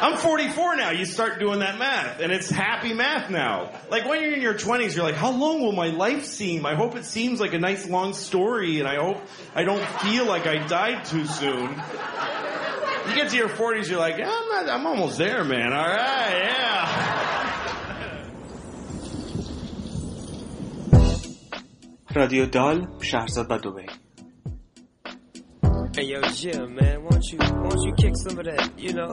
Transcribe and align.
I'm 0.00 0.16
44 0.16 0.76
now. 0.76 0.90
You 0.90 1.04
start 1.04 1.38
doing 1.38 1.58
that 1.60 1.78
math, 1.78 2.20
and 2.20 2.32
it's 2.32 2.50
happy 2.50 2.94
math 2.94 3.30
now. 3.30 3.70
Like 3.90 4.06
when 4.06 4.22
you're 4.22 4.32
in 4.32 4.40
your 4.40 4.54
20s, 4.54 4.96
you're 4.96 5.04
like, 5.04 5.14
how 5.14 5.30
long 5.30 5.60
will 5.60 5.72
my 5.72 5.88
life 5.88 6.24
seem? 6.24 6.64
I 6.64 6.74
hope 6.74 6.96
it 6.96 7.04
seems 7.04 7.40
like 7.40 7.52
a 7.52 7.58
nice 7.58 7.88
long 7.88 8.14
story, 8.14 8.80
and 8.80 8.88
I 8.88 8.96
hope 8.96 9.20
I 9.54 9.64
don't 9.64 9.84
feel 10.00 10.24
like 10.24 10.46
I 10.46 10.66
died 10.66 11.04
too 11.04 11.26
soon. 11.26 11.68
You 13.08 13.14
get 13.14 13.30
to 13.30 13.36
your 13.36 13.48
40s, 13.48 13.88
you're 13.88 13.98
like, 13.98 14.14
I'm 14.14 14.48
not, 14.48 14.68
I'm 14.68 14.86
almost 14.86 15.18
there, 15.18 15.44
man. 15.44 15.72
All 15.72 15.86
right, 15.86 16.30
yeah. 16.30 17.20
رادیو 22.14 22.46
دال 22.46 22.88
شهرزاد 23.00 23.50
و 23.50 23.58
دوبی 23.58 23.86
Hey 25.96 26.04
yo, 26.04 26.20
yeah, 26.20 26.66
man, 26.66 27.02
why 27.02 27.10
don't 27.10 27.32
you, 27.32 27.38
why 27.38 27.68
don't 27.68 27.82
you 27.82 27.94
kick 27.94 28.14
some 28.16 28.38
of 28.38 28.44
that, 28.44 28.78
you 28.78 28.92
know? 28.92 29.12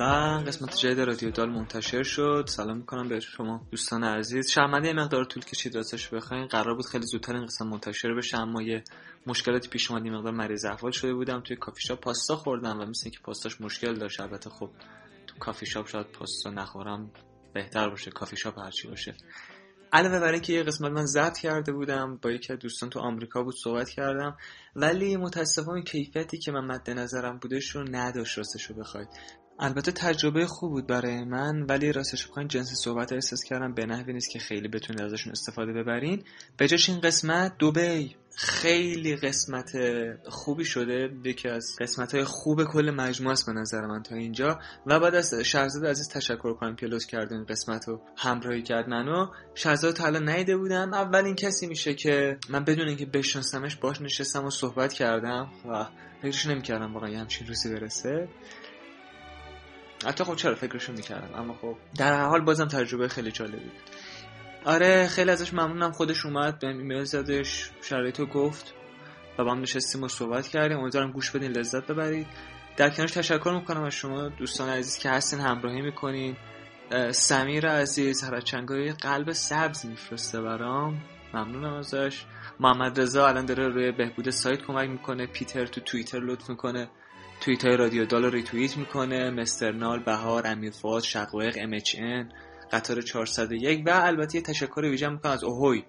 و 0.00 0.02
قسمت 0.46 0.76
جدید 0.76 1.00
رادیو 1.00 1.30
دال 1.30 1.50
منتشر 1.50 2.02
شد. 2.02 2.44
سلام 2.48 2.76
می‌کنم 2.76 3.08
به 3.08 3.20
شما 3.20 3.66
دوستان 3.70 4.04
عزیز. 4.04 4.50
شرمنده 4.50 4.92
مقدار 4.92 5.24
طول 5.24 5.44
کشید 5.44 5.76
راستش 5.76 6.08
بخواین. 6.08 6.46
قرار 6.46 6.74
بود 6.74 6.86
خیلی 6.86 7.06
زودتر 7.06 7.34
این 7.34 7.46
قسمت 7.46 7.68
منتشر 7.68 8.14
بشه 8.14 8.38
اما 8.38 8.62
یه 8.62 8.84
مشکلاتی 9.26 9.68
پیش 9.68 9.90
اومد 9.90 10.06
مقدار 10.06 10.32
مریض 10.32 10.64
احوال 10.64 10.92
شده 10.92 11.14
بودم. 11.14 11.40
توی 11.40 11.56
کافی 11.56 11.80
شاپ 11.80 12.00
پاستا 12.00 12.36
خوردم 12.36 12.80
و 12.80 12.84
مثل 12.84 13.00
اینکه 13.04 13.18
پاستاش 13.24 13.60
مشکل 13.60 13.94
داشت 13.94 14.20
البته 14.20 14.50
خب 14.50 14.70
تو 15.26 15.38
کافی 15.38 15.66
شاپ 15.66 15.88
شاید 15.88 16.06
پاستا 16.06 16.50
نخورم 16.50 17.10
بهتر 17.54 17.88
باشه 17.88 18.10
کافی 18.10 18.36
شاپ 18.36 18.58
هرچی 18.58 18.88
باشه. 18.88 19.14
علاوه 19.92 20.20
بر 20.20 20.32
اینکه 20.32 20.52
یه 20.52 20.62
قسمت 20.62 20.92
من 20.92 21.06
ضبط 21.06 21.38
کرده 21.38 21.72
بودم 21.72 22.18
با 22.22 22.30
یکی 22.30 22.52
از 22.52 22.58
دوستان 22.58 22.90
تو 22.90 23.00
آمریکا 23.00 23.42
بود 23.42 23.54
صحبت 23.64 23.88
کردم. 23.88 24.36
ولی 24.76 25.16
متاسفانه 25.16 25.82
کیفیتی 25.82 26.38
که 26.38 26.52
من 26.52 26.64
مد 26.64 26.90
نظرم 26.90 27.38
بودش 27.38 27.70
رو 27.70 27.84
نداشت 27.90 28.38
راستش 28.38 28.62
رو 28.62 28.76
بخواید. 28.76 29.08
البته 29.60 29.92
تجربه 29.92 30.46
خوب 30.46 30.70
بود 30.70 30.86
برای 30.86 31.24
من 31.24 31.62
ولی 31.62 31.92
راستش 31.92 32.26
بخواین 32.26 32.48
جنسی 32.48 32.74
صحبت 32.74 33.12
احساس 33.12 33.44
کردم 33.44 33.74
به 33.74 33.86
نحوی 33.86 34.12
نیست 34.12 34.30
که 34.30 34.38
خیلی 34.38 34.68
بتونید 34.68 35.02
ازشون 35.02 35.32
استفاده 35.32 35.72
ببرین. 35.72 36.24
به 36.56 36.68
جاش 36.68 36.88
این 36.88 37.00
قسمت 37.00 37.58
دوبی 37.58 38.16
خیلی 38.36 39.16
قسمت 39.16 39.72
خوبی 40.28 40.64
شده. 40.64 41.10
یکی 41.24 41.48
از 41.48 41.76
قسمت 41.80 42.14
های 42.14 42.24
خوب 42.24 42.64
کل 42.64 42.90
مجموعه 42.90 43.32
است 43.32 43.46
به 43.46 43.52
نظر 43.52 43.86
من 43.86 44.02
تا 44.02 44.14
اینجا. 44.14 44.58
و 44.86 45.00
بعد 45.00 45.14
از 45.14 45.34
شهرزاد 45.34 45.86
عزیز 45.86 46.08
تشکر 46.08 46.52
کنم 46.52 46.76
که 46.76 46.86
لطف 46.86 47.06
کرد 47.06 47.32
این 47.32 47.44
قسمت 47.44 47.88
رو 47.88 48.00
همراهی 48.16 48.62
کرد 48.62 48.88
منو. 48.88 49.26
شهرزاد 49.54 49.94
تا 49.94 50.06
الان 50.06 50.28
نیده 50.28 50.56
بودم. 50.56 50.94
اولین 50.94 51.34
کسی 51.34 51.66
میشه 51.66 51.94
که 51.94 52.38
من 52.48 52.64
بدون 52.64 52.88
اینکه 52.88 53.06
بشناسمش 53.06 53.76
باش 53.76 54.00
نشستم 54.00 54.44
و 54.44 54.50
صحبت 54.50 54.92
کردم. 54.92 55.50
و 55.70 55.86
فکرش 56.22 56.46
نمی‌کردم 56.46 56.94
واقعا 56.94 57.20
همچین 57.20 57.46
روزی 57.46 57.74
برسه. 57.74 58.28
حتی 60.06 60.24
خب 60.24 60.34
چرا 60.34 60.54
فکرشو 60.54 60.92
می‌کردم 60.92 61.40
اما 61.40 61.54
خب 61.54 61.76
در 61.98 62.24
حال 62.24 62.40
بازم 62.40 62.68
تجربه 62.68 63.08
خیلی 63.08 63.32
جالبی 63.32 63.56
بود. 63.56 63.90
آره 64.64 65.06
خیلی 65.06 65.30
ازش 65.30 65.54
ممنونم 65.54 65.92
خودش 65.92 66.26
اومد 66.26 66.58
بهم 66.58 66.78
ایمیل 66.78 67.04
زدش 67.04 67.70
شرایطو 67.82 68.26
گفت 68.26 68.74
و 69.38 69.44
با 69.44 69.52
هم 69.52 69.60
نشستیم 69.60 70.02
و 70.02 70.08
صحبت 70.08 70.48
کردیم. 70.48 70.78
امیدوارم 70.78 71.12
گوش 71.12 71.30
بدین 71.30 71.52
لذت 71.52 71.86
ببرید. 71.86 72.26
در 72.76 72.90
کنارش 72.90 73.10
تشکر 73.10 73.50
می‌کنم 73.60 73.82
از 73.82 73.92
شما 73.92 74.28
دوستان 74.28 74.68
عزیز 74.68 74.98
که 74.98 75.10
هستین 75.10 75.40
همراهی 75.40 75.82
می‌کنین. 75.82 76.36
سمیر 77.10 77.68
عزیز 77.68 78.24
هر 78.24 78.40
چنگای 78.40 78.92
قلب 78.92 79.32
سبز 79.32 79.86
میفرسته 79.86 80.40
برام. 80.40 81.00
ممنونم 81.34 81.74
ازش. 81.74 82.24
محمد 82.60 83.00
رضا 83.00 83.28
الان 83.28 83.46
داره 83.46 83.68
روی 83.68 83.92
بهبود 83.92 84.30
سایت 84.30 84.62
کمک 84.62 84.88
می‌کنه. 84.88 85.26
پیتر 85.26 85.66
تو 85.66 85.80
توییتر 85.80 86.20
لطف 86.20 86.50
می‌کنه. 86.50 86.88
توییت 87.48 87.64
های 87.64 87.76
رادیو 87.76 88.04
دال 88.04 88.24
رو 88.24 88.30
ریتوییت 88.30 88.76
می‌کنه. 88.76 89.30
مسترنال 89.30 90.02
بهار 90.02 90.46
امیر 90.46 90.70
فواد 90.70 91.02
شقایق 91.02 91.56
MHN 91.60 92.32
قطار 92.72 93.02
401 93.02 93.82
و 93.86 93.90
البته 93.90 94.36
یه 94.36 94.42
تشکر 94.42 94.80
ویژه 94.80 95.08
می‌کنم 95.08 95.32
از 95.32 95.44
اوهوی. 95.44 95.84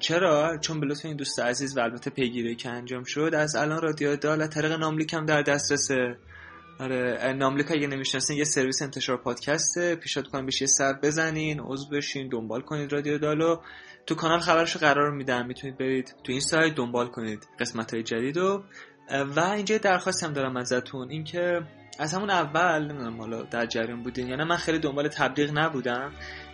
چرا؟ 0.00 0.58
چون 0.58 0.80
به 0.80 0.86
لطف 0.86 1.04
این 1.04 1.16
دوست 1.16 1.40
عزیز 1.40 1.76
و 1.76 1.80
البته 1.80 2.10
پیگیری 2.10 2.56
که 2.56 2.68
انجام 2.68 3.04
شد 3.04 3.30
از 3.34 3.56
الان 3.56 3.82
رادیو 3.82 4.16
دال 4.16 4.42
از 4.42 4.50
طریق 4.50 4.72
ناملیک 4.72 5.14
هم 5.14 5.26
در 5.26 5.42
دسترسه. 5.42 6.16
آره 6.80 7.32
ناملیک 7.32 7.70
اگه 7.70 7.86
نمی‌شناسین 7.86 8.36
یه 8.36 8.44
سرویس 8.44 8.82
انتشار 8.82 9.16
پادکسته 9.16 9.94
پیشنهاد 9.94 10.30
کنم 10.30 10.46
بهش 10.46 10.60
یه 10.60 10.66
سر 10.66 10.92
بزنین 10.92 11.60
عضو 11.60 11.88
بشین 11.88 12.28
دنبال 12.28 12.60
کنید 12.60 12.92
رادیو 12.92 13.18
دالو. 13.18 13.56
تو 14.06 14.14
کانال 14.14 14.40
خبرشو 14.40 14.78
قرار 14.78 15.10
میدم. 15.10 15.46
می‌تونید 15.46 15.78
برید 15.78 16.14
تو 16.24 16.32
این 16.32 16.40
سایت 16.40 16.74
دنبال 16.74 17.06
کنید 17.06 17.48
قسمت 17.60 17.94
های 17.94 18.02
جدید 18.02 18.36
رو. 18.36 18.64
و 19.10 19.40
اینجا 19.40 19.74
یه 19.74 19.78
درخواست 19.78 20.24
هم 20.24 20.32
دارم 20.32 20.56
ازتون 20.56 21.10
اینکه 21.10 21.60
از 21.98 22.14
همون 22.14 22.30
اول 22.30 22.84
نمی‌دونم 22.84 23.20
حالا 23.20 23.42
در 23.42 23.66
جریان 23.66 24.02
بودین 24.02 24.28
یا 24.28 24.36
نه 24.36 24.44
من 24.44 24.56
خیلی 24.56 24.78
دنبال 24.78 25.08
تبلیغ 25.08 25.50
نبودم. 25.54 26.12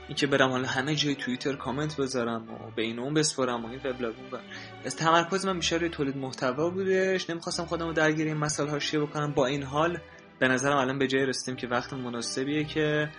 اینکه 0.08 0.26
برم 0.26 0.50
حالا 0.50 0.68
همه 0.68 0.94
جای 0.94 1.14
توییتر 1.14 1.56
کامنت 1.56 1.96
بذارم 1.96 2.48
و 2.48 2.70
به 2.76 2.82
این 2.82 2.98
اون 2.98 3.14
بسپرم 3.14 3.64
و 3.64 3.68
این 3.68 3.80
وبلاگ 3.84 4.14
اون 4.32 4.40
از 4.84 4.96
تمرکز 4.96 5.46
من 5.46 5.56
بیشتر 5.58 5.78
روی 5.78 5.88
تولید 5.88 6.16
محتوا 6.16 6.70
بودش. 6.70 7.30
نمی‌خواستم 7.30 7.64
خودم 7.64 7.86
رو 7.86 7.92
درگیر 7.92 8.26
این 8.26 8.36
مسائل 8.36 8.68
حاشیه 8.68 9.00
بکنم 9.00 9.32
با 9.32 9.46
این 9.46 9.62
حال 9.62 9.98
به 10.38 10.48
نظرم 10.48 10.76
الان 10.76 10.98
به 10.98 11.06
جای 11.06 11.26
رسیدیم 11.26 11.56
که 11.56 11.66
وقت 11.66 11.92
مناسبیه 11.92 12.64
که 12.64 13.10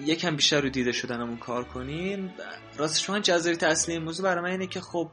یکم 0.00 0.36
بیشتر 0.36 0.60
رو 0.60 0.68
دیده 0.68 0.92
شدنمون 0.92 1.36
کار 1.36 1.64
کنیم 1.64 2.34
راستش 2.76 3.06
شما 3.06 3.18
جذابیت 3.18 3.62
اصلی 3.62 3.94
این 3.94 4.04
موضوع 4.04 4.24
برای 4.24 4.42
من 4.42 4.50
اینه 4.50 4.66
که 4.66 4.80
خب 4.80 5.10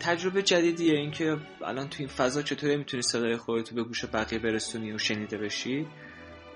تجربه 0.00 0.42
جدیدیه 0.42 0.94
اینکه 0.94 1.36
الان 1.64 1.88
تو 1.88 1.96
این 1.98 2.08
فضا 2.08 2.42
چطوری 2.42 2.76
می‌تونی 2.76 3.02
صدای 3.02 3.36
خودتو 3.36 3.74
به 3.74 3.82
گوش 3.82 4.04
بقیه 4.04 4.38
برسونی 4.38 4.92
و 4.92 4.98
شنیده 4.98 5.38
بشی. 5.38 5.86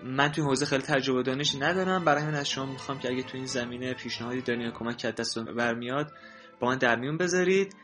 من 0.04 0.32
تو 0.32 0.40
این 0.40 0.50
حوزه 0.50 0.66
خیلی 0.66 0.82
تجربه 0.82 1.22
دانشی 1.22 1.58
ندارم. 1.58 2.04
برای 2.04 2.22
همین 2.22 2.34
از 2.34 2.48
شما 2.48 2.66
می‌خوام 2.66 2.98
که 2.98 3.08
اگه 3.08 3.22
تو 3.22 3.36
این 3.36 3.46
زمینه 3.46 3.94
پیشنهادی 3.94 4.40
دارین 4.40 4.70
کمک 4.70 4.96
که 4.96 5.08
از 5.08 5.14
دست 5.14 5.38
برمیاد 5.38 6.12
با 6.60 6.68
من 6.68 6.78
در 6.78 6.96
میون 6.96 7.16
بذارید. 7.16 7.76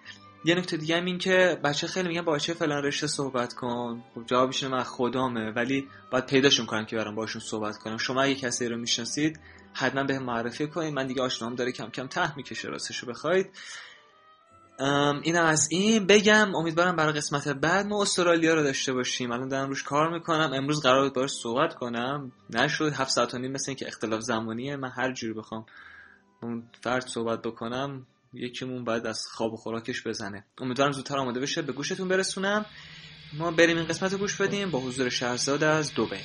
یه 0.44 0.54
نکته 0.54 0.76
دیگه 0.76 0.96
هم 0.96 1.04
این 1.04 1.18
که 1.18 1.58
بچه 1.64 1.86
خیلی 1.86 2.08
میگن 2.08 2.22
با 2.22 2.32
بچه 2.32 2.54
فلان 2.54 2.82
رشته 2.82 3.06
صحبت 3.06 3.54
کن. 3.54 4.04
خب 4.14 4.26
جوابش 4.26 4.64
من 4.64 4.82
خدامه 4.82 5.50
ولی 5.50 5.88
باید 6.10 6.26
پیداشون 6.26 6.66
کنم 6.66 6.84
که 6.84 6.96
برام 6.96 7.14
باشون 7.14 7.42
صحبت 7.42 7.78
کنم 7.78 7.96
شما 7.96 8.22
اگه 8.22 8.34
کسی 8.34 8.68
رو 8.68 8.76
می‌شناسید 8.76 9.40
حتما 9.72 10.04
به 10.04 10.18
معرفی 10.18 10.66
کنید. 10.66 10.94
من 10.94 11.06
دیگه 11.06 11.22
آشنام 11.22 11.54
داره 11.54 11.72
کم 11.72 11.90
کم 11.90 12.06
ته 12.06 12.36
می‌کشه 12.36 12.68
راستشو 12.68 13.06
بخواید. 13.06 13.50
اینم 15.22 15.44
از 15.44 15.68
این 15.70 16.06
بگم 16.06 16.54
امیدوارم 16.54 16.96
برای 16.96 17.12
قسمت 17.12 17.48
بعد 17.48 17.86
ما 17.86 18.02
استرالیا 18.02 18.54
رو 18.54 18.62
داشته 18.62 18.92
باشیم. 18.92 19.32
الان 19.32 19.48
دارم 19.48 19.68
روش 19.68 19.82
کار 19.82 20.12
می‌کنم. 20.12 20.52
امروز 20.52 20.82
قرار 20.82 21.04
بود 21.04 21.14
باش 21.14 21.30
صحبت 21.30 21.74
کنم. 21.74 22.32
نشد. 22.50 22.92
هفت 22.92 23.10
ساعت 23.10 23.34
و 23.34 23.38
نیم 23.38 23.52
مثل 23.52 23.64
اینکه 23.68 23.86
اختلاف 23.86 24.20
زمانیه. 24.20 24.76
من 24.76 24.90
هر 24.90 25.12
جوری 25.12 25.32
بخوام 25.32 25.66
اون 26.42 26.62
فرد 26.82 27.06
صحبت 27.06 27.42
بکنم 27.42 28.06
یکیمون 28.32 28.84
باید 28.84 29.06
از 29.06 29.26
خواب 29.26 29.52
و 29.52 29.56
خوراکش 29.56 30.06
بزنه. 30.06 30.44
امیدوارم 30.58 30.92
زودتر 30.92 31.18
آماده 31.18 31.40
بشه. 31.40 31.62
به 31.62 31.72
گوشتون 31.72 32.08
برسونم. 32.08 32.66
ما 33.38 33.50
بریم 33.50 33.76
این 33.76 33.86
قسمت 33.86 34.12
رو 34.12 34.18
گوش 34.18 34.40
بدیم. 34.40 34.70
با 34.70 34.80
حضور 34.80 35.08
شهرزاد 35.08 35.64
از 35.64 35.94
دوبه. 35.94 36.20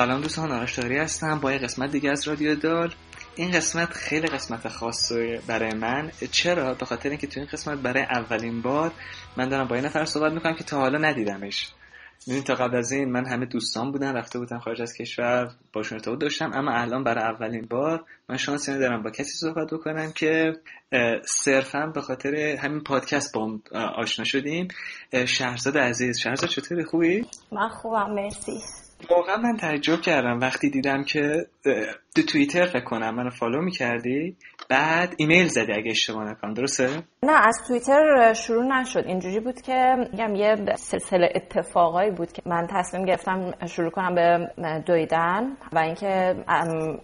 سلام 0.00 0.20
دوستان 0.20 0.52
آرش 0.52 0.78
داری 0.78 0.98
هستم 0.98 1.40
با 1.40 1.52
یه 1.52 1.58
قسمت 1.58 1.90
دیگه 1.92 2.10
از 2.10 2.28
رادیو 2.28 2.54
دال. 2.54 2.94
این 3.36 3.50
قسمت 3.50 3.88
خیلی 3.88 4.26
قسمت 4.26 4.68
خاصه 4.68 5.40
برای 5.46 5.74
من. 5.74 6.10
چرا؟ 6.30 6.74
به 6.74 6.86
خاطر 6.86 7.08
اینکه 7.08 7.26
تو 7.26 7.40
این 7.40 7.48
قسمت 7.52 7.78
برای 7.78 8.02
اولین 8.02 8.62
بار 8.62 8.92
من 9.36 9.48
دارم 9.48 9.68
با 9.68 9.74
این 9.74 9.84
نفر 9.84 10.04
صحبت 10.04 10.32
می‌کنم 10.32 10.54
که 10.54 10.64
تا 10.64 10.78
حالا 10.78 10.98
ندیدمش. 10.98 11.68
ببین 12.28 12.42
تا 12.42 12.54
قبل 12.54 12.76
از 12.76 12.92
این 12.92 13.12
من 13.12 13.26
همه 13.26 13.46
دوستان 13.46 13.92
بودن 13.92 14.16
رفته 14.16 14.38
بودم 14.38 14.58
خارج 14.58 14.82
از 14.82 14.94
کشور 14.94 15.50
باشون 15.72 15.98
ارتباط 15.98 16.18
داشتم 16.18 16.50
اما 16.54 16.72
الان 16.72 17.04
برای 17.04 17.24
اولین 17.24 17.66
بار 17.70 18.04
من 18.28 18.36
شانس 18.36 18.68
اینو 18.68 18.80
دارم 18.80 19.02
با 19.02 19.10
کسی 19.10 19.32
صحبت 19.32 19.70
بکنم 19.72 20.12
که 20.12 20.52
صرفا 21.24 21.86
به 21.94 22.00
خاطر 22.00 22.34
همین 22.34 22.80
پادکست 22.80 23.34
با 23.34 23.58
آشنا 23.96 24.24
شدیم. 24.24 24.68
شهرزاد 25.26 25.78
عزیز 25.78 26.18
شهرزاد 26.18 26.50
چطوری؟ 26.50 26.84
خوبی؟ 26.84 27.26
من 27.52 27.68
خوبم 27.68 28.10
مرسی. 28.10 28.60
واقعا 29.10 29.36
من 29.36 29.56
تعجب 29.56 30.00
کردم 30.00 30.38
وقتی 30.40 30.70
دیدم 30.70 31.04
که 31.04 31.46
تو 32.16 32.22
توییتر 32.22 32.64
فکر 32.66 32.84
کنم 32.84 33.14
منو 33.14 33.30
follow 33.30 33.62
می‌کردی 33.62 34.36
بعد 34.70 35.14
ایمیل 35.16 35.46
زدی 35.46 35.72
اگه 35.72 35.90
اشتباه 35.90 36.24
نکنم 36.24 36.54
درسته؟ 36.54 36.88
نه 37.22 37.46
از 37.46 37.56
توییتر 37.68 38.32
شروع 38.32 38.64
نشد. 38.64 39.04
اینجوری 39.06 39.40
بود 39.40 39.60
که 39.60 39.96
میگم 40.12 40.34
یه 40.34 40.56
سلسله 40.76 41.32
اتفاقایی 41.34 42.10
بود 42.10 42.32
که 42.32 42.42
من 42.46 42.66
تصمیم 42.70 43.04
گرفتم 43.04 43.52
شروع 43.66 43.90
کنم 43.90 44.14
به 44.14 44.48
دویدن 44.86 45.56
و 45.72 45.78
اینکه 45.78 46.34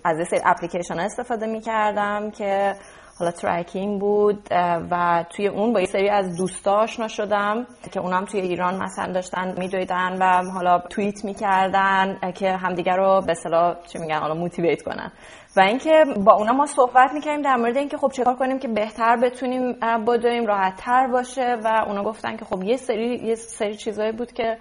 از 0.05 0.19
یه 0.19 0.25
سری 0.25 0.41
اپلیکیشن 0.45 0.99
استفاده 0.99 1.47
می‌کردم 1.47 2.31
که 2.31 2.75
حالا 3.19 3.31
tracking 3.31 4.01
بود 4.01 4.49
و 4.91 5.25
توی 5.31 5.47
اون 5.47 5.73
با 5.73 5.81
یه 5.81 5.87
سری 5.87 6.09
از 6.09 6.37
دوستا 6.37 6.73
آشنا 6.73 7.09
شدم 7.09 7.67
که 7.93 8.01
اونم 8.01 8.25
توی 8.25 8.41
ایران 8.41 8.83
مثلا 8.83 9.13
داشتن 9.13 9.55
میدویدن 9.59 10.19
و 10.21 10.51
حالا 10.51 10.79
توییت 10.79 11.25
می‌کردن 11.25 12.19
که 12.35 12.53
همدیگر 12.53 12.97
رو 12.97 13.23
به 13.27 13.33
اصطلاح 13.33 13.77
چی 13.93 13.99
میگن 13.99 14.19
حالا 14.19 14.35
موتیویت 14.35 14.83
کنن. 14.83 15.13
و 15.57 15.61
اینکه 15.61 16.05
با 16.25 16.35
اونا 16.35 16.53
ما 16.53 16.67
صحبت 16.67 17.13
می‌کردیم 17.15 17.43
در 17.43 17.57
مورد 17.57 17.77
اینکه 17.77 17.97
خب 17.97 18.11
چیکار 18.13 18.35
کنیم 18.35 18.59
که 18.59 18.69
بهتر 18.69 19.17
بتونیم 19.17 19.73
بدویم 20.09 20.47
راحت 20.47 20.77
تر 20.77 21.07
باشه 21.07 21.57
و 21.65 21.85
اونا 21.87 22.05
گفتن 22.05 22.37
که 22.37 22.45
خب 22.45 22.63
یه 22.63 22.77
سری 22.77 23.17
یه 23.25 23.35
سری 23.35 23.77
چیزایی 23.77 24.13
بود 24.13 24.33
که 24.33 24.59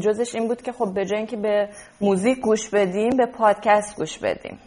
جزش 0.00 0.34
این 0.34 0.48
بود 0.48 0.62
که 0.62 0.72
خب 0.72 0.94
به 0.94 1.06
جای 1.06 1.18
اینکه 1.18 1.36
به 1.36 1.68
موزیک 2.00 2.38
گوش 2.40 2.68
بدیم 2.68 3.16
به 3.16 3.26
پادکست 3.26 3.96
گوش 3.96 4.18
بدیم. 4.18 4.58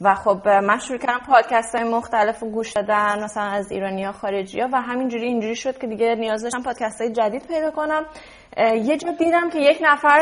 و 0.00 0.14
خب 0.14 0.48
من 0.48 0.78
شروع 0.78 0.98
کردم 0.98 1.20
پادکست 1.26 1.74
های 1.74 1.84
مختلف 1.84 2.40
رو 2.40 2.50
گوش 2.50 2.72
دادن 2.72 3.24
مثلا 3.24 3.44
از 3.44 3.72
ایرانی 3.72 4.04
ها 4.04 4.14
و 4.72 4.80
همینجوری 4.80 5.26
اینجوری 5.26 5.56
شد 5.56 5.78
که 5.78 5.86
دیگه 5.86 6.14
نیاز 6.14 6.42
داشتم 6.42 6.62
پادکست 6.62 7.00
های 7.00 7.12
جدید 7.12 7.46
پیدا 7.46 7.70
کنم. 7.70 8.06
یه 8.58 8.96
جا 8.96 9.10
دیدم 9.18 9.50
که 9.50 9.58
یک 9.58 9.78
نفر 9.82 10.18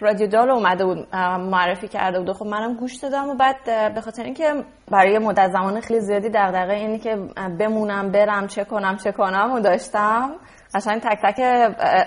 رادیو 0.00 0.26
دال 0.26 0.50
اومده 0.50 0.84
بود 0.84 1.16
معرفی 1.38 1.88
کرده 1.88 2.18
بود 2.18 2.32
خب 2.32 2.46
منم 2.46 2.74
گوش 2.74 2.96
دادم 2.96 3.28
و 3.28 3.34
بعد 3.34 3.64
به 3.94 4.00
خاطر 4.00 4.22
اینکه 4.22 4.64
برای 4.90 5.18
مدت 5.18 5.50
زمان 5.50 5.80
خیلی 5.80 6.00
زیادی 6.00 6.28
دغدغه 6.28 6.74
اینی 6.74 6.98
که 6.98 7.16
بمونم 7.58 8.12
برم 8.12 8.46
چه 8.46 8.64
کنم 8.64 8.96
چه 8.96 9.12
کنم 9.12 9.52
و 9.52 9.60
داشتم. 9.60 10.34
قشنگ 10.76 11.00
تک 11.00 11.18
تک 11.22 11.40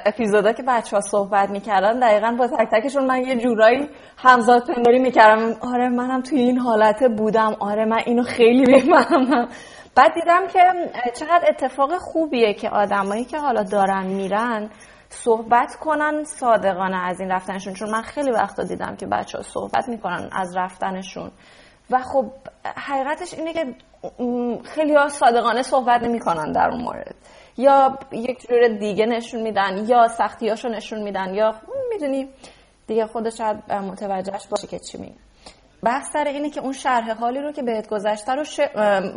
اپیزودا 0.05 0.53
که 0.53 0.63
بچه 0.63 0.95
ها 0.97 1.01
صحبت 1.01 1.49
می‌کردن 1.49 1.99
دقیقا 1.99 2.35
با 2.39 2.47
تک 2.47 2.67
تکشون 2.71 3.05
من 3.05 3.21
یه 3.21 3.35
جورایی 3.35 3.89
همزاد 4.17 4.67
پنداری 4.67 4.99
می‌کردم. 4.99 5.55
آره 5.73 5.89
منم 5.89 6.21
توی 6.21 6.39
این 6.39 6.57
حالت 6.57 7.03
بودم. 7.03 7.55
آره 7.59 7.85
من 7.85 7.99
اینو 8.05 8.23
خیلی 8.23 8.73
می‌فهمم. 8.73 9.47
بعد 9.95 10.13
دیدم 10.13 10.47
که 10.47 10.59
چقدر 11.19 11.45
اتفاق 11.49 11.97
خوبیه 11.97 12.53
که 12.53 12.69
آدمایی 12.69 13.25
که 13.25 13.37
حالا 13.37 13.63
دارن 13.63 14.07
میرن 14.07 14.69
صحبت 15.09 15.75
کنن 15.75 16.23
صادقانه 16.23 16.97
از 16.97 17.19
این 17.19 17.31
رفتنشون. 17.31 17.73
چون 17.73 17.89
من 17.89 18.01
خیلی 18.01 18.31
وقتا 18.31 18.63
دیدم 18.63 18.95
که 18.95 19.07
بچه 19.07 19.37
ها 19.37 19.43
صحبت 19.43 19.87
می‌کنن 19.87 20.29
از 20.31 20.57
رفتنشون. 20.57 21.31
و 21.91 21.99
خب 21.99 22.25
حقیقتش 22.75 23.33
اینه 23.33 23.53
که 23.53 23.65
خیلی 24.63 24.95
ها 24.95 25.09
صادقانه 25.09 25.61
صحبت 25.61 26.03
نمی‌کنن 26.03 26.51
در 26.51 26.69
اون 26.69 26.81
مورد. 26.81 27.15
یا 27.59 27.99
یک 28.11 28.47
جور 28.47 28.67
دیگه 28.67 29.05
نشون 29.05 29.41
میدن 29.41 29.85
یا 29.87 30.07
سختیاشو 30.07 30.69
نشون 30.69 31.03
میدن 31.03 31.33
یا 31.33 31.55
می‌دونی 31.89 32.29
دیگه 32.87 33.05
خودش 33.05 33.37
شاید 33.37 33.71
متوجهش 33.71 34.47
باشه 34.47 34.67
که 34.67 34.79
چی 34.79 34.97
میگه. 34.97 35.13
بحث 35.83 36.11
سر 36.13 36.27
اینه 36.27 36.49
که 36.49 36.61
اون 36.61 36.73
شرح 36.73 37.11
حالی 37.11 37.39
رو 37.39 37.51
که 37.51 37.61
بهت 37.63 37.89
گذشته 37.89 38.31
رو 38.31 38.43
ش... 38.43 38.59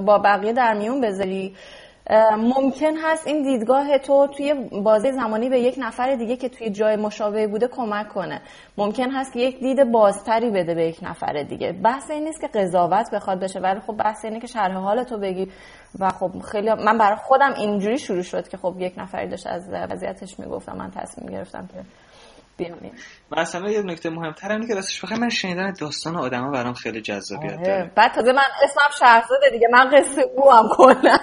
با 0.07 0.19
بقیه 0.19 0.53
در 0.53 0.75
میون 0.75 1.01
بذاری. 1.01 1.55
ممکن 2.37 2.97
هست 2.97 3.27
این 3.27 3.43
دیدگاه 3.43 3.99
تو 3.99 4.27
توی 4.27 4.55
بازه 4.83 5.13
زمانی 5.13 5.49
به 5.49 5.61
یک 5.61 5.75
نفر 5.79 6.15
دیگه 6.15 6.37
که 6.37 6.49
توی 6.49 6.71
جای 6.71 6.97
مشابه 6.97 7.47
بوده 7.47 7.69
کمک 7.69 8.09
کنه. 8.09 8.41
ممکن 8.79 9.11
هست 9.11 9.33
که 9.33 9.41
یک 9.41 9.59
دید 9.61 9.93
بازتری 9.93 10.51
بده 10.51 10.75
به 10.75 10.87
یک 10.87 10.99
نفر 11.03 11.43
دیگه. 11.43 11.73
بحث 11.73 12.11
این 12.11 12.25
نیست 12.25 12.41
که 12.41 12.47
قضاوت 12.47 13.11
بخواد 13.11 13.41
بشه 13.41 13.61
ولی 13.61 13.81
خب 13.81 13.97
بحث 13.97 14.25
اینه 14.25 14.41
که 14.41 14.47
شرح 14.47 14.73
حال 14.73 15.03
تو 15.05 15.19
بگی 15.19 15.49
و 15.99 16.11
خب 16.11 16.39
خیلی 16.53 16.75
من 16.75 16.99
برای 16.99 17.17
خودم 17.17 17.55
اینجوری 17.57 17.99
شروع 17.99 18.23
شد 18.23 18.49
که 18.49 18.57
خب 18.57 18.75
یک 18.79 18.95
نفری 18.99 19.29
داشت 19.29 19.47
از 19.47 19.69
وضعیتش 19.71 20.39
می‌گفتم 20.39 20.77
من 20.77 20.91
تصمیم 20.91 21.31
گرفتم 21.31 21.67
که 21.67 21.85
بیامیم 22.57 22.93
مثلا 23.37 23.71
یه 23.71 23.83
نکته 23.83 24.11
مهمتر 24.11 24.53
اینه 24.53 24.67
که 24.67 24.75
راستش 24.75 25.05
بخوام 25.05 25.21
من 25.21 25.29
شنیدن 25.29 25.73
داستان 25.81 26.17
آدما 26.17 26.51
برام 26.51 26.73
خیلی 26.73 27.01
جذابیت 27.01 27.53
آره. 27.53 27.63
داره. 27.65 27.91
بعد 27.97 28.13
تازه 28.15 28.33
من 28.33 28.43
اسمم 28.63 28.91
شهرزاده 28.99 29.51
دیگه. 29.53 29.69
من 29.73 29.91
قصه 29.91 30.23
گوام 30.37 30.69
کلا. 30.77 31.19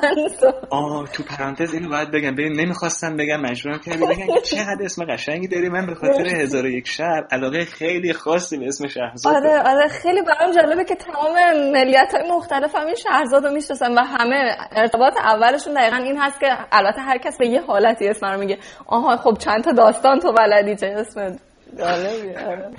آه 0.69 1.07
تو 1.07 1.23
پرانتز 1.23 1.73
اینو 1.73 1.89
باید 1.89 2.11
بگم. 2.11 2.31
ببین 2.31 2.59
نمی‌خواستم 2.59 3.17
بگم 3.17 3.41
مجبورم 3.41 3.79
کردی 3.79 4.05
بگم 4.05 4.35
که 4.35 4.41
چقدر 4.41 4.83
اسم 4.83 5.05
قشنگی 5.05 5.47
داری. 5.47 5.69
من 5.69 5.85
به 5.85 5.95
خاطر 5.95 6.27
هزار 6.27 6.65
و 6.65 6.69
یک 6.69 6.87
شب 6.87 7.27
علاقه 7.31 7.65
خیلی 7.65 8.13
خاصی 8.13 8.57
به 8.57 8.67
اسم 8.67 8.87
شهرزاد. 8.87 9.35
آره 9.35 9.59
آره. 9.59 9.87
خیلی 9.87 10.21
برام 10.21 10.51
جالبه 10.51 10.83
که 10.83 10.95
تمام 10.95 11.33
ملیت 11.71 12.13
های 12.13 12.31
مختلف 12.31 12.75
همین 12.75 12.95
شهرزاد 12.95 13.45
رو 13.45 13.51
می‌شناسن 13.51 13.91
و 13.97 14.01
همه 14.01 14.57
ارتباط 14.71 15.13
اولشون 15.17 15.73
دقیقا 15.73 15.97
این 15.97 16.17
هست 16.17 16.39
که 16.39 16.47
البته 16.71 17.01
هر 17.01 17.17
کس 17.17 17.37
به 17.37 17.47
یه 17.47 17.61
حالتی 17.61 18.07
اسم 18.07 18.25
رو 18.25 18.39
میگه. 18.39 18.57
آها 18.87 19.17
خب 19.17 19.37
چند 19.37 19.63
تا 19.63 19.71
داستان 19.71 20.19
تو 20.19 20.33
بلدی 20.33 20.75
چه 20.75 20.87
اسم 20.87 21.18
جالبی 21.77 22.35
آره. 22.35 22.71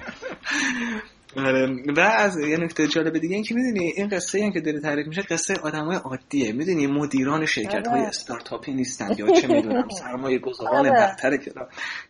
آره. 1.36 1.76
و 1.96 2.00
از 2.00 2.38
یه 2.38 2.56
نکته 2.56 2.88
جالب 2.88 3.18
دیگه 3.18 3.34
این 3.34 3.44
که 3.44 3.54
می‌دونی 3.54 3.92
این 3.96 4.08
قصه 4.08 4.44
هم 4.44 4.52
که 4.52 4.60
داره 4.60 4.80
تعریف 4.80 5.06
میشه 5.06 5.22
قصه 5.22 5.54
آدمای 5.62 5.96
عادیه. 5.96 6.52
می‌دونی 6.52 6.86
مدیران 6.86 7.46
شرکت 7.46 7.86
های 7.86 8.00
آره. 8.00 8.08
استارتاپی 8.08 8.72
نیستن 8.72 9.08
یا 9.18 9.30
چه 9.30 9.48
می‌دونم 9.48 9.88
سرمایه 10.00 10.38
گذاران. 10.38 10.90
برتر 10.90 11.36
که 11.36 11.52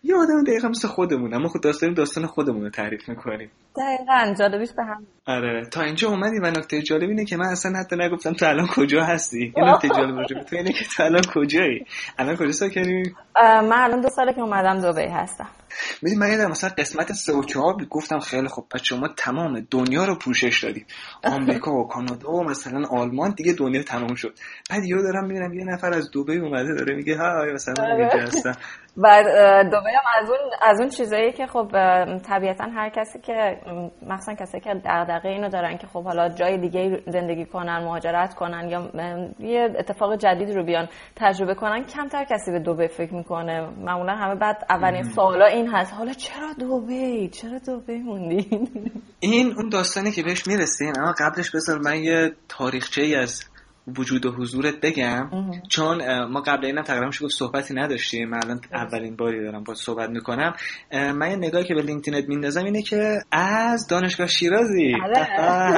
یه 0.05 0.17
آدم 0.17 0.45
دقیقا 0.45 0.69
مثل 0.69 0.89
خودمون 0.89 1.35
اما 1.35 1.49
خود 1.49 1.63
داستان 1.63 1.95
داستان 1.95 2.27
خودمون 2.27 2.63
رو 2.63 2.71
تعریف 2.71 3.09
می‌کنیم. 3.09 3.51
دقیقا. 3.77 4.35
جالبیش 4.39 4.73
به 4.73 4.85
هم 4.85 5.07
آره. 5.27 5.67
تا 5.73 5.83
اینجا 5.83 6.09
اومدی 6.09 6.39
و 6.39 6.51
نکته 6.51 6.83
جالب 6.83 7.09
اینه 7.09 7.25
که 7.25 7.37
من 7.37 7.47
اصلا 7.47 7.73
حتی 7.79 7.97
نگفتم 7.97 8.33
تو 8.33 8.47
الان 8.47 8.67
کجا 8.67 9.05
هستی. 9.05 9.53
این 9.57 9.69
نکته 9.69 9.89
جالب 9.89 10.17
به 10.17 10.45
تو 10.45 10.57
اینه 10.57 10.73
که 10.73 10.85
تو 10.97 11.03
الان 11.03 11.23
کجایی؟ 11.35 11.87
الان 12.19 12.37
کجا 12.37 12.53
ساکنی؟ 12.53 13.03
من 13.43 13.73
الان 13.73 14.01
دو 14.01 14.09
ساله 14.09 14.33
که 14.33 14.41
اومدم 14.41 14.93
دبی 14.93 15.09
هستم. 15.13 15.49
می‌دونی 16.03 16.21
من 16.21 16.33
یادم 16.33 16.51
مثلا 16.51 16.71
قسمت 16.71 17.13
سه 17.13 17.33
و 17.33 17.45
چهار 17.45 17.85
گفتم 17.91 18.19
خیلی 18.19 18.49
خوب. 18.49 18.67
بچه 18.75 18.97
ما 18.97 19.09
تمام 19.17 19.67
دنیا 19.71 20.05
رو 20.05 20.15
پوشش 20.15 20.65
دادیم 20.65 20.87
آمریکا 21.25 21.73
و 21.73 21.89
کانادا 21.89 22.31
و 22.31 22.45
مثلا 22.45 22.87
آلمان 22.89 23.35
دیگه 23.37 23.53
دنیا 23.53 23.83
تمام 23.83 24.15
شد. 24.15 24.35
بعد 24.71 24.85
یهو 24.85 25.03
دارم 25.03 25.27
می‌بینم 25.27 25.55
یه 25.55 25.65
نفر 25.65 25.93
از 25.93 26.11
دبی 26.11 26.39
اومده 26.39 26.75
داره 26.75 26.97
میگه 26.97 27.17
های 27.17 27.53
مثلا 27.53 27.85
اینجا 27.85 28.19
هستم. 28.19 28.57
دبی 28.97 29.91
هم 29.91 30.23
از 30.23 30.31
اون 30.31 30.39
از 30.63 30.81
اون 30.81 30.89
چیزایی 30.89 31.33
که 31.33 31.47
خب 31.47 31.69
طبیعتا 32.19 32.65
هر 32.65 32.89
کسی 32.89 33.21
که 33.21 33.61
مخصوصا 34.07 34.35
کسی 34.35 34.61
که 34.61 34.75
دغدغه 34.85 35.29
اینو 35.29 35.49
دارن 35.49 35.77
که 35.77 35.87
خب 35.87 36.05
حالا 36.05 36.29
جای 36.29 36.59
دیگه 36.59 37.03
زندگی 37.07 37.45
کنن 37.45 37.85
مهاجرت 37.85 38.35
کنن 38.35 38.69
یا 38.69 38.91
یه 39.39 39.69
اتفاق 39.79 40.17
جدید 40.17 40.51
رو 40.51 40.65
بیان 40.65 40.89
تجربه 41.17 41.55
کنن 41.55 41.85
کمتر 41.85 42.25
کسی 42.25 42.51
به 42.51 42.59
دبی 42.59 42.89
فکر 42.89 43.15
می‌کنه. 43.15 43.61
معمولا 43.61 44.13
همه 44.13 44.35
بعد 44.35 44.67
اولین 44.71 45.03
سوالا 45.03 45.47
این 45.47 45.69
هست. 45.69 45.95
حالا 45.95 46.13
چرا 46.13 46.53
دبی 46.53 47.29
چرا 47.29 47.59
دبی 47.59 47.99
موندین 47.99 48.91
این 49.21 49.55
اون 49.57 49.69
داستانی 49.69 50.11
که 50.11 50.23
بهش 50.23 50.47
می‌رسیم 50.47 50.93
اما 50.99 51.15
قبلش 51.21 51.51
بذار 51.51 51.79
من 51.79 51.97
یه 51.97 52.33
تاریخچه 52.49 53.03
ای 53.03 53.15
از 53.15 53.50
وجود 53.99 54.27
و 54.27 54.33
حضورت 54.33 54.81
بگم 54.81 55.31
چون 55.69 56.01
اه، 56.01 56.25
ما 56.25 56.41
قبل 56.41 56.67
اینم 56.67 56.83
تقریبا 56.83 57.07
گفت 57.07 57.35
صحبتی 57.39 57.75
نداشتیم. 57.75 58.29
من 58.29 58.41
الان 58.45 58.61
اولین 58.73 59.17
باری 59.17 59.45
دارم 59.45 59.65
با 59.65 59.75
صحبت 59.75 60.11
می‌کنم. 60.11 60.55
من 60.93 61.31
یه 61.31 61.37
نگاهی 61.37 61.65
که 61.65 61.75
به 61.75 61.83
لینکدینت 61.83 62.29
میندازم 62.29 62.65
اینه 62.65 62.83
که 62.83 63.19
از 63.33 63.87
دانشگاه 63.87 64.27
شیرازی. 64.27 64.95
آره. 65.05 65.25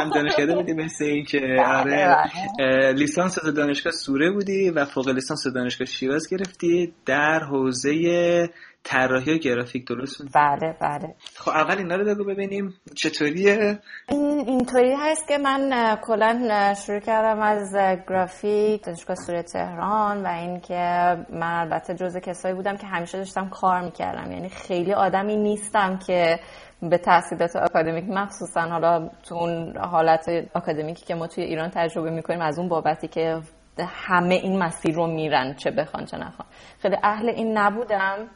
هم 0.00 0.11
دانشکده 0.11 0.54
بودی 0.54 0.73
مثل 0.73 1.04
این 1.04 1.25
که 1.25 1.56
آره. 1.66 2.16
اه، 2.61 2.92
لیسانس 2.92 3.38
از 3.44 3.54
دانشگاه 3.54 3.92
سوره 3.92 4.30
بودی 4.30 4.71
و 4.71 4.85
فوق 4.85 5.09
لیسانس 5.09 5.47
دانشگاه 5.54 5.87
شیراز 5.87 6.28
گرفتی 6.30 6.92
در 7.06 7.40
حوزه 7.50 8.49
طراحی 8.85 9.35
و 9.35 9.39
گرافیک 9.39 9.87
درست؟ 9.87 10.23
بله 10.35 10.77
بله. 10.81 11.15
خب 11.37 11.51
اول 11.51 11.79
اینا 11.79 11.97
رو 11.97 12.05
بگو 12.05 12.25
ببینیم 12.25 12.75
چطوریه. 12.97 13.79
این 14.09 14.39
اینطوری 14.47 14.95
هست 14.95 15.29
که 15.29 15.39
من 15.39 15.97
کلا 16.03 16.75
شروع 16.87 17.01
کردم 17.01 17.41
از 17.41 17.75
گرافیک 18.09 18.85
دانشگاه 18.85 19.17
سوری 19.17 19.43
تهران 19.43 20.27
و 20.27 20.29
اینکه 20.29 21.17
من 21.31 21.61
البته 21.61 21.95
جزء 21.95 22.21
کسایی 22.21 22.55
بودم 22.55 22.77
که 22.77 22.87
همیشه 22.87 23.19
داشتم 23.19 23.49
کار 23.49 23.81
می‌کردم. 23.81 24.33
یعنی 24.33 24.49
خیلی 24.49 24.93
آدمی 24.93 25.37
نیستم 25.37 25.99
که 26.07 26.41
به 26.83 26.99
تحصیلات 26.99 27.57
آکادمیک 27.57 28.05
مخصوصا 28.09 28.61
حالا 28.61 29.11
تو 29.23 29.35
اون 29.35 29.77
حالت 29.77 30.27
آکادمیکی 30.55 31.05
که 31.05 31.15
ما 31.15 31.27
توی 31.27 31.45
ایران 31.45 31.71
تجربه 31.75 32.11
می‌کنیم 32.11 32.41
از 32.41 32.59
اون 32.59 32.69
بابتی 32.69 33.09
که 33.09 33.41
همه 33.89 34.35
این 34.35 34.59
مسیر 34.59 34.95
رو 34.95 35.07
میرن 35.07 35.55
چه 35.55 35.71
بخوان 35.71 36.05
چه 36.05 36.17
نخوان. 36.17 36.49
خیلی 36.79 36.97
اهل 37.03 37.29
این 37.29 37.59
نبودم. 37.59 38.29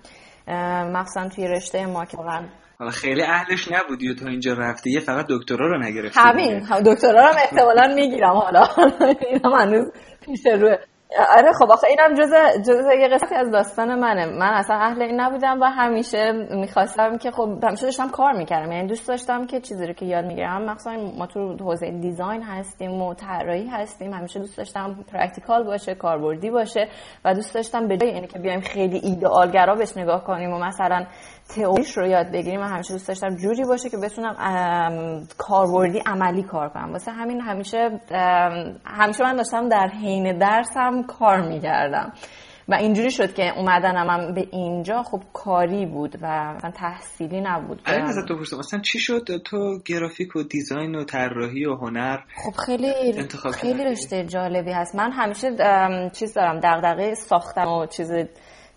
مخصوصا 0.92 1.28
توی 1.28 1.48
رشته 1.48 1.86
ما 1.86 2.04
که 2.04 2.16
واقعا 2.16 2.48
حالا 2.78 2.90
خیلی 2.90 3.22
اهلش 3.22 3.72
نبودی 3.72 4.08
و 4.08 4.14
تو 4.14 4.26
اینجا 4.26 4.52
رفتی 4.52 4.90
یه 4.90 5.00
فقط 5.00 5.26
دکترا 5.30 5.66
رو 5.66 5.78
نگرفتی 5.82 6.20
همین. 6.20 6.64
هم 6.64 6.80
دکترا 6.80 7.10
رو 7.10 7.20
هم 7.20 7.36
احتمالا 7.36 7.94
می‌گیرم 7.94 8.32
حالا. 8.32 8.66
اینم 9.30 9.52
هنوز 9.54 9.92
پیش 10.20 10.46
روه. 10.46 10.76
آره 11.10 11.52
خب 11.52 11.70
آخه 11.70 11.86
اینم 11.88 12.14
جز 12.14 12.32
جز 12.68 12.84
یه 13.00 13.08
قسمتی 13.08 13.34
از 13.34 13.50
داستان 13.50 13.98
منه. 13.98 14.26
من 14.26 14.54
اصلا 14.54 14.76
اهل 14.76 15.02
این 15.02 15.20
نبودم 15.20 15.60
و 15.60 15.64
همیشه 15.64 16.32
می‌خواستم 16.50 17.18
که 17.18 17.30
خب 17.30 17.64
همیشه 17.64 17.82
داشتم 17.82 18.08
کار 18.08 18.32
می‌کردم. 18.32 18.72
یعنی 18.72 18.88
دوست 18.88 19.08
داشتم 19.08 19.46
که 19.46 19.60
چیزی 19.60 19.86
رو 19.86 19.92
که 19.92 20.06
یاد 20.06 20.24
می‌گیرم. 20.24 20.64
مخصوصا 20.64 20.96
ما 21.18 21.26
تو 21.26 21.56
حوزه 21.56 21.90
design 21.90 22.42
هستیم 22.42 23.02
و 23.02 23.14
طراحی 23.14 23.66
هستیم. 23.66 24.12
همیشه 24.12 24.40
دوست 24.40 24.58
داشتم 24.58 24.96
practical 25.12 25.64
باشه 25.64 25.94
کاربردی 25.94 26.50
باشه 26.50 26.88
و 27.24 27.34
دوست 27.34 27.54
داشتم 27.54 27.88
به 27.88 27.96
جای 27.96 28.10
اینکه 28.10 28.26
که 28.26 28.38
بیایم 28.38 28.60
خیلی 28.60 29.00
ایدئالگرا 29.02 29.74
بهش 29.74 29.96
نگاه 29.96 30.24
کنیم 30.24 30.52
و 30.52 30.58
مثلا 30.58 31.06
تئوریش 31.48 31.98
رو 31.98 32.06
یاد 32.06 32.32
بگیریم. 32.32 32.60
من 32.60 32.68
همیشه 32.68 32.92
دوست 32.92 33.08
داشتم 33.08 33.36
جوری 33.36 33.64
باشه 33.64 33.90
که 33.90 33.96
بتونم 33.96 34.36
ام، 34.38 35.26
کاربردی 35.38 36.02
عملی 36.06 36.42
کار 36.42 36.68
کنم. 36.68 36.92
واسه 36.92 37.12
همین 37.12 37.40
همیشه 37.40 38.00
همیشه 38.84 39.24
من 39.24 39.36
داشتم 39.36 39.68
در 39.68 39.88
حین 39.88 40.38
درسم 40.38 41.02
کار 41.02 41.48
می‌کردم. 41.48 42.12
و 42.68 42.74
اینجوری 42.74 43.10
شد 43.10 43.34
که 43.34 43.52
اومدنم 43.56 44.10
هم 44.10 44.34
به 44.34 44.48
اینجا. 44.52 45.02
خب 45.02 45.22
کاری 45.32 45.86
بود 45.86 46.16
و 46.22 46.54
مثلا 46.54 46.70
تحصیلی 46.70 47.40
نبود. 47.40 47.82
الان 47.86 48.06
ازت 48.06 48.32
بپرسم 48.32 48.58
مثلا 48.58 48.80
چی 48.80 48.98
شد؟ 48.98 49.26
تو 49.44 49.78
گرافیک 49.86 50.36
و 50.36 50.42
دیزاین 50.42 50.94
و 50.94 51.04
طراحی 51.04 51.66
و 51.66 51.74
هنر 51.74 52.16
خب 52.44 52.52
خیلی 52.66 52.92
انتخاب 53.18 53.52
خیلی؟ 53.52 53.84
رشته 53.84 54.24
جالبی 54.24 54.72
هست. 54.72 54.94
من 54.94 55.12
همیشه 55.12 55.50
چیز 56.12 56.34
دارم 56.34 56.60
دغدغه 56.62 57.14
ساختن 57.14 57.66
و 57.66 57.86
چیز 57.86 58.12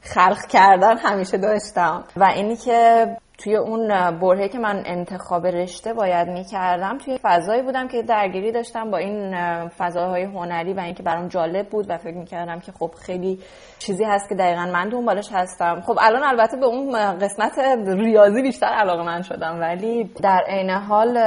خلق 0.01 0.45
کردن 0.49 0.97
همیشه 0.97 1.37
داشتم. 1.37 2.03
و 2.15 2.23
اینی 2.23 2.55
که 2.55 3.07
توی 3.37 3.55
اون 3.55 3.87
برهه 4.19 4.47
که 4.47 4.59
من 4.59 4.83
انتخاب 4.85 5.47
رشته 5.47 5.93
باید 5.93 6.27
می‌کردم 6.27 6.97
توی 6.97 7.19
فضایی 7.23 7.61
بودم 7.61 7.87
که 7.87 8.01
درگیری 8.01 8.51
داشتم 8.51 8.91
با 8.91 8.97
این 8.97 9.35
فضاهای 9.67 10.23
هنری 10.23 10.73
و 10.73 10.79
اینکه 10.79 11.03
برام 11.03 11.27
جالب 11.27 11.69
بود 11.69 11.89
و 11.89 11.97
فکر 11.97 12.17
می‌کردم 12.17 12.59
که 12.59 12.71
خب 12.71 12.91
خیلی 13.05 13.39
چیزی 13.79 14.03
هست 14.03 14.29
که 14.29 14.35
دقیقا 14.35 14.65
من 14.65 14.89
دنبالش 14.89 15.29
هستم. 15.31 15.81
خب 15.81 15.97
الان 16.01 16.23
البته 16.23 16.57
به 16.57 16.65
اون 16.65 17.17
قسمت 17.17 17.59
ریاضی 17.87 18.41
بیشتر 18.41 18.67
علاقه 18.67 19.03
من 19.03 19.21
شدم 19.21 19.59
ولی 19.59 20.03
در 20.03 20.43
عین 20.47 20.69
حال 20.69 21.19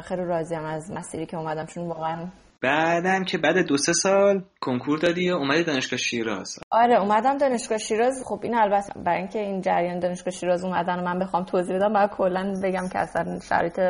خیلی 0.00 0.24
راضیم 0.24 0.64
از 0.64 0.92
مسیری 0.92 1.26
که 1.26 1.36
اومدم 1.36 1.66
چون 1.66 1.88
واقعا 1.88 2.16
بعدم 2.62 3.24
که 3.24 3.38
بعد 3.38 3.66
دو 3.66 3.76
سه 3.76 3.92
سال 3.92 4.42
کنکور 4.60 4.98
دادی 4.98 5.30
و 5.30 5.34
اومدی 5.34 5.64
دانشگاه 5.64 5.98
شیراز. 5.98 6.58
آره 6.70 7.00
اومدم 7.00 7.38
دانشگاه 7.38 7.78
شیراز. 7.78 8.22
خب 8.26 8.40
این 8.42 8.54
البته 8.54 9.00
برای 9.00 9.18
اینکه 9.18 9.38
این 9.38 9.60
جریان 9.60 9.98
دانشگاه 9.98 10.32
شیراز 10.32 10.64
اومدن 10.64 10.98
و 10.98 11.02
من 11.02 11.18
بخوام 11.18 11.44
توضیح 11.44 11.76
بدم 11.76 11.92
باید 11.92 12.10
کلا 12.10 12.54
بگم 12.62 12.88
که 12.92 12.98
اصلا 12.98 13.38
شرایط 13.48 13.80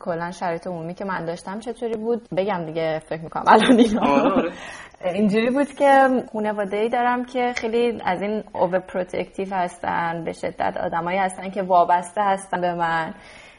کلا 0.00 0.30
شرایط 0.30 0.66
عمومی 0.66 0.94
که 0.94 1.04
من 1.04 1.24
داشتم 1.24 1.60
چطوری 1.60 1.94
بود. 1.96 2.28
بگم 2.36 2.66
دیگه 2.66 2.98
فکر 2.98 3.22
می‌کنم 3.22 3.44
الان 3.46 3.78
اینا 3.78 4.00
آره، 4.00 4.32
آره. 4.32 4.52
اینجوری 5.04 5.50
بود 5.50 5.68
که 5.68 6.08
خانواده 6.32 6.76
ای 6.76 6.88
دارم 6.88 7.24
که 7.24 7.52
خیلی 7.56 7.98
از 8.04 8.22
این 8.22 8.44
overprotective 8.54 9.54
هستن 9.54 10.24
به 10.24 10.32
شدت 10.32 10.76
آدمایی 10.76 11.18
هستن 11.18 11.50
که 11.50 11.62
وابسته 11.62 12.22
هستن 12.22 12.60
به 12.60 12.74
من. 12.74 13.14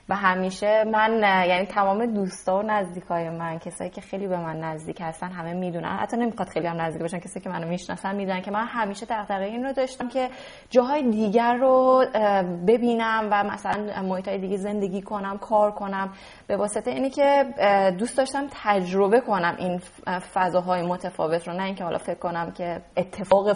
و 0.09 0.15
همیشه 0.15 0.83
من 0.83 1.19
یعنی 1.47 1.65
تمام 1.65 2.05
دوستا 2.05 2.59
و 2.59 2.61
نزدیکای 2.61 3.29
من 3.29 3.59
کسایی 3.59 3.89
که 3.89 4.01
خیلی 4.01 4.27
به 4.27 4.37
من 4.37 4.59
نزدیک 4.59 5.01
هستن 5.01 5.31
همه 5.31 5.53
می‌دونن. 5.53 5.97
حتی 5.97 6.17
نمی‌خواد 6.17 6.47
خیلی 6.47 6.67
هم 6.67 6.81
نزدیک 6.81 7.01
باشن 7.01 7.19
کسایی 7.19 7.43
که 7.43 7.49
منو 7.49 7.67
می‌شناسن 7.67 8.15
می‌دونن 8.15 8.41
که 8.41 8.51
من 8.51 8.65
همیشه 8.65 9.05
دغدغه 9.05 9.43
این 9.45 9.63
رو 9.63 9.73
داشتم 9.73 10.07
که 10.07 10.29
جاهای 10.69 11.09
دیگر 11.09 11.53
رو 11.53 12.05
ببینم 12.67 13.27
و 13.31 13.43
مثلا 13.43 14.01
محیط 14.03 14.27
های 14.27 14.37
دیگه 14.37 14.57
زندگی 14.57 15.01
کنم 15.01 15.37
کار 15.37 15.71
کنم. 15.71 16.13
به 16.47 16.57
واسطه 16.57 16.91
اینی 16.91 17.09
که 17.09 17.45
دوست 17.99 18.17
داشتم 18.17 18.47
تجربه 18.63 19.19
کنم 19.19 19.55
این 19.57 19.81
فضاهای 20.33 20.81
متفاوت 20.87 21.47
رو. 21.47 21.53
نه 21.53 21.63
اینکه 21.63 21.83
حالا 21.83 21.97
فکر 21.97 22.19
کنم 22.19 22.51
که 22.51 22.81
اتفاق 22.97 23.53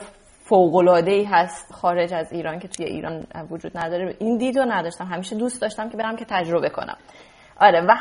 فوق‌العاده 0.50 1.12
ای 1.12 1.24
هست 1.24 1.74
خارج 1.74 2.14
از 2.14 2.34
ایران 2.34 2.60
که 2.60 2.68
توی 2.68 2.86
ایران 2.86 3.28
وجود 3.50 3.78
نداره. 3.78 4.16
این 4.20 4.38
دید 4.38 4.58
رو 4.58 4.66
نداشتم. 4.66 5.06
همیشه 5.06 5.36
دوست 5.36 5.62
داشتم 5.62 5.90
که 5.90 5.98
برم 5.98 6.16
که 6.16 6.26
تجربه 6.26 6.70
کنم. 6.70 6.98
آره 7.60 7.82
و 7.82 7.96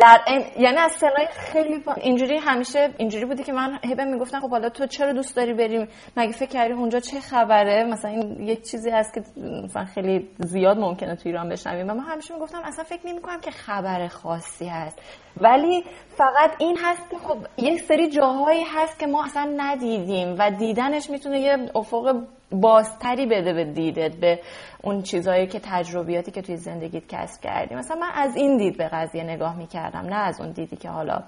در 0.00 0.20
این 0.26 0.44
یعنی 0.58 0.78
از 0.78 0.92
سنای 0.92 1.26
خیلی 1.30 1.78
پا... 1.78 1.92
اینجوری 1.92 2.36
همیشه 2.36 2.90
اینجوری 2.98 3.24
بودی 3.24 3.42
که 3.42 3.52
من 3.52 3.78
هبه 3.84 4.04
می‌گفتن 4.04 4.40
خب 4.40 4.50
حالا 4.50 4.68
تو 4.68 4.86
چرا 4.86 5.12
دوست 5.12 5.36
داری 5.36 5.54
بریم؟ 5.54 5.88
مگه 6.16 6.32
فکر 6.32 6.50
کردی 6.50 6.72
اونجا 6.72 7.00
چه 7.00 7.20
خبره؟ 7.20 7.84
مثلا 7.84 8.10
این 8.10 8.40
یک 8.48 8.70
چیزی 8.70 8.90
هست 8.90 9.14
که 9.14 9.22
مثلا 9.64 9.84
خیلی 9.84 10.30
زیاد 10.38 10.78
ممکنه 10.78 11.16
تو 11.16 11.22
ایران 11.28 11.48
بشنویم. 11.48 11.90
و 11.90 11.94
من 11.94 12.04
همیشه 12.04 12.34
می‌گفتم 12.34 12.60
اصلا 12.64 12.84
فکر 12.84 13.06
نمی‌کنم 13.06 13.40
که 13.40 13.50
خبر 13.50 14.08
خاصی 14.08 14.66
هست. 14.66 14.98
ولی 15.40 15.84
فقط 16.16 16.50
این 16.58 16.78
هست 16.84 17.10
که 17.10 17.16
خب 17.16 17.38
یک 17.56 17.80
سری 17.80 18.10
جاهایی 18.10 18.64
هست 18.64 18.98
که 18.98 19.06
ما 19.06 19.24
اصلا 19.24 19.54
ندیدیم 19.56 20.36
و 20.38 20.50
دیدنش 20.50 21.10
می‌تونه 21.10 21.40
یه 21.40 21.56
افق 21.74 22.22
بازتری 22.52 23.26
بده 23.26 23.52
به 23.52 23.64
دیدت 23.64 24.16
به 24.16 24.40
اون 24.82 25.02
چیزهایی 25.02 25.46
که 25.46 25.60
تجربیاتی 25.62 26.30
که 26.30 26.42
توی 26.42 26.56
زندگیت 26.56 27.06
کسب 27.08 27.42
کردی. 27.42 27.74
مثلا 27.74 27.96
من 27.96 28.10
از 28.14 28.36
این 28.36 28.56
دید 28.56 28.76
به 28.76 28.88
قضیه 28.88 29.24
نگاه 29.24 29.56
می‌کردم 29.56 30.00
نه 30.00 30.16
از 30.16 30.40
اون 30.40 30.50
دیدی 30.50 30.76
که 30.76 30.88
حالا 30.88 31.22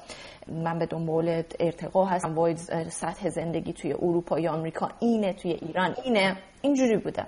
من 0.48 0.78
به 0.78 0.87
دنبال 0.87 1.42
ارتقا 1.60 2.04
هستم 2.04 2.34
باید 2.34 2.56
سطح 2.88 3.28
زندگی 3.28 3.72
توی 3.72 3.92
اروپا 3.92 4.38
یا 4.38 4.52
آمریکا 4.52 4.88
اینه 5.00 5.32
توی 5.32 5.52
ایران 5.52 5.94
اینه. 6.04 6.37
اینجوری 6.62 6.96
بوده. 6.96 7.26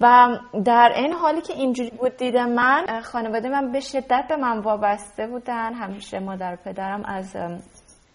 و 0.00 0.28
در 0.64 0.92
این 0.96 1.12
حالی 1.12 1.40
که 1.40 1.52
اینجوری 1.52 1.90
بود 1.90 2.16
دیدم 2.16 2.48
من 2.48 3.00
خانواده 3.00 3.48
من 3.48 3.72
به 3.72 3.80
شدت 3.80 4.24
به 4.28 4.36
من 4.36 4.58
وابسته 4.58 5.26
بودن. 5.26 5.74
همیشه 5.74 6.18
مادر 6.18 6.54
و 6.54 6.56
پدرم 6.56 7.04
از 7.04 7.36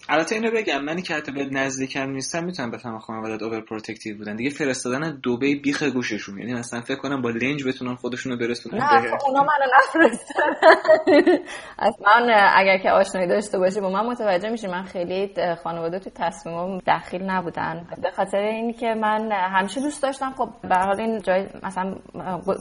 البته 0.10 0.36
اینو 0.36 0.52
بگم 0.52 0.84
منی 0.84 1.02
که 1.02 1.14
حتی 1.14 1.32
به 1.32 1.46
نزدیکم 1.46 2.10
نیستم 2.10 2.44
می‌تونم 2.44 2.72
بفهمم 2.72 3.00
خانوادت 3.00 3.44
overprotective 3.44 4.18
بودن. 4.18 4.36
دیگه 4.36 4.50
فرستادن 4.50 5.22
دبی 5.26 5.56
بیخ 5.56 5.84
گوششون. 5.84 6.38
یعنی 6.40 6.54
مثلا 6.54 6.82
فکر 6.82 6.96
کنم 6.98 7.22
با 7.22 7.30
لنج 7.30 7.68
بتونن 7.68 7.96
خودشون 7.96 8.32
رو 8.32 8.38
برسونن 8.38 8.78
نه 8.78 8.88
خب 8.88 9.28
اونا 9.28 9.42
منو 9.42 9.66
نفرستن. 9.78 10.44
من 12.06 12.52
اگر 12.56 12.78
که 12.78 12.92
آشنایی 12.92 13.28
داشته 13.28 13.58
باشی 13.58 13.80
با 13.80 13.90
من 13.90 14.06
متوجه 14.06 14.50
میشی. 14.50 14.68
من 14.68 14.84
خیلی 14.84 15.34
خانواده 15.64 16.00
تو 16.00 16.10
تصمیمم 16.16 16.78
دخیل 16.88 17.24
نبودن. 17.24 17.88
به 18.02 18.12
خاطر 18.12 18.38
اینی 18.38 18.74
که 18.74 18.94
من 18.94 19.32
همیشه 19.32 19.82
دوست 19.82 20.04
داشتم. 20.04 20.34
خب 20.38 20.50
به 20.62 20.76
هر 20.76 20.86
حال 20.86 21.02
این 21.02 21.22
جای 21.22 21.48
مثلا 21.64 21.96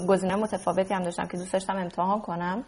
گزینه 0.09 0.37
متفاوتی 0.37 0.95
هم 0.95 1.03
داشتم 1.03 1.27
که 1.27 1.37
دوست 1.37 1.53
داشتم 1.53 1.77
امتحان 1.77 2.21
کنم. 2.21 2.65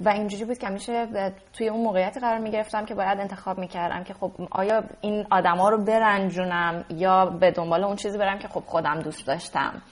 و 0.00 0.08
اینجوری 0.08 0.44
بود 0.44 0.58
که 0.58 0.66
همیشه 0.66 1.06
توی 1.52 1.68
اون 1.68 1.82
موقعیتی 1.84 2.20
قرار 2.20 2.38
می‌گرفتم 2.38 2.84
که 2.84 2.94
باید 2.94 3.20
انتخاب 3.20 3.58
می‌کردم 3.58 4.04
که 4.04 4.14
خب 4.14 4.32
آیا 4.50 4.84
این 5.00 5.26
آدما 5.30 5.68
رو 5.68 5.84
برنجونم 5.84 6.84
یا 6.90 7.26
به 7.26 7.50
دنبال 7.50 7.84
اون 7.84 7.96
چیزی 7.96 8.18
برم 8.18 8.38
که 8.38 8.48
خب 8.48 8.60
خودم 8.66 9.00
دوست 9.00 9.26
داشتم. 9.26 9.82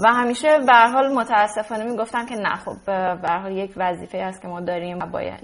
و 0.00 0.12
همیشه 0.12 0.58
به 0.66 0.74
حال 0.74 1.12
متاسفانه 1.12 1.84
می‌گفتم 1.84 2.26
که 2.26 2.34
نه 2.34 2.56
خب 2.56 2.76
به 2.86 3.28
هر 3.28 3.38
حال 3.38 3.52
یک 3.52 3.72
وظیفه 3.76 4.18
است 4.18 4.42
که 4.42 4.48
ما 4.48 4.60
داریم 4.60 4.98
باید 4.98 5.40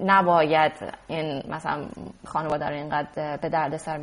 نباید 0.00 0.72
این 1.06 1.42
مثلا 1.48 1.86
خانواده 2.24 2.68
رو 2.68 2.74
اینقدر 2.74 3.36
به 3.42 3.48
دردسر 3.48 4.00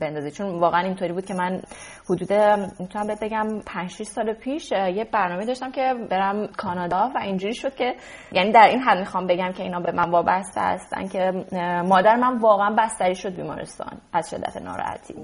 بندازی 0.00 0.30
چون 0.30 0.58
واقعا 0.58 0.80
اینطوری 0.80 1.12
بود 1.12 1.24
که 1.24 1.34
من 1.34 1.60
حدود 2.04 2.32
می‌تونم 2.80 3.06
بهت 3.06 3.24
بگم 3.24 3.60
5 3.66 3.90
6 3.90 4.02
سال 4.02 4.32
پیش 4.32 4.72
یه 4.72 5.04
برنامه 5.12 5.44
داشتم 5.46 5.70
که 5.70 5.94
برم 6.10 6.46
کانادا 6.46 7.10
و 7.14 7.18
اینجوری 7.18 7.54
شد 7.54 7.74
که 7.74 7.94
یعنی 8.32 8.52
در 8.52 8.66
این 8.66 8.80
حد 8.80 8.98
می‌خوام 8.98 9.26
بگم 9.26 9.52
که 9.52 9.62
اینا 9.62 9.80
به 9.80 9.92
من 9.92 10.10
وابسته 10.10 10.60
هستن 10.60 11.08
که 11.08 11.32
مادر 11.88 12.16
من 12.16 12.38
واقعا 12.38 12.74
بستری 12.78 13.14
شد 13.14 13.34
بیمارستان 13.36 14.00
از 14.12 14.30
شدت 14.30 14.56
ناراحتی. 14.56 15.14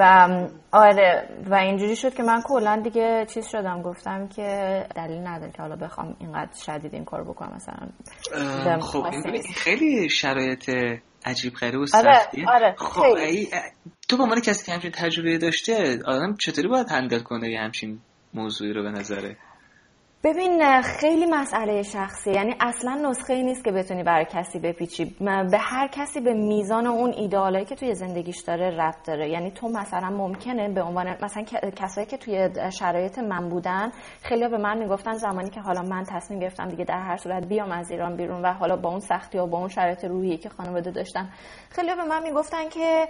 و 0.00 0.28
آره 0.72 1.28
و 1.50 1.54
اینجوری 1.54 1.96
شد 1.96 2.14
که 2.14 2.22
من 2.22 2.42
کلا 2.42 2.80
دیگه 2.84 3.24
چیز 3.36 3.48
شدم 3.48 3.82
گفتم 3.82 4.28
که 4.28 4.86
دلیل 4.96 5.26
نداره 5.26 5.52
که 5.52 5.62
حالا 5.62 5.76
بخوام 5.76 6.16
اینقدر 6.20 6.60
شدید 6.66 6.94
این 6.94 7.04
کار 7.04 7.24
بکنم 7.24 7.52
مثلا 7.56 8.80
خب 8.80 9.10
خیلی 9.54 10.08
شرایط 10.08 10.70
عجیب 11.24 11.54
غریب 11.54 11.80
و 11.80 11.86
آره، 11.94 12.18
سختیه. 12.18 12.44
آره، 12.48 12.74
خب 12.78 13.02
خیلی. 13.02 13.20
ای- 13.20 13.48
تو 14.08 14.16
به 14.16 14.22
عنوان 14.22 14.40
کسی 14.40 14.66
که 14.66 14.72
همچین 14.72 14.90
تجربه 14.90 15.38
داشته 15.38 15.98
آدم 16.06 16.36
چطوری 16.36 16.68
باید 16.68 16.90
هندل 16.90 17.18
کنه 17.20 17.50
یه 17.50 17.60
همچین 17.60 18.00
موضوعی 18.34 18.72
رو 18.72 18.82
به 18.82 18.90
نظره؟ 18.90 19.36
ببین 20.26 20.82
خیلی 20.82 21.26
مسئله 21.26 21.82
شخصی. 21.82 22.30
یعنی 22.30 22.54
اصلا 22.60 22.94
نسخه 22.94 23.34
ای 23.34 23.42
نیست 23.42 23.64
که 23.64 23.72
بتونی 23.72 24.02
برای 24.02 24.24
کسی 24.24 24.58
بپیچی. 24.58 25.16
به 25.20 25.58
هر 25.58 25.88
کسی 25.88 26.20
به 26.20 26.34
میزان 26.34 26.86
اون 26.86 27.12
ایدئالایی 27.12 27.64
که 27.64 27.74
توی 27.74 27.94
زندگیش 27.94 28.40
داره 28.40 28.70
ربط 28.70 29.06
داره. 29.06 29.28
یعنی 29.30 29.50
تو 29.50 29.68
مثلا 29.68 30.10
ممکنه 30.10 30.68
به 30.68 30.82
عنوان 30.82 31.16
مثلا 31.22 31.42
کسایی 31.76 32.06
که 32.06 32.16
توی 32.16 32.48
شرایط 32.72 33.18
من 33.18 33.48
بودن 33.48 33.92
خیلی 34.22 34.48
به 34.48 34.58
من 34.58 34.78
می‌گفتن 34.78 35.12
زمانی 35.12 35.50
که 35.50 35.60
حالا 35.60 35.82
من 35.82 36.04
تصمیم 36.04 36.40
گرفتم 36.40 36.68
دیگه 36.68 36.84
در 36.84 37.00
هر 37.00 37.16
صورت 37.16 37.46
بیام 37.46 37.72
از 37.72 37.90
ایران 37.90 38.16
بیرون 38.16 38.42
و 38.42 38.52
حالا 38.52 38.76
با 38.76 38.90
اون 38.90 39.00
سختی 39.00 39.38
و 39.38 39.46
با 39.46 39.58
اون 39.58 39.68
شرایط 39.68 40.04
روحی 40.04 40.36
که 40.36 40.48
خانواده 40.48 40.90
داشتن. 40.90 41.28
خیلی 41.70 41.94
به 41.94 42.04
من 42.04 42.22
می‌گفتن 42.22 42.68
که 42.68 43.08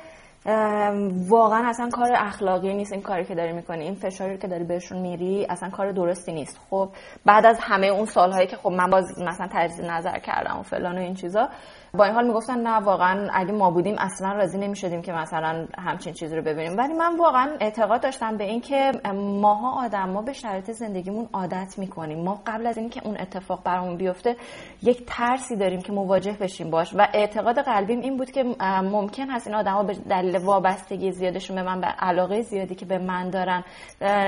واقعا 1.28 1.68
اصلا 1.68 1.88
کار 1.88 2.12
اخلاقی 2.16 2.74
نیست 2.74 2.92
این 2.92 3.02
کاری 3.02 3.24
که 3.24 3.34
داری 3.34 3.52
می‌کنی. 3.52 3.84
این 3.84 3.94
فشاری 3.94 4.38
که 4.38 4.48
داری 4.48 4.64
بهشون 4.64 4.98
میری 4.98 5.46
اصلا 5.50 5.70
کار 5.70 5.92
درستی 5.92 6.32
نیست. 6.32 6.60
خب 6.70 6.88
بعد 7.24 7.46
از 7.46 7.58
همه 7.60 7.86
اون 7.86 8.04
سالهایی 8.04 8.46
که 8.46 8.56
خب 8.56 8.70
من 8.70 8.90
باز 8.90 9.22
مثلا 9.22 9.48
تجدید 9.52 9.84
نظر 9.84 10.18
کردم 10.18 10.58
و 10.58 10.62
فلان 10.62 10.98
و 10.98 11.00
این 11.00 11.14
چیزا 11.14 11.48
با 11.96 12.04
این 12.04 12.14
حال 12.14 12.26
می‌گفتن 12.26 12.60
نه 12.60 12.76
واقعا 12.76 13.28
اگه 13.32 13.52
ما 13.52 13.70
بودیم 13.70 13.96
اصلا 13.98 14.32
راضی 14.32 14.58
نمی‌شدیم 14.58 15.02
که 15.02 15.12
مثلا 15.12 15.66
همچین 15.78 16.12
چیزی 16.12 16.36
رو 16.36 16.42
ببینیم. 16.42 16.78
ولی 16.78 16.94
من 16.94 17.16
واقعا 17.16 17.56
اعتقاد 17.60 18.02
داشتم 18.02 18.36
به 18.36 18.44
این 18.44 18.60
که 18.60 18.92
ماها 19.40 19.84
آدم 19.84 20.08
ما 20.10 20.22
به 20.22 20.32
شرایط 20.32 20.70
زندگیمون 20.70 21.28
عادت 21.32 21.74
می‌کنیم. 21.78 22.24
ما 22.24 22.40
قبل 22.46 22.66
از 22.66 22.78
اینکه 22.78 23.00
اون 23.04 23.16
اتفاق 23.20 23.62
برامون 23.64 23.96
بیفته 23.96 24.36
یک 24.82 25.04
ترسی 25.06 25.56
داریم 25.56 25.80
که 25.80 25.92
مواجه 25.92 26.36
بشیم 26.40 26.70
باش. 26.70 26.94
و 26.94 27.06
اعتقاد 27.14 27.58
قلبیم 27.58 28.00
این 28.00 28.16
بود 28.16 28.30
که 28.30 28.44
ممکن 28.82 29.30
هست 29.30 29.46
این 29.46 29.56
آدما 29.56 29.82
به 29.82 29.94
دلیل 30.10 30.36
وابستگی 30.36 31.12
زیادشون 31.12 31.56
به 31.56 31.62
من 31.62 31.80
به 31.80 31.86
علاقه 31.86 32.42
زیادی 32.42 32.74
که 32.74 32.86
به 32.86 32.98
من 32.98 33.30
دارن 33.30 33.64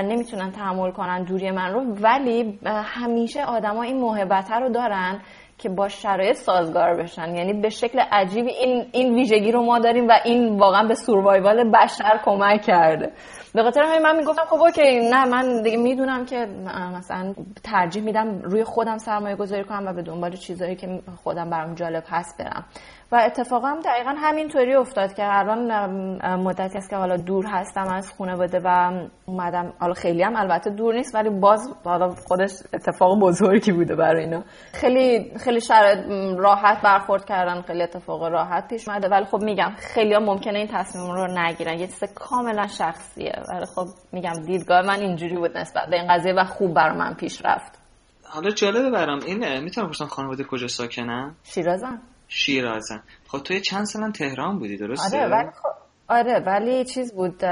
نمی‌تونن 0.03 0.51
تحمل 0.51 0.91
کنن 0.91 1.23
دوری 1.23 1.51
من 1.51 1.73
رو. 1.73 1.81
ولی 2.01 2.59
همیشه 2.65 3.43
آدما 3.43 3.83
این 3.83 4.01
محبت 4.01 4.51
رو 4.51 4.69
دارن 4.69 5.19
که 5.59 5.69
با 5.69 5.87
شرایط 5.87 6.35
سازگار 6.35 6.93
بشن. 6.93 7.35
یعنی 7.35 7.53
به 7.53 7.69
شکل 7.69 7.99
عجیبی 8.11 8.51
این 8.51 8.85
این 8.91 9.13
ویژگی 9.13 9.51
رو 9.51 9.61
ما 9.61 9.79
داریم 9.79 10.07
و 10.07 10.11
این 10.25 10.59
واقعا 10.59 10.87
به 10.87 10.95
سوروایوال 10.95 11.71
بشر 11.71 12.19
کمک 12.25 12.61
کرده. 12.61 13.11
به 13.53 13.63
خاطر 13.63 13.81
همین 13.81 14.01
من 14.01 14.17
می‌گفتم 14.17 14.45
خب 14.45 14.61
اوکی 14.61 15.09
نه 15.09 15.25
من 15.25 15.61
دیگه 15.61 15.77
می‌دونم 15.77 16.25
که 16.25 16.47
مثلا 16.97 17.33
ترجیح 17.63 18.03
میدم 18.03 18.39
روی 18.43 18.63
خودم 18.63 18.97
سرمایه 18.97 19.35
گذاری 19.35 19.63
کنم 19.63 19.87
و 19.87 19.93
به 19.93 20.01
دنبال 20.01 20.35
چیزایی 20.35 20.75
که 20.75 21.01
خودم 21.23 21.49
برام 21.49 21.75
جالب 21.75 22.03
هست 22.07 22.37
برم. 22.37 22.65
و 23.11 23.21
اتفاقا 23.25 23.67
هم 23.67 23.79
دقیقا 23.79 24.15
همینطوری 24.17 24.75
افتاد 24.75 25.13
که 25.13 25.23
الان 25.25 25.71
مدتی 26.35 26.77
است 26.77 26.89
که 26.89 26.95
حالا 26.95 27.17
دور 27.17 27.45
هستم 27.47 27.87
از 27.87 28.13
خانواده 28.17 28.59
و 28.63 28.91
اومدم. 29.25 29.73
حالا 29.79 29.93
خیلی 29.93 30.23
هم 30.23 30.35
البته 30.35 30.69
دور 30.69 30.95
نیست 30.95 31.15
ولی 31.15 31.29
باز 31.29 31.73
حالا 31.85 32.09
خودش 32.09 32.51
اتفاق 32.73 33.19
بزرگی 33.19 33.71
بوده 33.71 33.95
برای 33.95 34.23
اینا. 34.23 34.43
خیلی 34.73 35.31
خیلی 35.43 35.61
شرایط 35.61 35.99
راحت 36.37 36.81
برخورد 36.81 37.25
کردن 37.25 37.61
خیلی 37.61 37.83
اتفاق 37.83 38.23
راحت 38.23 38.67
پیش 38.67 38.87
اومده. 38.87 39.09
ولی 39.09 39.25
خب 39.25 39.41
میگم 39.41 39.71
خیلی 39.77 40.13
ها 40.13 40.19
ممکنه 40.19 40.59
این 40.59 40.67
تصمیم 40.67 41.11
رو 41.11 41.27
نگیرن. 41.39 41.79
یه 41.79 41.87
چیز 41.87 42.03
کاملا 42.15 42.67
شخصیه. 42.67 43.33
ولی 43.53 43.65
خب 43.75 43.85
میگم 44.11 44.33
دیدگاه 44.45 44.81
من 44.81 44.99
اینجوری 44.99 45.35
بود 45.35 45.57
نسبت 45.57 45.89
به 45.89 45.95
این 45.95 46.07
قضیه 46.13 46.33
و 46.33 46.43
خوب 46.43 46.73
بر 46.73 46.91
من 46.91 47.13
پیش 47.13 47.45
رفت. 47.45 47.79
حالا 48.33 48.49
جالبه 48.49 48.89
برام 48.89 49.19
این 49.25 49.59
می‌تونم 49.59 49.87
بپرسم 49.87 50.05
خانواده 50.05 50.43
کجا 50.43 50.67
ساکنن؟ 50.67 51.35
شیرازم. 51.43 52.01
شیرازن. 52.29 53.03
خب 53.27 53.39
توی 53.39 53.61
چند 53.61 53.85
سالم 53.85 54.11
تهران 54.11 54.59
بودی 54.59 54.77
درسته؟ 54.77 55.17
آره 55.17 55.27
ولی 55.27 55.49
خب 55.51 55.69
آره 56.07 56.39
ولی 56.39 56.85
چیز 56.85 57.13
بود 57.13 57.45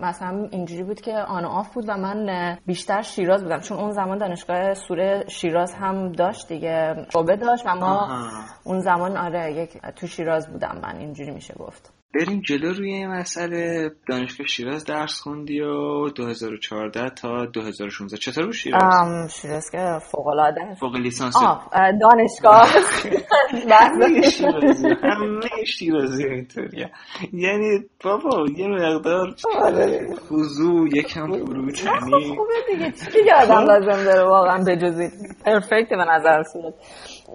مثلا 0.00 0.48
اینجوری 0.50 0.82
بود 0.82 1.00
که 1.00 1.12
آن 1.12 1.44
و 1.44 1.48
آف 1.48 1.74
بود 1.74 1.84
و 1.88 1.96
من 1.96 2.58
بیشتر 2.66 3.02
شیراز 3.02 3.42
بودم. 3.42 3.60
چون 3.60 3.78
اون 3.78 3.90
زمان 3.90 4.18
دانشگاه 4.18 4.74
سوره 4.74 5.24
شیراز 5.28 5.74
هم 5.74 6.12
داشت 6.12 6.48
دیگه 6.48 7.06
شعبه 7.12 7.36
داشت 7.36 7.66
و 7.66 7.74
ما 7.74 8.00
آها. 8.00 8.30
اون 8.64 8.80
زمان 8.80 9.16
آره 9.16 9.52
یک 9.52 9.78
تو 9.78 10.06
شیراز 10.06 10.48
بودم 10.48 10.80
من 10.82 10.96
اینجوری 10.96 11.30
میشه 11.30 11.54
گفت. 11.54 11.95
بریم 12.16 12.40
جلو 12.40 12.72
روی 12.72 12.92
این 12.92 13.06
مسئله. 13.06 13.90
دانشگاه 14.08 14.46
شیراز 14.46 14.84
درس 14.84 15.20
خوندی 15.20 15.60
و 15.60 16.08
2014 16.08 17.10
تا 17.10 17.46
2016 17.46 18.16
چطور 18.16 18.44
بود 18.44 18.54
شیراز؟ 18.54 18.82
ام، 18.82 19.28
شیراز 19.28 19.70
که 19.70 19.98
فوق 20.10 20.26
العاده 20.26 20.60
فوق 20.80 20.96
لیسانس. 20.96 21.34
دانشگاه 22.00 22.68
همه 25.02 25.64
شیرازی 25.66 26.24
اینطوریه. 26.24 26.90
یعنی 27.32 27.78
بابا 28.04 28.44
یه 28.56 28.68
مقدار 28.68 29.34
خضوع 30.28 30.88
یکم 30.96 31.26
فروتنی. 31.32 32.36
خوبه 32.36 32.54
دیگه. 32.72 32.92
چی 32.92 33.24
که 33.24 33.34
آدم 33.34 33.64
لازم 33.64 34.04
داره 34.04 34.28
واقعا 34.28 34.64
بجزید. 34.64 35.12
پرفکت 35.44 35.88
به 35.88 36.04
نظر 36.08 36.38
رسید. 36.38 36.74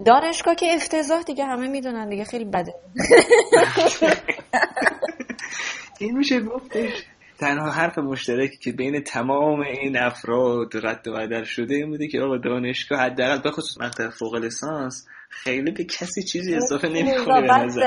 دانشگاه 0.06 0.56
که 0.56 0.74
افتضاح 0.74 1.24
دیگه 1.24 1.46
همه 1.46 1.68
می‌دونن 1.68 2.10
دیگه 2.10 2.24
خیلی 2.24 2.46
بده. 2.46 2.74
این 6.00 6.18
میشه 6.18 6.40
گفتش. 6.42 7.04
تنها 7.40 7.72
حرف 7.72 7.98
مشترکی 7.98 8.58
که 8.58 8.72
بین 8.72 9.04
تمام 9.04 9.62
این 9.62 9.98
افراد 9.98 10.86
رد 10.88 11.08
و 11.08 11.14
بدل 11.14 11.44
شده 11.44 11.76
این 11.76 11.90
بوده 11.90 12.08
که 12.08 12.22
آقا 12.22 12.38
دانشگاه 12.38 13.00
حداقل 13.00 13.42
به 13.42 13.52
خصوص 13.52 13.82
مقطع 13.82 14.10
فوق 14.10 14.36
لیسانس 14.36 15.08
خیلی 15.32 15.72
به 15.72 15.84
کسی 15.84 16.24
چیزی 16.24 16.56
اضافه 16.56 16.88
نمی‌کنه 16.88 17.42
به 17.42 17.48
نظر. 17.48 17.86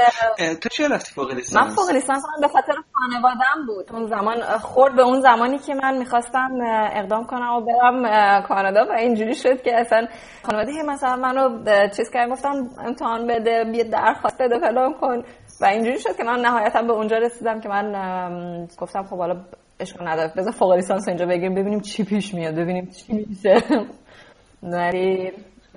تو 0.62 0.68
چرا 0.68 0.86
رفتی 0.86 1.12
فوق 1.12 1.30
من 1.30 1.36
لیسانس 1.36 1.74
فوق 1.74 1.90
لیسانس 1.90 2.22
به 2.40 2.48
خاطر 2.48 2.72
خانوادم 2.92 3.66
بود. 3.66 3.92
اون 3.92 4.06
زمان 4.06 4.58
خورد 4.58 4.96
به 4.96 5.02
اون 5.02 5.20
زمانی 5.20 5.58
که 5.58 5.74
من 5.74 5.98
می‌خواستم 5.98 6.50
اقدام 6.92 7.24
کنم 7.26 7.52
و 7.52 7.60
برم 7.60 8.42
کانادا 8.42 8.86
و 8.90 8.92
اینجوری 8.92 9.34
شد 9.34 9.62
که 9.62 9.80
اصلا 9.80 10.06
خانواده 10.42 10.72
هی 10.72 10.82
مثلا 10.82 11.16
منو 11.16 11.64
چیز 11.96 12.10
کردن 12.10 12.32
گفتم 12.32 12.68
امتحان 12.86 13.26
بده 13.26 13.64
بیا 13.72 13.84
درخواست 13.84 14.42
بده 14.42 14.58
فلان 14.58 14.94
کن. 14.94 15.22
و 15.60 15.64
اینجوری 15.64 15.98
شد 15.98 16.16
که 16.16 16.24
من 16.24 16.40
نهایتا 16.40 16.82
به 16.82 16.92
اونجا 16.92 17.18
رسیدم 17.18 17.60
که 17.60 17.68
من 17.68 17.92
گفتم 18.78 19.02
خب 19.02 19.18
حالا 19.18 19.44
اشکال 19.80 20.08
نداره. 20.08 20.32
بذار 20.36 20.52
فوق 20.52 20.72
لیسانس 20.72 21.08
اینجا 21.08 21.26
بگیریم 21.26 21.54
ببینیم 21.54 21.80
چی 21.80 22.04
پیش 22.04 22.34
میاد 22.34 22.54
ببینیم 22.54 22.86
چی 22.90 23.12
میشه. 23.12 23.62
ولی 24.72 25.32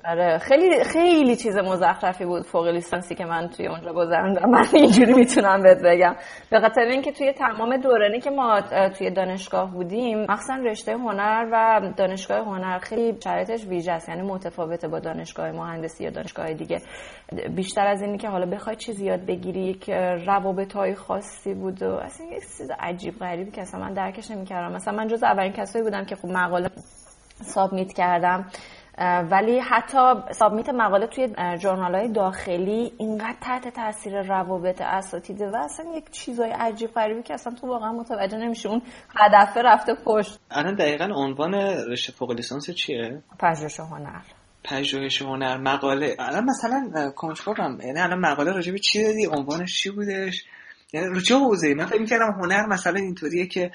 آره 0.07 0.37
خیلی 0.37 0.83
خیلی 0.83 1.35
چیز 1.35 1.57
مزخرفی 1.57 2.25
بود 2.25 2.43
فوق 2.43 2.67
لیسانسی 2.67 3.15
که 3.15 3.25
من 3.25 3.47
توی 3.47 3.67
اونجا 3.67 3.93
گذروندم. 3.93 4.49
من 4.49 4.65
اینجوری 4.73 5.13
می‌تونم 5.13 5.63
بهت 5.63 5.77
بگم. 5.83 6.15
به 6.51 6.59
خاطر 6.59 6.81
اینکه 6.81 7.11
توی 7.11 7.33
تمام 7.33 7.77
دورانی 7.77 8.19
که 8.19 8.29
ما 8.29 8.61
توی 8.97 9.11
دانشگاه 9.11 9.71
بودیم 9.71 10.25
مخصوصا 10.29 10.55
رشته 10.55 10.93
هنر 10.93 11.47
و 11.51 11.81
دانشگاه 11.97 12.39
هنر 12.39 12.79
خیلی 12.79 13.17
شرایطش 13.23 13.65
ویژه 13.65 13.91
است. 13.91 14.09
یعنی 14.09 14.21
متفاوته 14.21 14.87
با 14.87 14.99
دانشگاه 14.99 15.51
مهندسی 15.51 16.03
یا 16.03 16.09
دانشگاه 16.09 16.53
دیگه. 16.53 16.81
بیشتر 17.55 17.87
از 17.87 18.01
اینی 18.01 18.17
که 18.17 18.29
حالا 18.29 18.45
بخوای 18.45 18.75
چیزی 18.75 19.05
یاد 19.05 19.25
بگیری 19.25 19.59
یک 19.59 19.89
روابط 20.25 20.73
های 20.73 20.95
خاصی 20.95 21.53
بود 21.53 21.83
و 21.83 21.95
اصلا 21.95 22.27
یک 22.27 22.41
چیز 22.57 22.71
عجیب 22.79 23.19
غریبی 23.19 23.51
که 23.51 23.61
اصلا 23.61 23.79
من 23.79 23.93
درکش 23.93 24.31
نمی‌کردم. 24.31 24.75
مثلا 24.75 24.93
من 24.93 25.07
جز 25.07 25.23
اولین 25.23 25.51
کسایی 25.51 25.85
بودم 25.85 26.05
که 26.05 26.15
خب 26.15 26.27
مقاله 26.27 26.69
سابمیت 27.41 27.93
کردم. 27.93 28.45
ولی 29.31 29.59
حتی 29.59 29.97
سابمیت 30.31 30.69
مقاله 30.69 31.07
توی 31.07 31.27
جورنال 31.59 31.95
های 31.95 32.11
داخلی 32.11 32.91
اینقدر 32.97 33.35
تحت 33.41 33.67
تاثیر 33.67 34.21
روابط 34.21 34.81
اساتیده 34.81 35.49
و 35.49 35.55
اصلا 35.55 35.85
یک 35.95 36.11
چیزای 36.11 36.51
عجیب 36.51 36.93
غریبی 36.93 37.23
که 37.23 37.33
اصلا 37.33 37.53
تو 37.53 37.67
واقعا 37.67 37.91
متوجه 37.91 38.37
نمیشه 38.37 38.69
اون 38.69 38.81
هدفه 39.15 39.61
رفته 39.61 39.93
پشت. 40.05 40.39
الان 40.51 40.75
دقیقا 40.75 41.05
عنوان 41.15 41.53
رشته 41.91 42.13
فوق 42.13 42.31
لیسانس 42.31 42.71
چیه؟ 42.71 43.21
پژوهش 43.39 43.79
هنر. 43.79 44.21
پژوهش 44.63 45.21
هنر 45.21 45.57
مقاله. 45.57 46.15
الان 46.19 46.43
مثلا 46.43 47.11
کنجکاوم. 47.15 47.81
یعنی 47.81 47.99
الان 47.99 48.19
مقاله 48.19 48.51
راجع 48.51 48.71
به 48.71 48.79
چی 48.79 49.03
دادی؟ 49.03 49.25
عنوانش 49.25 49.81
چی 49.81 49.89
بودش؟ 49.89 50.45
یعنی 50.93 51.07
رو 51.07 51.21
چه 51.21 51.35
حوزه‌ای. 51.35 51.73
من 51.73 51.85
فکر 51.85 52.01
می‌کردم 52.01 52.31
هنر 52.41 52.65
مثلا 52.65 52.99
اینطوریه 52.99 53.47
که 53.47 53.71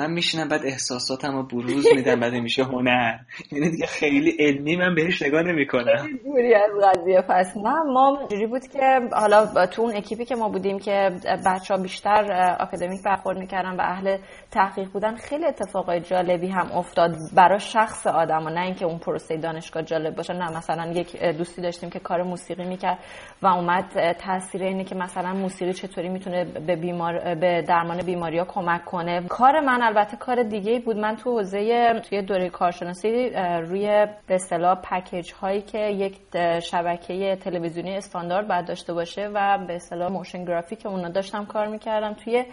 من 0.00 0.10
میشینم 0.10 0.48
بعد 0.48 0.60
احساساتم 0.64 1.36
رو 1.36 1.42
بروز 1.42 1.86
میدم 1.94 2.20
بعد 2.20 2.34
میشه 2.34 2.64
هنر. 2.64 3.18
یعنی 3.52 3.70
دیگه 3.70 3.86
خیلی 3.86 4.36
علمی 4.38 4.76
من 4.76 4.94
بهش 4.94 5.22
نگاه 5.22 5.42
نمی‌کنم. 5.42 6.08
دوری 6.24 6.54
از 6.54 6.70
قضیه 6.84 7.22
پس؟ 7.28 7.56
نه 7.56 7.74
ما 7.92 8.28
جوری 8.30 8.46
بود 8.46 8.66
که 8.66 9.00
حالا 9.12 9.66
تو 9.66 9.82
اون 9.82 9.96
اکیپی 9.96 10.24
که 10.24 10.34
ما 10.34 10.48
بودیم 10.48 10.78
که 10.78 11.10
بچه 11.46 11.74
ها 11.74 11.82
بیشتر 11.82 12.56
آکادمیک 12.60 13.02
برخورد 13.04 13.38
می‌کردن 13.38 13.76
و 13.76 13.80
اهل 13.80 14.16
تحقیق 14.50 14.88
بودن 14.88 15.16
خیلی 15.16 15.44
اتفاقای 15.44 16.00
جالبی 16.00 16.48
هم 16.48 16.72
افتاد 16.72 17.16
برای 17.36 17.60
شخص 17.60 18.06
آدم. 18.06 18.46
و 18.46 18.50
نه 18.50 18.60
اینکه 18.60 18.84
اون 18.84 18.98
پروسه 18.98 19.36
دانشگاه 19.36 19.82
جالب 19.82 20.16
باشه 20.16 20.32
نه 20.32 20.56
مثلا 20.56 20.92
یک 20.92 21.22
دوستی 21.22 21.62
داشتیم 21.62 21.90
که 21.90 21.98
کار 21.98 22.22
موسیقی 22.22 22.64
می‌کرد 22.64 22.98
و 23.42 23.46
اومد 23.46 24.12
تاثیر 24.12 24.62
اینه 24.62 24.84
که 24.84 24.94
مثلا 24.94 25.32
موسیقی 25.32 25.72
چطوری 25.72 26.08
می‌تونه 26.08 26.44
به 26.44 26.76
بیمار 26.76 27.34
به 27.34 27.62
درمان 27.68 28.02
بیماری 28.02 28.38
ها 28.38 28.44
کمک 28.44 28.84
کنه. 28.84 29.26
کار 29.28 29.60
من 29.60 29.82
البته 29.90 30.16
کار 30.16 30.42
دیگه 30.42 30.78
بود. 30.78 30.96
من 30.96 31.16
تو 31.16 31.30
حوزه 31.30 32.00
توی 32.00 32.22
دوره 32.22 32.50
کارشناسی 32.50 33.30
روی 33.62 34.06
به 34.26 34.34
اصطلاح 34.34 34.74
پکیج 34.82 35.32
هایی 35.32 35.62
که 35.62 35.78
یک 35.78 36.16
شبکه 36.60 37.36
تلویزیونی 37.36 37.96
استاندارد 37.96 38.48
باید 38.48 38.66
داشته 38.66 38.92
باشه 38.92 39.30
و 39.34 39.58
به 39.66 39.74
اصطلاح 39.74 40.12
موشن 40.12 40.44
گرافیک 40.44 40.86
اونا 40.86 41.08
داشتم 41.08 41.44
کار 41.44 41.66
می‌کردم. 41.66 42.14
توی 42.24 42.44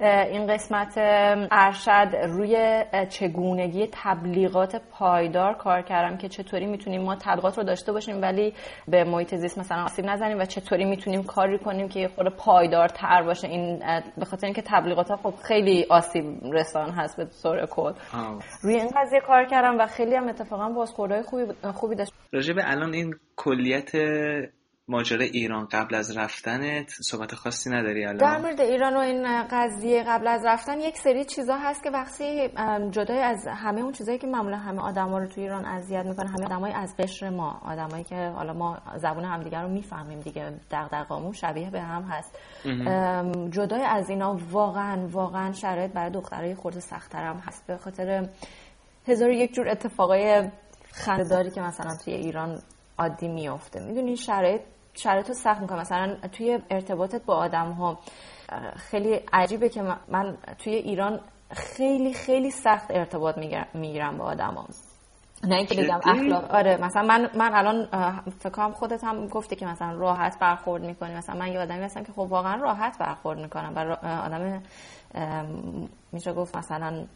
این 0.00 0.46
قسمت 0.46 0.94
ارشد 1.50 2.16
روی 2.28 2.84
چگونگی 3.08 3.88
تبلیغات 3.92 4.82
پایدار 4.90 5.54
کار 5.54 5.82
کردم 5.82 6.16
که 6.16 6.28
چطوری 6.28 6.66
می‌تونیم 6.66 7.02
ما 7.02 7.16
تبلیغات 7.16 7.58
رو 7.58 7.64
داشته 7.64 7.92
باشیم 7.92 8.22
ولی 8.22 8.54
به 8.88 9.04
محیط 9.04 9.34
زیست 9.34 9.58
مثلا 9.58 9.84
آسیب 9.84 10.04
نزنیم 10.04 10.38
و 10.38 10.44
چطوری 10.44 10.84
می‌تونیم 10.84 11.22
کاری 11.22 11.58
کنیم 11.58 11.88
که 11.88 12.00
یه 12.00 12.08
خورده 12.08 12.30
پایدار 12.36 12.88
تر 12.88 13.22
باشه. 13.22 13.48
این 13.48 13.82
به 14.18 14.24
خاطر 14.24 14.46
اینکه 14.46 14.62
تبلیغات 14.66 15.10
ها 15.10 15.16
خب 15.16 15.34
خیلی 15.48 15.86
آسیب 15.90 16.24
رسان 16.52 16.90
هست 16.90 17.16
به 17.16 17.26
طور 17.42 17.66
کل. 17.66 17.92
روی 18.62 18.74
این 18.74 18.90
قضیه 18.96 19.20
کار 19.20 19.44
کردم 19.44 19.78
و 19.78 19.86
خیلی 19.86 20.14
هم 20.14 20.28
اتفاقا 20.28 20.68
بازخوردهای 20.68 21.22
خوبی 21.22 21.44
خوبی 21.74 21.94
داشت. 21.94 22.12
راجع 22.32 22.54
به 22.54 22.62
الان 22.70 22.94
این 22.94 23.14
کلیت 23.36 23.90
ماجرای 24.88 25.28
ایران 25.28 25.68
قبل 25.72 25.94
از 25.94 26.16
رفتنت 26.16 26.90
صحبت 26.90 27.34
خاصی 27.34 27.70
نداری 27.70 28.04
در 28.04 28.08
الان 28.08 28.40
مورد 28.40 28.60
ایران 28.60 28.96
و 28.96 28.98
این 28.98 29.42
قضیه 29.42 30.02
قبل 30.02 30.26
از 30.26 30.44
رفتن 30.44 30.80
یک 30.80 30.98
سری 30.98 31.24
چیزا 31.24 31.56
هست 31.56 31.82
که 31.82 31.90
وقتی 31.90 32.50
ام، 32.56 32.90
جدای 32.90 33.18
از 33.18 33.48
همه 33.48 33.80
اون 33.80 33.92
چیزایی 33.92 34.18
که 34.18 34.26
معمولا 34.26 34.56
همه 34.56 34.82
آدما 34.82 35.18
رو 35.18 35.26
توی 35.26 35.42
ایران 35.42 35.64
اذیت 35.64 36.06
می‌کنه 36.06 36.30
همه 36.30 36.44
آدمای 36.44 36.72
از 36.72 36.96
قشر 36.96 37.30
ما 37.30 37.60
آدمایی 37.64 38.04
که 38.04 38.28
حالا 38.28 38.52
ما 38.52 38.78
زبون 38.96 39.24
همدیگه 39.24 39.60
رو 39.60 39.68
می‌فهمیم 39.68 40.20
دیگه 40.20 40.52
دغدغه‌مون 40.70 41.32
شبیه 41.32 41.70
به 41.70 41.80
هم 41.80 42.02
هست. 42.02 42.38
ام، 42.64 43.50
جدای 43.50 43.82
از 43.82 44.10
اینا 44.10 44.38
واقعا 44.50 45.06
واقعا 45.06 45.52
شرایط 45.52 45.92
برای 45.92 46.10
دخترای 46.10 46.54
خورده 46.54 46.80
سخت‌تر 46.80 47.24
هم 47.24 47.36
هست. 47.36 47.66
به 47.66 47.76
خاطر 47.76 48.28
هزار 49.08 49.30
یک 49.30 49.54
جور 49.54 49.68
اتفاقای 49.68 50.50
خنده‌داری 50.92 51.50
که 51.50 51.60
مثلا 51.60 51.96
توی 52.04 52.14
ایران 52.14 52.58
عادی 52.98 53.28
میفته 53.28 53.80
می‌دونی 53.80 54.16
شرایط 54.16 54.60
شرایط 54.98 55.28
رو 55.28 55.34
سخت 55.34 55.60
می‌کنه 55.60 55.80
مثلا 55.80 56.16
توی 56.32 56.58
ارتباطت 56.70 57.24
با 57.24 57.34
آدم 57.34 57.72
ها 57.72 57.98
خیلی 58.76 59.20
عجیبه 59.32 59.68
که 59.68 59.82
من- 60.08 60.36
توی 60.58 60.74
ایران 60.74 61.20
خیلی 61.52 62.12
خیلی 62.14 62.50
سخت 62.50 62.86
ارتباط 62.90 63.38
میگیرم- 63.74 64.18
با 64.18 64.24
آدم 64.24 64.54
ها. 64.54 64.66
نه 65.44 65.54
اینکه 65.56 65.74
بگم؟ 65.82 66.00
اخلاق 66.04 66.50
آره 66.54 66.76
مثلا 66.76 67.02
من 67.02 67.30
من 67.34 67.54
الان 67.54 67.88
اه، 67.92 68.22
فکر 68.38 68.50
کنم 68.50 68.72
خودت 68.72 69.04
هم 69.04 69.26
گفتی 69.26 69.56
که 69.56 69.66
مثلا 69.66 69.92
راحت 69.92 70.38
برخورد 70.38 70.82
می‌کنی 70.82 71.14
مثلا 71.14 71.34
من 71.36 71.52
یه 71.52 71.60
آدمی 71.60 71.84
هستم 71.84 72.04
که 72.04 72.12
خب 72.12 72.18
واقعا 72.18 72.54
راحت 72.54 72.98
برخورد 72.98 73.38
می‌کنم 73.38 73.72
و 73.76 74.06
آدم 74.24 74.62
میشه 76.12 76.32
گفت 76.32 76.56
مثلا 76.56 77.06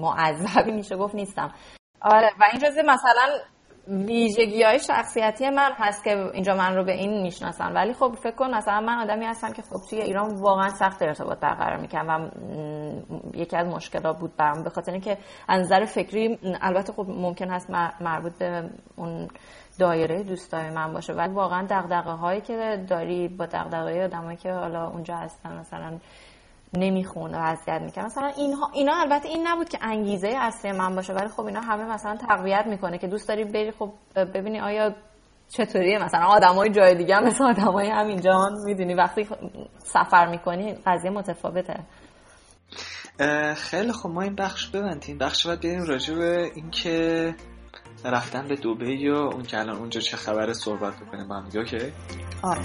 معذبی 0.00 0.72
میشه 0.72 0.96
گفت 0.96 1.14
نیستم 1.14 1.52
آره 2.00 2.30
و 2.40 2.44
این 2.52 2.60
جزء 2.60 2.82
مثلا 2.82 3.38
ویژگی 3.88 4.62
های 4.62 4.78
شخصیتی 4.78 5.50
من 5.50 5.70
هست 5.76 6.04
که 6.04 6.10
اینجا 6.32 6.54
من 6.54 6.76
رو 6.76 6.84
به 6.84 6.92
این 6.92 7.22
می‌شناسن. 7.22 7.72
ولی 7.72 7.92
خب 7.92 8.14
فکر 8.22 8.34
کن 8.34 8.54
مثلا 8.54 8.80
من 8.80 8.98
آدمی 8.98 9.24
هستم 9.24 9.52
که 9.52 9.62
خب 9.62 9.76
توی 9.90 10.00
ایران 10.00 10.34
واقعا 10.40 10.68
سخت 10.68 11.02
ارتباط 11.02 11.38
برقرار 11.38 11.80
می‌کنم 11.80 12.08
و 12.08 13.36
یکی 13.36 13.56
از 13.56 13.66
مشکلات 13.66 14.18
بود 14.18 14.36
برام. 14.36 14.62
به 14.62 14.70
خاطر 14.70 14.92
اینکه 14.92 15.18
از 15.48 15.60
نظر 15.60 15.84
فکری 15.84 16.38
البته 16.60 16.92
خب 16.92 17.06
ممکن 17.08 17.50
هست 17.50 17.70
مربوط 18.00 18.38
به 18.38 18.70
اون 18.96 19.28
دایره 19.78 20.22
دوستای 20.22 20.70
من 20.70 20.92
باشه 20.92 21.12
ولی 21.12 21.32
واقعا 21.32 21.66
دغدغه 21.70 22.12
هایی 22.12 22.40
که 22.40 22.84
داری 22.88 23.28
با 23.28 23.46
دغدغه 23.46 24.04
آدمایی 24.04 24.36
که 24.36 24.52
حالا 24.52 24.88
اونجا 24.88 25.16
هستن 25.16 25.58
مثلا 25.58 25.98
نمی‌خونه 26.76 27.38
و 27.38 27.40
اذیت 27.40 27.98
مثلا 27.98 28.26
اینها 28.26 28.70
اینا 28.74 28.92
البته 28.96 29.28
این 29.28 29.46
نبود 29.46 29.68
که 29.68 29.78
انگیزه 29.80 30.28
اصلی 30.28 30.72
من 30.72 30.94
باشه 30.94 31.12
ولی 31.12 31.28
خب 31.28 31.46
اینا 31.46 31.60
همه 31.60 31.84
مثلا 31.84 32.16
تقویت 32.16 32.66
می‌کنه 32.66 32.98
که 32.98 33.06
دوست 33.06 33.28
داری 33.28 33.44
بری 33.44 33.70
خب 33.70 33.92
ببینی 34.16 34.60
آیا 34.60 34.94
چطوریه 35.48 36.04
مثلا 36.04 36.26
آدمای 36.26 36.70
جای 36.70 36.94
دیگه 36.94 37.16
هم 37.16 37.24
مثل 37.24 37.44
آدمای 37.44 37.90
همینجا 37.90 38.50
می‌دونی؟ 38.64 38.94
وقتی 38.94 39.28
سفر 39.78 40.26
می‌کنی 40.26 40.74
قضیه 40.86 41.10
متفاوته. 41.10 41.80
خیلی 43.56 43.92
خب 43.92 44.08
ما 44.08 44.22
این 44.22 44.34
بخش 44.34 44.70
ببندیم. 44.70 45.18
بخش 45.18 45.46
بعد 45.46 45.60
بریم 45.60 45.82
راجع 45.82 46.14
به 46.14 46.50
اینکه 46.54 47.34
رفتن 48.10 48.48
به 48.48 48.56
دبی 48.56 49.08
و 49.08 49.14
اون 49.14 49.42
که 49.42 49.58
الان 49.58 49.76
اونجا 49.76 50.00
چه 50.00 50.16
خبره 50.16 50.52
صحبت 50.52 50.96
بکنیم 50.96 51.28
با 51.28 51.36
هم 51.36 51.44
دیگه 51.44 51.58
اوکی؟ 51.58 51.78
آره. 52.42 52.60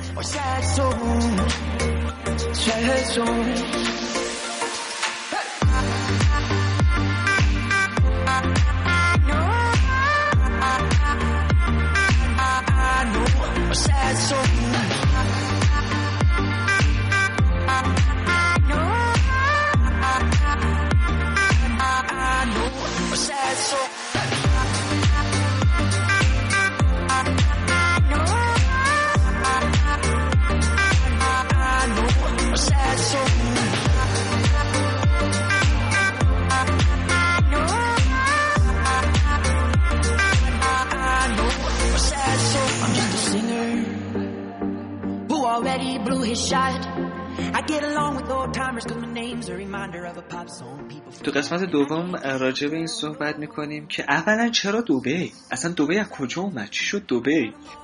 قسمت 51.59 51.71
دوم 51.71 52.15
راجع 52.15 52.67
به 52.67 52.75
این 52.75 52.87
صحبت 52.87 53.39
می‌کنیم 53.39 53.87
که 53.87 54.03
اولا 54.09 54.49
چرا 54.49 54.81
دبی 54.81 55.31
اصلا 55.51 55.71
دبی 55.71 55.97
از 55.97 56.09
کجا 56.09 56.41
اومد؟ 56.41 56.69
چی 56.69 56.85
شد 56.85 57.01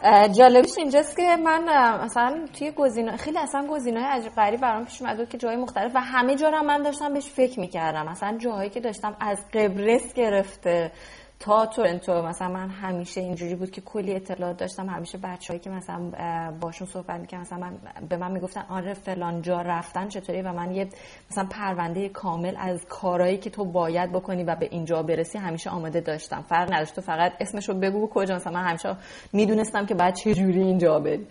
اه، 0.04 0.30
جالبش 0.30 0.78
اینجاست 0.78 1.16
که 1.16 1.36
من 1.36 1.70
اه، 1.70 2.06
مثلا 2.06 2.46
توی 2.60 2.72
گزینه 2.72 3.18
خیلی 3.18 3.38
اصلا 3.38 3.68
گزینه 3.68 4.00
عجیب 4.00 4.32
غریب 4.32 4.62
برام 4.62 4.86
پیش 4.86 5.02
اومد 5.02 5.30
که 5.30 5.38
جای 5.38 5.56
مختلف 5.56 5.92
و 5.96 6.02
همه 6.02 6.36
جا 6.36 6.50
رو 6.50 6.64
من 6.64 6.82
داشتم 6.82 7.14
بهش 7.14 7.30
فکر 7.30 7.60
می‌کردم. 7.60 8.08
مثلا 8.10 8.38
جاهایی 8.38 8.70
که 8.70 8.80
داشتم 8.80 9.18
از 9.20 9.40
قبرس 9.54 10.14
گرفته 10.14 10.92
تا 11.40 11.66
تورنتو 11.66 12.22
مثلا 12.22 12.48
من 12.48 12.70
همیشه 12.70 13.22
اینجوری 13.22 13.56
بود 13.56 13.72
که 13.72 13.82
کلی 13.82 14.16
اطلاعات 14.16 14.58
داشتم. 14.58 14.90
همیشه 14.90 15.18
بچه‌هایی 15.18 15.60
که 15.60 15.70
مثلا 15.70 16.12
باشون 16.62 16.88
صحبت 16.88 17.20
می‌کردم 17.20 17.42
مثلا 17.42 17.60
من 17.60 17.78
به 18.10 18.18
من 18.18 18.32
می‌گفتن 18.32 18.66
آره 18.70 18.94
فلان 18.94 19.42
جا 19.42 19.62
رفتن 19.62 20.08
چطوری؟ 20.08 20.42
و 20.42 20.54
من 20.54 20.76
یه 20.76 20.88
مثلا 21.32 21.46
پرونده 21.46 22.10
کامل 22.10 22.56
از 22.58 22.86
کارهایی 22.86 23.38
که 23.38 23.50
تو 23.50 23.66
باید 23.66 24.12
بکنی 24.12 24.44
و 24.44 24.56
به 24.56 24.68
اینجا 24.72 25.04
برسی 25.04 25.38
همیشه 25.38 25.70
آماده 25.70 26.00
داشتم. 26.02 26.42
فرق 26.42 26.74
نداشت. 26.74 26.96
تو 26.96 27.02
فقط 27.02 27.34
اسمشو 27.40 27.74
بگو 27.74 28.08
کجا. 28.08 28.36
مثلا 28.36 28.54
من 28.54 28.68
همیشه 28.68 28.96
می‌دونستم 29.34 29.86
که 29.86 29.96
بعد 29.96 30.16
چه 30.16 30.34
جوری 30.34 30.62
اینجا 30.62 31.00
بری. 31.00 31.28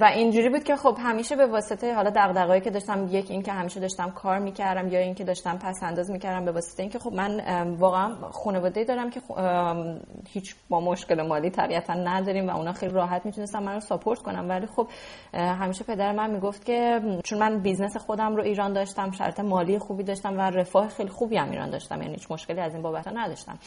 و 0.00 0.04
اینجوری 0.14 0.48
بود 0.48 0.64
که 0.64 0.76
خب 0.76 0.96
همیشه 1.00 1.36
به 1.36 1.46
واسطه 1.46 1.94
حالا 1.94 2.10
دغدغه‌ای 2.16 2.60
که 2.60 2.70
داشتم 2.70 3.08
یک 3.10 3.30
این 3.30 3.42
که 3.42 3.52
همیشه 3.52 3.80
داشتم 3.80 4.10
کار 4.10 4.38
می‌کردم 4.38 4.88
یا 4.88 4.98
اینکه 4.98 5.24
داشتم 5.24 5.58
پس 5.58 5.82
انداز 5.82 6.10
می‌کردم 6.10 6.44
به 6.44 6.52
واسطه 6.52 6.82
اینکه 6.82 6.98
خب 6.98 7.12
من 7.12 7.40
واقعا 7.74 8.14
خانواده 8.30 8.84
دارم 8.84 9.10
که 9.10 9.20
هیچ 10.28 10.56
با 10.68 10.80
مشکل 10.80 11.22
مالی 11.22 11.50
طبیعتا 11.50 11.94
نداریم 11.94 12.48
و 12.48 12.56
اونا 12.56 12.72
خیلی 12.72 12.92
راحت 12.92 13.26
می‌تونستن 13.26 13.62
من 13.62 13.74
رو 13.74 13.80
ساپورت 13.80 14.18
کنم 14.18 14.48
ولی 14.48 14.66
خب 14.66 14.88
همیشه 15.34 15.84
پدر 15.84 16.12
من 16.12 16.30
می‌گفت 16.30 16.64
که 16.64 17.00
چون 17.24 17.38
من 17.38 17.58
business 17.58 17.96
خودم 17.96 18.36
رو 18.36 18.42
ایران 18.42 18.72
داشتم 18.72 19.10
شرط 19.10 19.40
مالی 19.40 19.78
خوبی 19.78 20.02
داشتم 20.02 20.38
و 20.38 20.40
رفاه 20.40 20.88
خیلی 20.88 21.08
خوبی 21.08 21.36
هم 21.36 21.50
ایران 21.50 21.70
داشتم 21.70 22.02
یعنی 22.02 22.14
هیچ 22.14 22.30
مشکلی 22.30 22.60
از 22.60 22.72
این 22.72 22.82
بابت 22.82 23.08
نداشتم. 23.08 23.58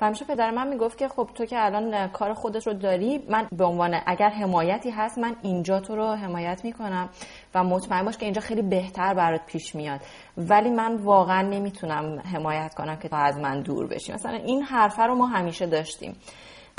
و 0.00 0.06
همیشه 0.06 0.24
پدر 0.24 0.50
من 0.50 0.68
می‌گفت 0.68 0.98
که 0.98 1.08
خب 1.08 1.28
تو 1.34 1.44
که 1.44 1.64
الان 1.64 2.08
کار 2.08 2.34
خودت 2.34 2.66
رو 2.66 2.74
داری 2.74 3.22
من 3.28 3.48
به 3.52 3.64
عنوان 3.64 4.00
اگر 4.06 4.28
حمایتی 4.28 4.90
هست 4.90 5.18
من 5.18 5.36
اینجا 5.42 5.80
تو 5.80 5.96
رو 5.96 6.06
حمایت 6.06 6.64
می‌کنم 6.64 7.08
و 7.54 7.64
مطمئن 7.64 8.04
باش 8.04 8.16
که 8.16 8.24
اینجا 8.24 8.40
خیلی 8.40 8.62
بهتر 8.62 9.14
برات 9.14 9.46
پیش 9.46 9.74
میاد. 9.74 10.00
ولی 10.36 10.70
من 10.70 10.96
واقعا 10.96 11.42
نمی‌تونم 11.42 12.18
حمایت 12.34 12.74
کنم 12.74 12.96
که 12.96 13.08
تو 13.08 13.16
از 13.16 13.38
من 13.38 13.60
دور 13.60 13.86
بشی. 13.86 14.12
مثلا 14.12 14.36
این 14.36 14.62
حرفه 14.62 15.02
رو 15.02 15.14
ما 15.14 15.26
همیشه 15.26 15.66
داشتیم. 15.66 16.16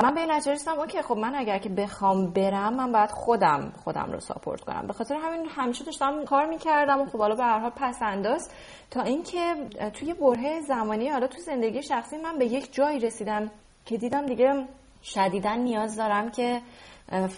من 0.02 0.14
به 0.14 0.20
این 0.20 0.30
نتیجه 0.30 0.52
رسیدم 0.52 0.78
اوکی 0.78 1.02
خب 1.02 1.16
من 1.16 1.34
اگر 1.34 1.58
که 1.58 1.68
بخوام 1.68 2.30
برم 2.30 2.74
من 2.74 2.92
باید 2.92 3.10
خودم 3.10 3.72
خودم 3.84 4.12
رو 4.12 4.20
ساپورت 4.20 4.60
کنم. 4.60 4.86
به 4.86 4.92
خاطر 4.92 5.14
همین 5.14 5.46
همیشه 5.48 5.84
داشتم 5.84 6.24
کار 6.24 6.46
می‌کردم 6.46 7.00
و 7.00 7.06
خب 7.06 7.18
حالا 7.18 7.34
به 7.34 7.42
هر 7.42 7.58
حال 7.58 7.70
پس 7.76 8.02
انداز 8.02 8.50
تا 8.90 9.02
اینکه 9.02 9.54
توی 9.94 10.14
برهه 10.14 10.60
زمانی 10.60 11.08
حالا 11.08 11.26
تو 11.26 11.38
زندگی 11.38 11.82
شخصی 11.82 12.16
من 12.18 12.38
به 12.38 12.46
یک 12.46 12.74
جایی 12.74 12.98
رسیدم 12.98 13.50
که 13.86 13.96
دیدم 13.96 14.26
دیگه 14.26 14.68
شدیدا 15.02 15.54
نیاز 15.54 15.96
دارم 15.96 16.30
که 16.30 16.60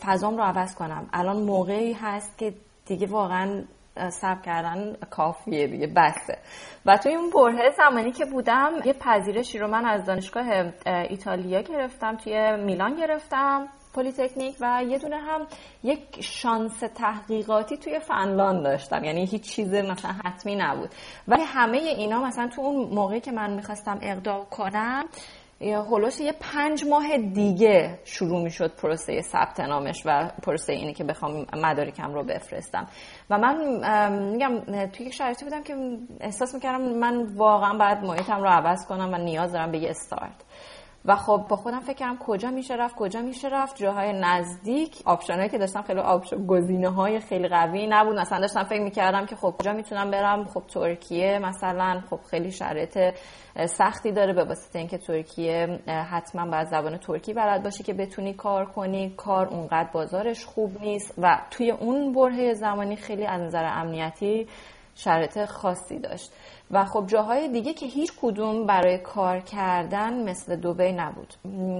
فضام 0.05 0.37
رو 0.37 0.43
عوض 0.43 0.75
کنم. 0.75 1.09
الان 1.13 1.37
موقعی 1.43 1.93
هست 1.93 2.39
که 2.39 2.55
دیگه 2.87 3.07
واقعا 3.07 3.65
صبر 4.11 4.41
کردن 4.43 4.97
کافیه 5.11 5.67
دیگه 5.67 5.87
بسه. 5.87 6.39
و 6.87 6.97
توی 6.97 7.15
اون 7.15 7.31
برهه 7.31 7.71
زمانی 7.71 8.13
که 8.13 8.25
بودم 8.25 8.73
یه 8.85 8.93
پذیرشی 8.93 9.59
رو 9.59 9.69
من 9.69 9.85
از 9.85 10.05
دانشگاه 10.05 10.47
اه، 10.51 10.73
ایتالیا 10.87 11.61
گرفتم 11.61 12.17
توی 12.17 12.57
میلان 12.57 12.95
گرفتم 12.95 13.69
پلیتکنیک 13.95 14.57
و 14.61 14.83
یه 14.89 14.99
دونه 14.99 15.17
هم 15.17 15.47
یک 15.83 16.21
شانس 16.21 16.81
تحقیقاتی 16.95 17.77
توی 17.77 17.99
فنلاند 17.99 18.65
داشتم. 18.65 19.05
یعنی 19.05 19.25
هیچ 19.25 19.43
چیز 19.43 19.75
مثلا 19.75 20.15
حتمی 20.25 20.57
نبود. 20.57 20.91
ولی 21.29 21.43
همه 21.43 21.79
اینا 21.79 22.21
مثلا 22.21 22.49
تو 22.49 22.63
اون 22.63 22.95
موقعی 22.95 23.21
که 23.21 23.33
من 23.33 23.55
می‌خواستم 23.55 23.99
اقدام 24.03 24.45
کنم 24.45 25.05
هلوش 25.61 26.21
یه 26.21 26.33
پنج 26.41 26.85
ماه 26.85 27.19
دیگه 27.19 27.99
شروع 28.05 28.43
می‌شد 28.43 28.77
پروسه 28.77 29.21
ثبت 29.21 29.61
نامش 29.61 30.03
و 30.07 30.31
پروسه 30.43 30.73
اینی 30.73 30.95
که 30.95 31.05
بخوام 31.05 31.47
مدارکم 31.53 32.15
رو 32.15 32.25
بفرستم. 32.25 32.87
و 33.31 33.39
من 33.39 33.57
میگم 34.33 34.87
توی 34.87 35.07
یک 35.07 35.15
شرایطی 35.15 35.45
بودم 35.45 35.63
که 35.63 35.99
احساس 36.21 36.55
می‌کردم 36.55 36.83
من 36.83 37.23
واقعا 37.37 37.79
باید 37.79 37.99
محیطم 37.99 38.43
رو 38.43 38.49
عوض 38.49 38.87
کنم 38.87 39.11
و 39.13 39.19
نیاز 39.19 39.53
دارم 39.53 39.71
به 39.71 39.79
یه 39.79 39.91
استارت. 39.91 40.45
و 41.07 41.17
خب 41.17 41.47
با 41.49 41.57
خودم 41.57 41.81
فکر 41.81 41.95
کردم 41.95 42.19
کجا 42.19 42.51
میشه 42.51 42.75
رفت 42.75 42.97
کجا 42.97 43.23
میشه 43.23 43.49
رفت. 43.49 43.77
جاهای 43.77 44.13
نزدیک 44.13 45.03
option 45.05 45.38
ایی 45.38 45.49
که 45.49 45.59
داشتم 45.59 45.83
خیلی 45.83 46.01
option 46.01 46.47
گزینه 46.47 46.89
های 46.89 47.21
خیلی 47.21 47.49
قوی 47.49 47.87
نبود. 47.87 48.19
مثلا 48.19 48.41
داشتم 48.41 48.63
فکر 48.63 48.83
می‌کردم 48.83 49.27
که 49.27 49.37
خب 49.37 49.55
کجا 49.59 49.73
می‌تونم 49.73 50.11
برم؟ 50.11 50.45
خب 50.45 50.63
ترکیه 50.69 51.39
مثلا. 51.39 52.03
خب 52.11 52.21
خیلی 52.31 52.51
شرایط 52.51 52.99
سختی 53.67 54.13
داره 54.13 54.33
به 54.33 54.45
واسطه 54.45 54.79
اینکه 54.79 54.99
ترکیه 54.99 55.67
حتما 56.11 56.51
باید 56.51 56.69
زبان 56.69 56.99
ترکی 56.99 57.35
بلد 57.35 57.63
باشی 57.63 57.83
که 57.83 57.95
بتونی 57.95 58.35
کار 58.35 58.65
کنی. 58.65 59.15
کار 59.17 59.47
اونقدر 59.47 59.89
بازارش 59.93 60.45
خوب 60.45 60.81
نیست 60.81 61.15
و 61.19 61.39
توی 61.51 61.71
اون 61.71 62.13
برهه 62.13 62.55
زمانی 62.55 62.97
خیلی 62.97 63.27
از 63.27 63.41
نظر 63.41 63.65
امنیتی 63.65 64.49
شرایط 64.97 65.45
خاصی 65.45 65.99
داشت. 65.99 66.33
و 66.71 66.85
خب 66.85 67.07
جاهای 67.07 67.49
دیگه 67.49 67.75
که 67.75 67.87
هیچ 67.87 68.13
کدوم 68.23 68.67
برای 68.67 68.99
کار 68.99 69.41
کردن 69.41 70.29
مثل 70.29 70.57
دوبی 70.57 70.93
نبود. 70.93 71.35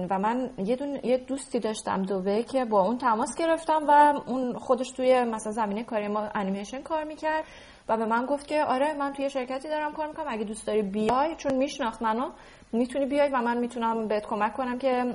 و 0.09 0.19
من 0.19 0.49
یه, 0.57 0.75
دون، 0.75 0.99
یه 1.03 1.17
دوستی 1.17 1.59
داشتم 1.59 2.01
دوبی 2.01 2.43
که 2.43 2.65
با 2.65 2.81
اون 2.81 2.97
تماس 2.97 3.35
گرفتم 3.35 3.81
و 3.87 4.13
اون 4.27 4.53
خودش 4.53 4.91
توی 4.91 5.23
مثلا 5.23 5.51
زمینه 5.51 5.83
کاری 5.83 6.07
ما 6.07 6.29
انیمیشن 6.35 6.81
کار 6.81 7.03
می‌کرد 7.03 7.43
و 7.89 7.97
به 7.97 8.05
من 8.05 8.25
گفت 8.25 8.47
که 8.47 8.63
آره 8.63 8.93
من 8.93 9.13
توی 9.13 9.29
شرکتی 9.29 9.69
دارم 9.69 9.93
کار 9.93 10.07
می‌کنم 10.07 10.25
اگه 10.27 10.43
دوست 10.43 10.67
داری 10.67 10.81
بیای 10.81 11.35
چون 11.35 11.55
میشناخت 11.55 12.01
منو 12.01 12.29
می‌تونی 12.71 13.05
بیای 13.05 13.29
و 13.29 13.41
من 13.41 13.57
می‌تونم 13.57 14.07
بهت 14.07 14.25
کمک 14.25 14.53
کنم 14.53 14.77
که 14.77 15.13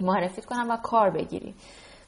معرفیت 0.00 0.44
کنم 0.44 0.70
و 0.70 0.76
کار 0.76 1.10
بگیری. 1.10 1.54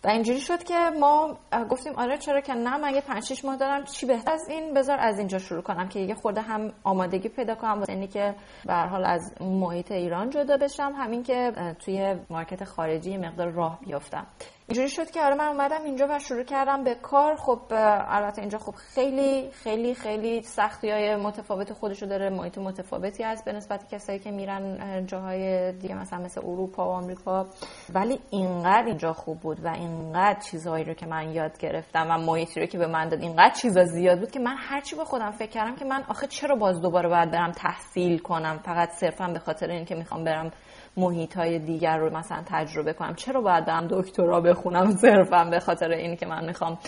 و 0.04 0.08
اینجوری 0.08 0.40
شد 0.40 0.62
که 0.62 0.74
ما 1.00 1.38
گفتیم 1.70 1.92
آره 1.96 2.18
چرا 2.18 2.40
که 2.40 2.54
نه 2.54 2.76
من 2.76 2.94
یه 2.94 3.00
5 3.00 3.24
6 3.24 3.44
ماه 3.44 3.56
دارم 3.56 3.84
چی 3.84 4.06
بهتر 4.06 4.32
از 4.32 4.48
این؟ 4.48 4.74
بذار 4.74 4.98
از 5.00 5.18
اینجا 5.18 5.38
شروع 5.38 5.62
کنم 5.62 5.88
که 5.88 6.00
یه 6.00 6.14
خورده 6.14 6.40
هم 6.40 6.72
آمادگی 6.84 7.28
پیدا 7.28 7.54
کنم. 7.54 7.78
واسه 7.78 7.92
اینی 7.92 8.06
که 8.06 8.34
به 8.66 8.74
حال 8.74 9.04
از 9.04 9.34
محیط 9.42 9.92
ایران 9.92 10.30
جدا 10.30 10.56
بشم 10.56 10.92
همین 10.96 11.22
که 11.22 11.52
توی 11.78 12.16
مارکت 12.30 12.64
خارجی 12.64 13.16
مقدار 13.16 13.48
راه 13.48 13.78
بیافتم. 13.80 14.26
اینجوری 14.70 14.88
شد 14.88 15.10
که 15.10 15.22
آره 15.22 15.34
من 15.34 15.48
اومدم 15.48 15.84
اینجا 15.84 16.06
و 16.10 16.18
شروع 16.18 16.42
کردم 16.42 16.84
به 16.84 16.94
کار. 16.94 17.36
خب 17.36 17.60
البته 17.70 18.40
اینجا 18.42 18.58
خب 18.58 18.74
خیلی 18.74 19.50
خیلی 19.50 19.94
خیلی 19.94 20.42
سختی 20.42 20.90
های 20.90 21.16
متفاوت 21.16 21.72
خودشو 21.72 22.06
داره 22.06 22.30
محیط 22.30 22.58
متفاوتی 22.58 23.24
از 23.24 23.44
به 23.44 23.52
نسبت 23.52 23.88
کسایی 23.94 24.18
که 24.18 24.30
میرن 24.30 25.06
جاهای 25.06 25.72
دیگه 25.72 25.94
مثلا 25.94 26.18
مثل 26.18 26.40
اروپا 26.40 26.88
و 26.88 26.92
آمریکا. 26.92 27.46
ولی 27.94 28.20
اینقدر 28.30 28.86
اینجا 28.86 29.12
خوب 29.12 29.40
بود 29.40 29.64
و 29.64 29.68
اینقدر 29.68 30.40
چیزهایی 30.40 30.84
رو 30.84 30.94
که 30.94 31.06
من 31.06 31.30
یاد 31.30 31.58
گرفتم 31.58 32.06
و 32.10 32.18
محیطی 32.18 32.60
رو 32.60 32.66
که 32.66 32.78
به 32.78 32.86
من 32.86 33.08
داد 33.08 33.20
اینقدر 33.20 33.54
چیزا 33.54 33.84
زیاد 33.84 34.18
بود 34.18 34.30
که 34.30 34.40
من 34.40 34.56
هرچی 34.58 34.96
به 34.96 35.04
خودم 35.04 35.30
فکر 35.30 35.50
کردم 35.50 35.76
که 35.76 35.84
من 35.84 36.04
آخه 36.08 36.26
چرا 36.26 36.56
باز 36.56 36.80
دوباره 36.80 37.08
باید 37.08 37.30
برم 37.30 37.52
تحصیل 37.52 38.18
کنم؟ 38.18 38.60
فقط 38.64 38.90
صرفا 38.90 39.26
به 39.26 39.38
خاطر 39.38 39.70
اینکه 39.70 39.94
می‌خوام 39.94 40.24
برم 40.24 40.50
محیط 40.96 41.36
های 41.36 41.58
دیگر 41.58 41.96
رو 41.96 42.16
مثلا 42.16 42.42
تجربه 42.46 42.92
کنم. 42.92 43.14
چرا 43.14 43.40
باید 43.40 43.64
برم 43.64 43.86
دکترا 43.90 44.40
بخونم 44.40 44.90
صرفا 44.90 45.44
به 45.44 45.60
خاطر 45.60 45.90
این 45.90 46.16
که 46.16 46.26
من 46.26 46.44
می‌خوام 46.44 46.78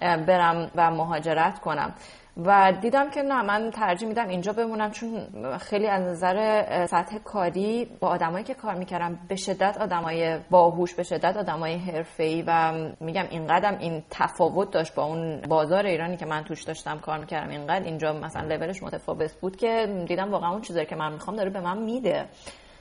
برم 0.00 0.70
و 0.76 0.90
مهاجرت 0.90 1.58
کنم؟ 1.58 1.94
و 2.36 2.72
دیدم 2.80 3.10
که 3.10 3.22
نه 3.22 3.42
من 3.42 3.70
ترجیح 3.70 4.08
میدم 4.08 4.28
اینجا 4.28 4.52
بمونم 4.52 4.90
چون 4.90 5.28
خیلی 5.58 5.86
از 5.86 6.02
نظر 6.02 6.86
سطح 6.86 7.18
کاری 7.18 7.88
با 8.00 8.08
آدمایی 8.08 8.44
که 8.44 8.54
کار 8.54 8.74
می‌کردم 8.74 9.18
به 9.28 9.36
شدت 9.36 9.78
آدمای 9.80 10.38
باهوش 10.50 10.94
به 10.94 11.02
شدت 11.02 11.36
آدمای 11.36 11.74
حرفه‌ای 11.74 12.44
و 12.46 12.72
میگم 13.00 13.26
اینقدر 13.30 13.78
این 13.78 14.02
تفاوت 14.10 14.70
داشت 14.70 14.94
با 14.94 15.04
اون 15.04 15.40
بازار 15.40 15.86
ایرانی 15.86 16.16
که 16.16 16.26
من 16.26 16.44
توش 16.44 16.62
داشتم 16.62 16.98
کار 16.98 17.18
می‌کردم. 17.18 17.48
اینقدر 17.48 17.84
اینجا 17.84 18.12
مثلا 18.12 18.48
لولش 18.48 18.82
متفاوت 18.82 19.32
بود 19.40 19.56
که 19.56 20.04
دیدم 20.08 20.30
واقعا 20.30 20.50
اون 20.50 20.60
چیزایی 20.60 20.86
که 20.86 20.96
من 20.96 21.12
می‌خوام 21.12 21.36
داره 21.36 21.50
به 21.50 21.60
من 21.60 21.78
میده. 21.78 22.26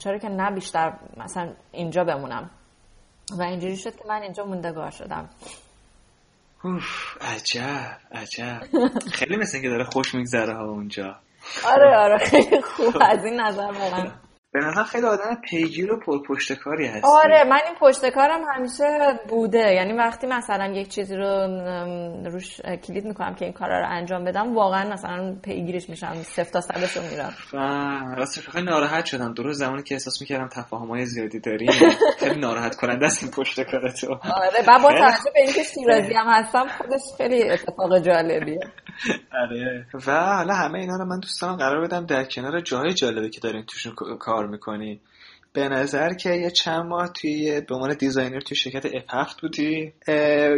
چرا 0.04 0.18
که 0.18 0.30
نه 0.30 0.52
بیشتر 0.52 0.94
مثلا 1.18 1.54
اینجا 1.72 2.04
بمونم. 2.04 2.50
و 3.38 3.42
اینجوری 3.42 3.78
شد 3.78 3.96
که 3.96 4.04
من 4.10 4.22
اینجا 4.22 4.46
موندگار 4.46 4.92
شدم. 4.92 5.30
اوف 6.64 7.18
عجب 7.22 7.98
عجب. 8.12 8.62
خیلی 9.14 9.38
مثل 9.38 9.58
اینکه 9.58 9.70
داره 9.70 9.84
خوش 9.84 10.16
میگذره 10.16 10.54
ها 10.54 10.66
اونجا. 10.66 11.20
آره 11.66 11.98
آره 11.98 12.18
خیلی 12.18 12.62
خوب. 12.62 12.98
از 13.02 13.26
این 13.26 13.40
نظر 13.42 13.72
واقعا. 13.72 14.12
به 14.54 14.60
نظر 14.60 14.84
خیلی 14.84 15.06
آدم 15.06 15.42
پیگیر 15.50 15.92
و 15.92 16.00
پرپشتکاری 16.00 16.88
هستی 16.88 17.08
آره 17.24 17.44
من 17.44 17.60
این 17.66 17.76
پشتکارم 17.80 18.42
همیشه 18.56 19.20
بوده. 19.30 19.74
یعنی 19.74 19.94
وقتی 19.94 20.28
مثلا 20.28 20.66
یک 20.66 20.88
چیزی 20.88 21.16
رو 21.16 21.48
روش 22.26 22.62
کلید 22.62 23.06
می‌کنم 23.06 23.36
که 23.36 23.46
این 23.46 23.54
کارا 23.54 23.80
رو 23.80 23.86
انجام 23.90 24.24
بدم 24.24 24.56
واقعا 24.56 24.94
مثلا 24.94 25.36
پیگیرش 25.44 25.90
میشم 25.90 26.14
صفر 26.14 26.52
تا 26.52 26.62
صدش 26.62 26.98
رو 26.98 27.04
میرم 27.04 27.34
راستش 28.18 28.50
خیلی 28.50 28.66
ناراحت 28.66 29.06
شدم. 29.06 29.34
درست 29.34 29.60
زمانی 29.60 29.84
که 29.84 29.96
احساس 29.96 30.22
می‌کردم 30.22 30.48
تفاهم 30.48 30.88
های 30.88 31.06
زیادی 31.06 31.40
داریم. 31.40 31.72
خیلی 32.20 32.40
ناراحت 32.40 32.76
کننده 32.76 33.06
است 33.06 33.24
این 33.24 33.32
پشتکار 33.32 33.92
تو. 33.92 34.14
آره 34.14 34.62
و 34.68 34.80
با 34.84 34.90
توجه 34.90 35.32
به 35.34 35.42
اینکه 35.42 35.64
شیرازی 35.64 36.14
هم 36.14 36.28
هستم 36.28 36.68
خودش 36.68 37.02
خیلی 37.18 37.50
اتفاق 37.50 38.00
جالبیه. 38.00 38.60
آره. 39.44 39.88
و 40.08 40.36
حالا 40.36 40.54
همه 40.54 40.80
اینا 40.80 40.96
رو 40.96 41.06
من 41.06 41.20
دوست 41.20 41.42
دارم 41.42 41.56
قرار 41.56 41.88
بدم 41.88 42.06
در 42.06 42.24
کنار 42.24 42.60
جاهای 42.60 42.94
جالبی 42.94 43.30
که 43.30 43.40
داریم 43.42 43.64
توشون 43.68 43.96
کار 44.20 44.48
می‌کنی 44.48 45.02
به 45.54 45.70
نظر 45.70 46.14
که 46.14 46.30
یه 46.30 46.50
چند 46.50 46.86
ماه 46.86 47.08
توی 47.14 47.62
به 47.62 47.76
عنوان 47.76 47.94
designer 47.94 48.40
توی 48.40 48.58
شرکت 48.58 48.86
7 49.10 49.42
بودی. 49.42 49.94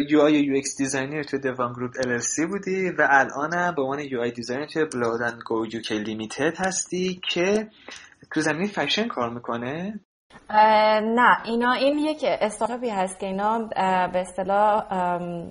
UI 0.09 0.21
UX 0.21 0.77
designer 0.77 1.23
توی 1.23 1.39
دوان 1.39 1.73
Group 1.73 1.91
ال 2.05 2.47
بودی 2.47 2.89
و 2.89 3.07
الانم 3.09 3.75
به 3.75 3.81
عنوان 3.81 3.99
UI 3.99 4.21
designer 4.21 4.65
توی 4.65 4.85
بلاد 4.85 5.43
گو 5.45 5.65
UK 5.65 5.99
Limited 5.99 6.57
هستی 6.57 7.21
که 7.29 7.67
تو 8.33 8.41
زمین 8.41 8.67
فشن 8.67 9.07
کار 9.07 9.29
می‌کنه. 9.29 9.99
نه 10.49 11.37
اینا 11.45 11.71
این 11.71 11.97
یک 11.97 12.25
استارتاپی 12.25 12.89
هست 12.89 13.19
که 13.19 13.25
اینا 13.25 13.59
به 14.13 14.19
اصطلاح 14.19 14.83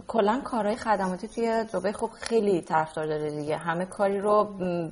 کلا 0.09 0.40
کارهای 0.45 0.77
خدماتی 0.77 1.29
توی 1.29 1.64
دبی 1.64 1.92
خب 1.92 2.11
خیلی 2.21 2.61
طرفدار 2.61 3.07
داره 3.07 3.31
دیگه. 3.31 3.57
همه 3.57 3.85
کاری 3.85 4.21
رو 4.21 4.45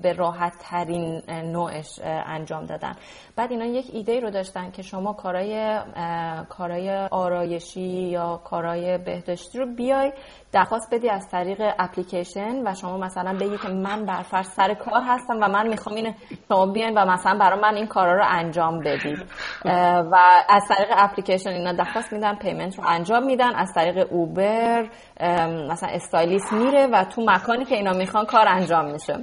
به 0.03 0.13
راحت 0.13 0.53
ترین 0.61 1.23
نوعش 1.29 2.01
انجام 2.05 2.67
دادن. 2.67 2.97
بعد 3.37 3.51
اینا 3.51 3.65
یک 3.65 3.91
ایده 3.93 4.21
رو 4.21 4.31
داشتن 4.31 4.71
که 4.71 4.83
شما 4.83 5.13
کارهای 5.13 5.79
کارهای 6.49 6.91
آرایشی 7.11 7.81
یا 7.81 8.41
کارهای 8.45 8.99
بهداشتی 8.99 9.59
رو 9.59 9.67
بیای 9.67 10.13
درخواست 10.53 10.95
بدی 10.95 11.09
از 11.09 11.29
طریق 11.29 11.63
اپلیکیشن 11.79 12.67
و 12.67 12.75
شما 12.75 12.99
مثلا 12.99 13.33
بگی 13.33 13.59
که 13.59 13.69
من 13.69 14.07
برفرض 14.07 14.47
سر 14.47 14.75
کار 14.75 15.03
هستم 15.07 15.37
و 15.41 15.49
من 15.49 15.69
می‌خوام 15.69 15.97
این 15.97 16.15
شما 16.49 16.67
بیاین 16.67 16.99
و 16.99 17.07
مثلا 17.07 17.39
برای 17.39 17.61
من 17.61 17.75
این 17.75 17.87
کارا 17.87 18.15
رو 18.15 18.25
انجام 18.29 18.81
بدید 18.81 19.19
و 20.13 20.17
از 20.49 20.63
طریق 20.69 20.89
اپلیکیشن 20.97 21.51
اینا 21.51 21.73
درخواست 21.73 22.13
میدن 22.13 22.35
payment 22.35 22.79
رو 22.79 22.85
انجام 22.87 23.27
میدن. 23.27 23.55
از 23.55 23.73
طریق 23.75 24.13
Uber 24.13 24.89
مثلا 25.71 25.89
stylist 25.89 26.53
میره 26.53 26.87
و 26.87 27.05
تو 27.05 27.23
مکانی 27.27 27.65
که 27.65 27.75
اینا 27.75 27.93
می‌خوان 27.93 28.25
کار 28.25 28.49
انجام 28.49 28.91
میشه. 28.91 29.15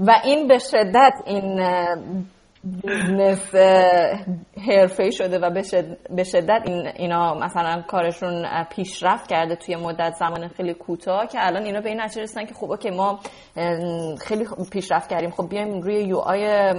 و 0.00 0.20
این 0.24 0.48
به 0.48 0.58
شدت 0.58 1.14
این 1.26 1.60
business 2.64 3.54
حرفه 4.66 5.10
شده 5.10 5.38
و 5.38 5.50
به 6.10 6.24
شدت 6.24 6.62
این 6.64 6.86
اینا 6.86 7.34
مثلا 7.34 7.82
کارشون 7.82 8.64
پیشرفت 8.70 9.30
کرده 9.30 9.56
توی 9.56 9.76
مدت 9.76 10.14
زمان 10.14 10.48
خیلی 10.48 10.74
کوتاه 10.74 11.26
که 11.26 11.46
الان 11.46 11.62
اینا 11.62 11.80
به 11.80 11.88
این 11.88 12.00
نتیجه 12.00 12.22
رسیدن 12.22 12.46
که 12.46 12.54
خب 12.54 12.70
okay 12.70 12.90
ما 12.90 13.20
خیلی 14.20 14.46
پیشرفت 14.72 15.10
کردیم. 15.10 15.30
خب 15.30 15.48
بیایم 15.48 15.80
روی 15.80 16.02
یو 16.02 16.16
آی 16.16 16.72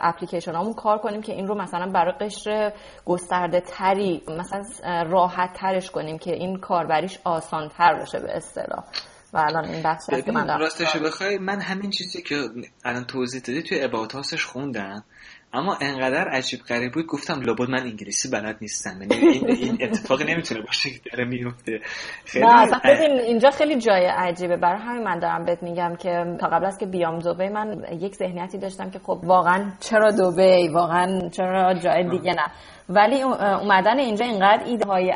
اپلیکیشن 0.00 0.54
هامون 0.54 0.72
کار 0.72 0.98
کنیم 0.98 1.22
که 1.22 1.32
این 1.32 1.46
رو 1.46 1.54
مثلا 1.54 1.86
برای 1.86 2.12
قشر 2.20 2.72
گسترده 3.06 3.60
تری 3.60 4.22
مثلا 4.38 4.62
راحت 5.02 5.52
ترش 5.54 5.90
کنیم 5.90 6.18
که 6.18 6.34
این 6.34 6.56
کاربریش 6.56 7.18
آسان 7.24 7.68
تر 7.68 7.94
بشه 8.02 8.18
به 8.18 8.36
اصطلاح. 8.36 8.84
و 9.32 9.38
الان 9.38 9.64
این 9.64 9.82
بحث 9.82 10.10
که 10.10 10.32
من 10.32 10.58
راستش 10.60 10.96
بخوای 10.96 11.38
من 11.38 11.60
همین 11.60 11.90
چیزی 11.90 12.22
که 12.22 12.36
الان 12.84 13.04
توضیح 13.04 13.40
دادی 13.40 13.62
توی 13.62 13.82
اباوت 13.82 14.36
خوندم 14.36 15.04
اما 15.52 15.78
انقدر 15.80 16.28
عجیب 16.28 16.60
غریب 16.60 16.92
بود 16.92 17.06
گفتم 17.06 17.40
لابد 17.40 17.70
من 17.70 17.82
انگلیسی 17.82 18.30
بلد 18.30 18.56
نیستم 18.60 19.02
یعنی 19.02 19.14
این, 19.14 19.50
این 19.50 19.78
اتفاقی 19.80 20.24
نمی‌تونه 20.24 20.60
باشه 20.60 20.90
که 20.90 21.00
داره 21.10 21.24
میفته. 21.24 21.80
خیلی 22.24 22.46
نه 22.46 22.80
ببین 22.84 23.20
اینجا 23.20 23.50
خیلی 23.50 23.76
جای 23.76 24.06
عجیبه. 24.06 24.56
برای 24.56 24.80
همین 24.82 25.02
من 25.02 25.18
دارم 25.18 25.44
بهت 25.44 25.62
میگم 25.62 25.96
که 25.96 26.36
تا 26.40 26.46
قبل 26.46 26.64
از 26.66 26.78
که 26.78 26.86
بیام 26.86 27.18
دبی 27.18 27.48
من 27.48 27.84
یک 28.00 28.14
ذهنیتی 28.14 28.58
داشتم 28.58 28.90
که 28.90 28.98
خب 28.98 29.20
واقعا 29.22 29.72
چرا 29.80 30.10
دبی 30.10 30.68
واقعا 30.68 31.28
چرا 31.28 31.74
جای 31.74 32.10
دیگه 32.10 32.32
نه؟ 32.32 32.46
ولی 32.88 33.22
اومدن 33.22 33.98
اینجا 33.98 34.24
اینقدر 34.24 34.64
ایده 34.64 34.86
های 34.86 35.14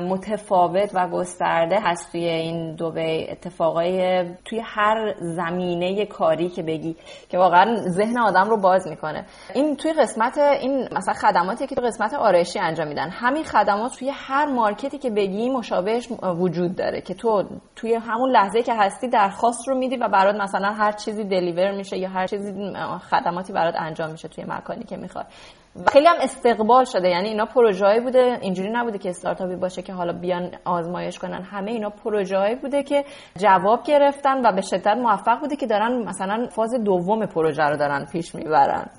متفاوت 0.00 0.90
و 0.94 1.08
گسترده 1.08 1.80
هست 1.82 2.12
توی 2.12 2.24
این 2.24 2.74
دبی 2.74 3.30
اتفاقای 3.30 4.24
توی 4.44 4.62
هر 4.64 5.14
زمینه 5.18 6.06
کاری 6.06 6.48
که 6.48 6.62
بگی 6.62 6.96
که 7.28 7.38
واقعا 7.38 7.76
ذهن 7.76 8.18
آدم 8.18 8.50
رو 8.50 8.60
باز 8.60 8.88
می‌کنه. 8.88 9.26
این 9.54 9.76
توی 9.76 9.92
قسمت 9.92 10.38
این 10.38 10.88
مثلا 10.92 11.14
خدماتی 11.14 11.66
که 11.66 11.74
توی 11.74 11.84
قسمت 11.86 12.14
آرایشی 12.14 12.58
انجام 12.58 12.88
میدن 12.88 13.10
همین 13.10 13.44
خدمات 13.44 13.92
توی 13.98 14.10
هر 14.14 14.46
مارکتی 14.46 14.98
که 14.98 15.10
بگی 15.10 15.50
مشابهش 15.50 16.08
وجود 16.22 16.76
داره 16.76 17.00
که 17.00 17.14
تو 17.14 17.44
توی 17.76 17.94
همون 17.94 18.30
لحظه 18.30 18.62
که 18.62 18.74
هستی 18.74 19.08
درخواست 19.08 19.68
رو 19.68 19.78
میدی 19.78 19.96
و 19.96 20.08
برات 20.08 20.34
مثلا 20.34 20.68
هر 20.68 20.92
چیزی 20.92 21.24
دلیور 21.24 21.70
میشه 21.70 21.98
یا 21.98 22.08
هر 22.08 22.26
چیزی 22.26 22.72
خدماتی 23.10 23.52
برات 23.52 23.74
انجام 23.78 24.10
میشه 24.10 24.28
توی 24.28 24.44
مکانی 24.48 24.84
که 24.84 24.96
می‌خوای 25.78 25.92
خیلی 25.92 26.06
هم 26.06 26.16
استقبال 26.20 26.84
شده. 26.84 27.08
یعنی 27.08 27.28
اینا 27.28 27.44
پروژه‌ای 27.44 28.00
بوده. 28.00 28.38
اینجوری 28.40 28.70
نبوده 28.72 28.98
که 28.98 29.08
استارتاپی 29.08 29.56
باشه 29.56 29.82
که 29.82 29.92
حالا 29.92 30.12
بیان 30.12 30.50
آزمایش 30.64 31.18
کنن. 31.18 31.42
همه 31.42 31.70
اینا 31.70 31.90
پروژه‌ای 31.90 32.54
بوده 32.54 32.82
که 32.82 33.04
جواب 33.38 33.82
گرفتن 33.82 34.46
و 34.46 34.52
به 34.52 34.60
شدت 34.60 34.96
موفق 34.96 35.40
بوده 35.40 35.56
که 35.56 35.66
دارن 35.66 36.08
مثلا 36.08 36.46
فاز 36.50 36.74
دوم 36.84 37.26
پروژه 37.26 37.62
رو 37.62 37.76
دارن 37.76 38.06
پیش 38.12 38.34
می‌برن. 38.34 38.90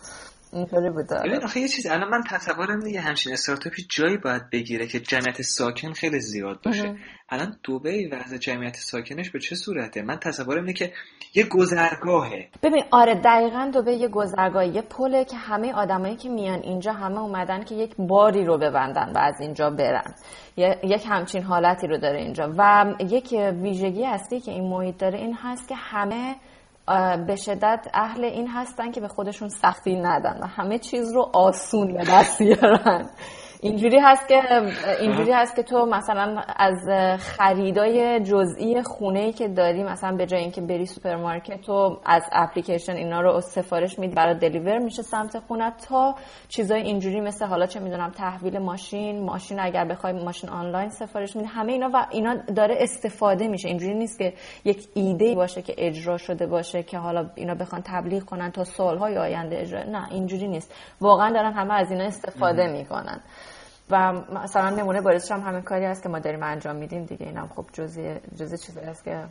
اینطوری 0.54 0.90
بوده 0.90 1.16
ببین 1.26 1.44
آخه 1.44 1.60
یه 1.60 1.68
چیز 1.68 1.88
الان 1.88 2.10
من 2.10 2.24
تصورم 2.30 2.88
یه 2.88 3.02
همچین 3.02 3.34
استارتاپی 3.34 3.86
جایی 3.90 4.18
باید 4.18 4.50
بگیره 4.50 4.88
که 4.88 5.00
جمعیت 5.00 5.42
ساکن 5.42 5.94
خیلی 5.94 6.20
زیاد 6.20 6.62
باشه. 6.62 6.96
الان 7.30 7.58
دبی 7.68 8.08
وضع 8.08 8.38
جمعیت 8.38 8.76
ساکنش 8.76 9.30
به 9.30 9.40
چه 9.40 9.56
صورته؟ 9.56 10.02
من 10.02 10.18
تصورم 10.18 10.62
اینه 10.62 10.74
که 10.74 10.94
یه 11.34 11.44
گذرگاهه. 11.44 12.48
ببین 12.64 12.84
آره 12.92 13.16
دقیقا 13.16 13.72
دبی 13.74 13.92
یه 13.92 14.08
گذرگاه 14.08 14.68
یه 14.68 14.82
پله 14.82 15.26
که 15.26 15.38
همه 15.38 15.74
آدمایی 15.74 16.16
که 16.16 16.30
میان 16.30 16.60
اینجا 16.60 16.94
همه 16.94 17.20
اومدن 17.20 17.64
که 17.64 17.76
یک 17.76 17.96
باری 18.00 18.46
رو 18.46 18.58
ببندن 18.58 19.12
و 19.16 19.18
از 19.18 19.42
اینجا 19.42 19.70
برن. 19.70 20.16
یک 20.84 21.06
همچین 21.10 21.44
حالتی 21.44 21.88
رو 21.88 21.98
داره 21.98 22.20
اینجا. 22.20 22.54
و 22.58 22.86
یک 23.00 23.36
ویژگی 23.62 24.06
اصلی 24.06 24.40
که 24.40 24.52
این 24.52 24.70
محیط 24.70 24.98
داره 24.98 25.18
این 25.20 25.38
هست 25.42 25.68
که 25.68 25.76
همه 25.76 26.36
به 27.28 27.36
شدت 27.36 27.88
اهل 27.94 28.24
این 28.24 28.48
هستن 28.48 28.92
که 28.92 29.02
به 29.02 29.08
خودشون 29.08 29.50
سختی 29.50 29.96
ندن. 29.96 30.40
و 30.42 30.46
همه 30.48 30.80
چیز 30.80 31.14
رو 31.14 31.30
آسون 31.34 31.94
به 31.94 32.04
دست 32.12 32.44
بیارن. 32.44 33.10
اینجوری 33.62 34.00
هست 34.00 34.28
که 34.28 34.42
اینجوری 35.00 35.32
هست 35.32 35.56
که 35.56 35.64
تو 35.64 35.86
مثلا 35.86 36.42
از 36.56 36.78
خریدای 37.20 38.20
جزئی 38.20 38.82
خونه 38.82 39.20
ای 39.20 39.32
که 39.32 39.48
داری 39.48 39.84
مثلا 39.84 40.16
به 40.16 40.26
جای 40.26 40.40
اینکه 40.40 40.62
بری 40.62 40.86
سوپرمارکت 40.86 41.62
تو 41.62 42.00
از 42.06 42.24
اپلیکیشن 42.32 42.94
اینا 42.94 43.22
رو 43.22 43.42
سفارش 43.42 44.00
میدی 44.00 44.16
برات 44.16 44.36
deliver 44.36 44.78
میشه 44.78 45.02
سمت 45.02 45.40
خونه 45.40 45.74
تا 45.90 46.16
چیزای 46.48 46.82
اینجوری 46.82 47.22
مثل 47.22 47.46
حالا 47.46 47.66
چه 47.66 47.80
می‌دونم 47.80 48.10
تحویل 48.10 48.60
ماشین 48.60 49.26
ماشین 49.26 49.60
اگر 49.60 49.86
بخوای 49.86 50.14
ماشین 50.14 50.50
آنلاین 50.50 50.90
سفارش 50.90 51.36
میدی 51.36 51.48
همه 51.48 51.72
اینا 51.72 51.90
و 51.94 52.06
اینا 52.12 52.36
داره 52.36 52.76
استفاده 52.80 53.48
میشه. 53.48 53.68
اینجوری 53.68 53.94
نیست 53.94 54.20
که 54.20 54.34
یک 54.66 54.88
ایده 54.94 55.36
باشه 55.36 55.62
که 55.62 55.76
اجرا 55.78 56.18
شده 56.18 56.48
باشه 56.48 56.84
که 56.84 56.98
حالا 56.98 57.30
اینا 57.36 57.56
بخوان 57.56 57.82
تبلیغ 57.86 58.24
کنن 58.24 58.52
تا 58.52 58.64
سالهای 58.64 59.18
آینده 59.18 59.60
اجرا. 59.60 59.84
نه 59.84 60.12
اینجوری 60.12 60.48
نیست. 60.48 60.74
واقعا 61.02 61.32
دارن 61.32 61.54
همه 61.54 61.74
از 61.74 61.92
اینا 61.92 62.04
استفاده 62.04 62.68
می‌کنن. 62.68 63.22
و 63.90 64.12
مثلا 64.12 64.70
نمونه 64.70 65.02
بارزش 65.02 65.32
هم 65.32 65.42
همین 65.42 65.62
کاری 65.62 65.86
هست 65.86 66.04
که 66.04 66.10
ما 66.10 66.20
داریم 66.20 66.44
انجام 66.44 66.76
میدیم 66.76 67.06
دیگه. 67.06 67.26
اینم 67.26 67.48
خب 67.56 67.66
جزی 67.74 68.16
جزی 68.40 68.58
چیزی 68.58 68.80
هست 68.80 69.04
که 69.04 69.24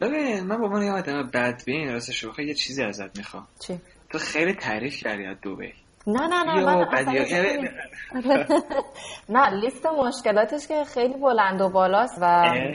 ببین 0.00 0.40
من 0.40 0.56
با 0.60 0.68
من 0.68 0.82
یه 0.82 0.92
آدم 0.92 1.30
بدبین 1.34 1.92
راستش 1.92 2.24
بخوای 2.24 2.46
یه 2.46 2.54
چیزی 2.54 2.82
ازت 2.84 3.18
می‌خوام. 3.18 3.46
چی؟ 3.60 3.80
تو 4.10 4.18
خیلی 4.18 4.54
تعریف 4.54 4.96
کردی 4.96 5.24
از 5.26 5.36
دبی. 5.40 5.72
نه 6.06 6.26
نه 6.26 6.42
نه 6.44 6.64
من 6.64 6.86
نه 9.28 9.50
لیست 9.60 9.86
مشکلاتش 9.86 10.66
که 10.68 10.84
خیلی 10.84 11.14
بلند 11.14 11.60
و 11.60 11.68
بالاست 11.68 12.18
و 12.22 12.24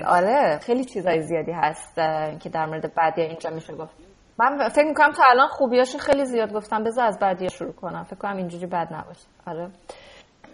آره 0.08 0.60
خیلی 0.64 0.86
چیزای 0.86 1.22
زیادی 1.22 1.52
هست 1.52 1.96
که 2.40 2.50
در 2.50 2.66
مورد 2.66 2.94
بدیا 2.96 3.26
اینجا 3.26 3.50
میشه 3.50 3.74
گفت. 3.74 3.94
من 4.40 4.70
فکر 4.70 4.86
می‌کنم 4.86 5.12
تا 5.12 5.24
الان 5.30 5.48
خوبیاشو 5.48 5.98
خیلی 5.98 6.26
زیاد 6.26 6.54
گفتم 6.54 6.84
بذار 6.84 7.06
از 7.06 7.20
بعدی 7.20 7.50
شروع 7.50 7.72
کنم. 7.72 8.04
فکر 8.04 8.16
کنم 8.16 8.38
اینجوری 8.38 8.66
بد 8.66 8.94
نباشه. 8.94 9.26
آره. 9.48 9.70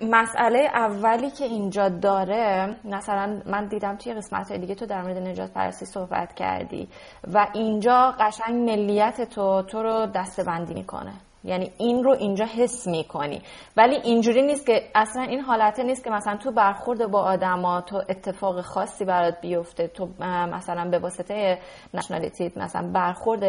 مسئله 0.01 0.59
اولی 0.59 1.31
که 1.31 1.45
اینجا 1.45 1.89
داره 1.89 2.75
مثلا 2.85 3.41
من 3.45 3.67
دیدم 3.67 3.95
توی 3.95 4.13
قسمت 4.13 4.51
دیگه 4.51 4.75
تو 4.75 4.85
در 4.85 5.01
مورد 5.01 5.17
نجات 5.17 5.51
پرستی 5.51 5.85
صحبت 5.85 6.33
کردی 6.33 6.87
و 7.33 7.47
اینجا 7.53 8.13
قشنگ 8.19 8.69
ملیت 8.69 9.29
تو 9.29 9.61
تو 9.61 9.83
رو 9.83 10.05
دستبندی 10.05 10.73
می‌کنه. 10.73 11.13
یعنی 11.43 11.71
این 11.77 12.03
رو 12.03 12.11
اینجا 12.11 12.45
حس 12.45 12.87
می‌کنی. 12.87 13.41
ولی 13.77 13.95
اینجوری 13.95 14.41
نیست 14.41 14.65
که 14.65 14.81
اصلا 14.95 15.21
این 15.23 15.39
حالته 15.39 15.83
نیست 15.83 16.03
که 16.03 16.09
مثلا 16.09 16.37
تو 16.37 16.51
برخورد 16.51 17.11
با 17.11 17.21
آدما 17.21 17.81
تو 17.81 18.01
اتفاق 18.09 18.61
خاصی 18.61 19.05
برات 19.05 19.41
بیفته 19.41 19.87
تو 19.87 20.07
مثلا 20.53 20.89
به 20.89 20.99
واسطه 20.99 21.57
نشنالیتی 21.93 22.51
مثلا 22.55 22.91
برخورد 22.93 23.43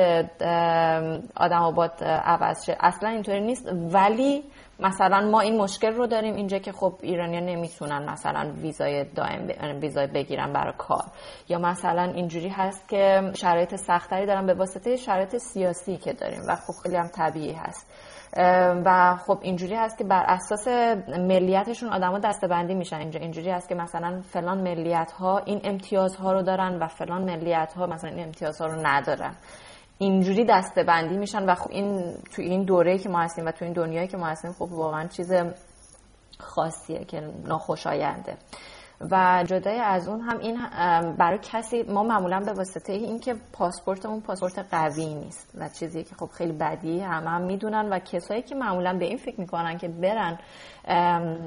آدما 1.36 1.70
با 1.70 1.90
عوض 2.02 2.66
شه. 2.66 2.76
اصلا 2.80 3.08
اینطوری 3.08 3.40
نیست. 3.40 3.68
ولی 3.92 4.44
مثلا 4.80 5.20
ما 5.30 5.40
این 5.40 5.60
مشکل 5.60 5.92
رو 5.92 6.06
داریم 6.06 6.34
اینجا 6.34 6.58
که 6.58 6.72
خب 6.72 6.94
ایرانیا 7.02 7.40
نمی‌تونن 7.40 8.10
مثلا 8.10 8.52
ویزای 8.62 9.04
دائم 9.04 9.48
ویزای 9.80 10.06
بگیرن 10.06 10.52
برای 10.52 10.74
کار. 10.78 11.04
یا 11.48 11.58
مثلا 11.58 12.02
اینجوری 12.02 12.48
هست 12.48 12.88
که 12.88 13.32
شرایط 13.34 13.76
سختری 13.76 14.26
دارن 14.26 14.46
به 14.46 14.54
واسطه 14.54 14.96
شرایط 14.96 15.36
سیاسی 15.36 15.96
که 15.96 16.12
داریم 16.12 16.40
و 16.48 16.56
خب 16.56 16.72
خیلی 16.82 16.96
هم 16.96 17.08
طبیعی 17.08 17.52
هست. 17.52 17.86
و 18.84 19.16
خب 19.16 19.38
اینجوری 19.42 19.74
هست 19.74 19.98
که 19.98 20.04
بر 20.04 20.24
اساس 20.28 20.68
ملیتشون 21.18 21.88
آدما 21.92 22.18
دستبندی 22.18 22.74
میشن. 22.74 22.96
اینجا 22.96 23.20
اینجوری 23.20 23.50
هست 23.50 23.68
که 23.68 23.74
مثلا 23.74 24.20
فلان 24.20 24.60
ملیت 24.60 25.12
ها 25.12 25.38
این 25.38 25.60
امتیازها 25.64 26.32
رو 26.32 26.42
دارن 26.42 26.78
و 26.82 26.86
فلان 26.86 27.24
ملیت 27.24 27.72
ها 27.72 27.86
مثلا 27.86 28.10
این 28.10 28.24
امتیازها 28.24 28.66
رو 28.66 28.86
ندارن. 28.86 29.34
اینجوری 30.02 30.44
دسته 30.44 30.82
بندی 30.82 31.16
میشن 31.16 31.44
و 31.44 31.54
خب 31.54 31.70
این 31.70 32.14
تو 32.34 32.42
این 32.42 32.62
دوره 32.62 32.98
که 32.98 33.08
ما 33.08 33.20
هستیم 33.20 33.46
و 33.46 33.50
تو 33.50 33.64
این 33.64 33.74
دنیایی 33.74 34.08
که 34.08 34.16
ما 34.16 34.26
هستیم 34.26 34.52
خب 34.52 34.72
واقعا 34.72 35.08
چیز 35.08 35.32
خاصیه 36.38 37.04
که 37.04 37.20
ناخوشاینده. 37.44 38.36
و 39.10 39.44
جدای 39.46 39.78
از 39.78 40.08
اون 40.08 40.20
هم 40.20 40.38
این 40.38 40.58
برای 41.18 41.38
کسی 41.42 41.82
ما 41.82 42.02
معمولا 42.02 42.40
به 42.40 42.52
واسطه 42.52 42.92
این 42.92 43.20
که 43.20 43.34
پاسپورتمون 43.52 44.20
پاسپورت 44.20 44.58
قوی 44.70 45.14
نیست 45.14 45.54
و 45.58 45.68
چیزی 45.68 46.04
که 46.04 46.14
خب 46.14 46.26
خیلی 46.26 46.52
بدی 46.52 47.00
هم 47.00 47.26
هم 47.26 47.42
می‌دونن 47.42 47.88
و 47.92 47.98
کسایی 47.98 48.42
که 48.42 48.54
معمولا 48.54 48.98
به 48.98 49.04
این 49.04 49.16
فکر 49.16 49.40
می‌کنن 49.40 49.78
که 49.78 49.88
برن 49.88 50.38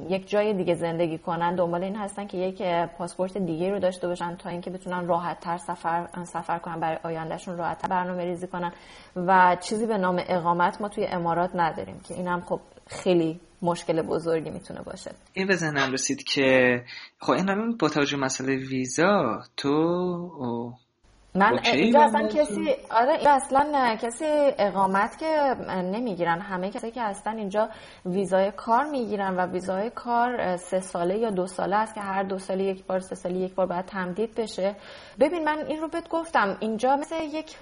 یک 0.10 0.30
جای 0.30 0.54
دیگه 0.54 0.74
زندگی 0.74 1.18
کنن 1.18 1.56
دنبال 1.56 1.84
این 1.84 1.96
هستن 1.96 2.28
که 2.28 2.38
یک 2.38 2.62
پاسپورت 2.98 3.38
دیگه 3.38 3.72
رو 3.72 3.80
داشته 3.80 4.08
باشن 4.08 4.36
تا 4.36 4.50
اینکه 4.50 4.72
بتونن 4.72 5.08
راحت 5.08 5.40
تر 5.40 5.58
سفر 5.58 6.08
سفر 6.24 6.60
کنن 6.60 6.80
برای 6.80 6.98
آیندهشون 7.04 7.58
راحت 7.58 7.78
تر 7.78 7.88
برنامه 7.88 8.24
ریزی 8.24 8.48
کنن. 8.48 8.72
و 9.16 9.58
چیزی 9.60 9.86
به 9.86 9.98
نام 9.98 10.22
اقامت 10.28 10.82
ما 10.82 10.90
توی 10.90 11.06
امارات 11.06 11.52
نداریم 11.56 12.00
که 12.00 12.14
اینم 12.14 12.42
خب 12.42 12.60
خیلی 12.88 13.40
مشکل 13.62 14.02
بزرگی 14.02 14.50
می‌تونه 14.50 14.82
باشه. 14.82 15.12
این 15.34 15.48
به 15.48 15.56
ذهنم 15.56 15.92
رسید 15.92 16.24
که 16.24 16.82
خب 17.20 17.32
این 17.32 17.78
با 17.78 17.90
توجه 17.90 18.18
مسئله 18.18 18.56
ویزا 18.56 19.44
تو 19.58 19.72
من 21.36 21.60
اینجا 21.64 22.02
اصلا 22.04 22.28
کسی 22.28 22.76
آره 22.92 23.12
اینجا 23.12 23.32
اصلا 23.32 23.96
کسی 23.96 24.26
اقامت 24.58 25.18
که 25.18 25.56
نمی‌گیرن. 25.70 26.40
همه 26.40 26.70
کسی 26.70 26.92
که 26.92 27.02
هستن 27.02 27.38
اینجا 27.38 27.70
ویزای 28.06 28.52
کار 28.52 28.84
می‌گیرن 28.84 29.36
و 29.36 29.46
ویزای 29.46 29.90
کار 29.90 30.58
سه 30.58 30.80
ساله 30.80 31.18
یا 31.18 31.30
دو 31.30 31.48
ساله 31.48 31.76
است 31.76 31.96
که 31.96 32.02
هر 32.02 32.24
دو 32.24 32.38
ساله 32.40 32.64
یک 32.64 32.86
بار 32.86 33.00
سه 33.00 33.16
ساله 33.16 33.36
یک 33.36 33.56
بار 33.56 33.66
باید 33.66 33.86
تمدید 33.86 34.36
بشه. 34.36 34.76
ببین 35.20 35.44
من 35.44 35.58
این 35.68 35.82
رو 35.82 35.88
بهت 35.88 36.10
گفتم. 36.10 36.58
اینجا 36.60 36.96
مثل 36.96 37.16
یک 37.24 37.58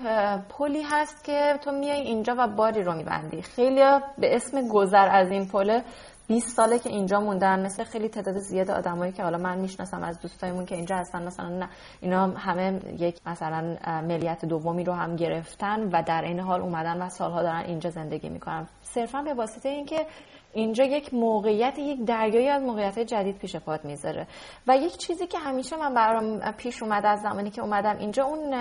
پلی 0.49 0.81
هست 0.81 1.23
که 1.23 1.59
تو 1.61 1.71
میای 1.71 2.01
اینجا 2.01 2.35
و 2.37 2.47
باری 2.47 2.83
رو 2.83 2.93
میبندی. 2.93 3.41
خیلی 3.41 3.81
به 4.17 4.35
اسم 4.35 4.67
گذر 4.67 5.09
از 5.11 5.31
این 5.31 5.47
پله 5.47 5.83
20 6.27 6.49
ساله 6.49 6.79
که 6.79 6.89
اینجا 6.89 7.19
موندن 7.19 7.65
مثل 7.65 7.83
خیلی 7.83 8.09
تعداد 8.09 8.37
زیاد 8.37 8.71
آدمایی 8.71 9.11
که 9.11 9.23
حالا 9.23 9.37
من 9.37 9.57
می‌شناسم 9.57 10.03
از 10.03 10.19
دوستایمون 10.19 10.65
که 10.65 10.75
اینجا 10.75 10.95
هستن 10.95 11.23
مثلا 11.23 11.49
نه 11.49 11.69
اینا 12.01 12.27
همه 12.27 12.79
یک 12.99 13.19
مثلا 13.25 13.77
ملیت 14.01 14.45
دومی 14.45 14.83
رو 14.83 14.93
هم 14.93 15.15
گرفتن 15.15 15.89
و 15.93 16.03
در 16.03 16.21
این 16.21 16.39
حال 16.39 16.61
اومدن 16.61 17.01
و 17.01 17.09
سالها 17.09 17.43
دارن 17.43 17.63
اینجا 17.65 17.89
زندگی 17.89 18.29
می‌کنن. 18.29 18.67
صرفا 18.81 19.21
به 19.21 19.33
واسطه 19.33 19.69
اینکه 19.69 20.05
اینجا 20.53 20.83
یک 20.83 21.13
موقعیت 21.13 21.79
یک 21.79 22.05
دریایی 22.05 22.49
از 22.49 22.61
موقعیت 22.61 22.99
جدید 22.99 23.37
پیش 23.37 23.55
پات 23.55 23.85
می‌ذاره. 23.85 24.27
و 24.67 24.77
یک 24.77 24.97
چیزی 24.97 25.27
که 25.27 25.39
همیشه 25.39 25.77
من 25.77 25.93
برام 25.93 26.51
پیش 26.51 26.83
اومده 26.83 27.07
از 27.07 27.21
زمانی 27.21 27.49
که 27.49 27.61
اومدم 27.61 27.97
اینجا 27.97 28.23
اون 28.23 28.53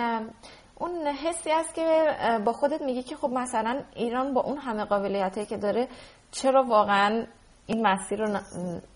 اون 0.79 1.07
حسی 1.07 1.51
است 1.51 1.75
که 1.75 2.15
با 2.45 2.53
خودت 2.53 2.81
میگی 2.81 3.03
که 3.03 3.15
خب 3.15 3.29
مثلا 3.29 3.81
ایران 3.95 4.33
با 4.33 4.41
اون 4.41 4.57
همه 4.57 4.85
قابلیتی 4.85 5.45
که 5.45 5.57
داره 5.57 5.87
چرا 6.31 6.63
واقعا 6.63 7.25
این 7.65 7.87
مسیر 7.87 8.25
رو 8.25 8.39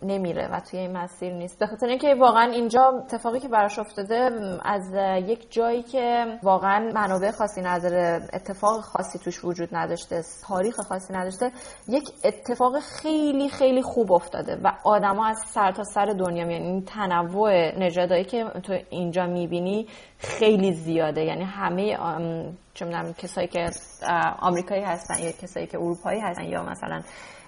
نمیره 0.01 0.47
و 0.47 0.59
توی 0.59 0.79
این 0.79 0.97
مسیر 0.97 1.33
نیست. 1.33 1.59
به 1.59 1.67
خاطر 1.67 1.87
اینکه 1.87 2.15
واقعا 2.15 2.51
اینجا 2.51 2.81
اتفاقی 2.81 3.39
که 3.39 3.47
براش 3.47 3.79
افتاده 3.79 4.29
از 4.65 4.83
یک 5.27 5.51
جایی 5.51 5.83
که 5.83 6.25
واقعا 6.43 6.91
منابع 6.93 7.31
خاصی 7.31 7.61
نداره 7.61 8.21
اتفاق 8.33 8.81
خاصی 8.81 9.19
توش 9.19 9.45
وجود 9.45 9.69
نداشته 9.71 10.21
تاریخ 10.47 10.75
خاصی 10.89 11.13
نداشته 11.13 11.51
یک 11.87 12.09
اتفاق 12.23 12.79
خیلی 12.79 13.49
خیلی 13.49 13.81
خوب 13.81 14.11
افتاده 14.11 14.57
و 14.63 14.71
آدما 14.83 15.27
از 15.27 15.37
سر 15.53 15.71
تا 15.71 15.83
سر 15.83 16.05
دنیا 16.05 16.45
میان. 16.45 16.61
این 16.61 16.85
تنوع 16.85 17.79
نژادایی 17.79 18.25
که 18.25 18.45
تو 18.63 18.77
اینجا 18.89 19.25
می‌بینی 19.25 19.87
خیلی 20.17 20.73
زیاده. 20.73 21.21
یعنی 21.23 21.43
همه 21.43 21.97
چه 22.73 22.85
کسایی 23.17 23.47
که 23.47 23.69
آمریکایی 24.39 24.83
هستن 24.83 25.19
یا 25.19 25.31
کسایی 25.31 25.67
که 25.67 25.77
اروپایی 25.77 26.19
هستن 26.19 26.43
یا 26.43 26.63
مثلا 26.63 27.01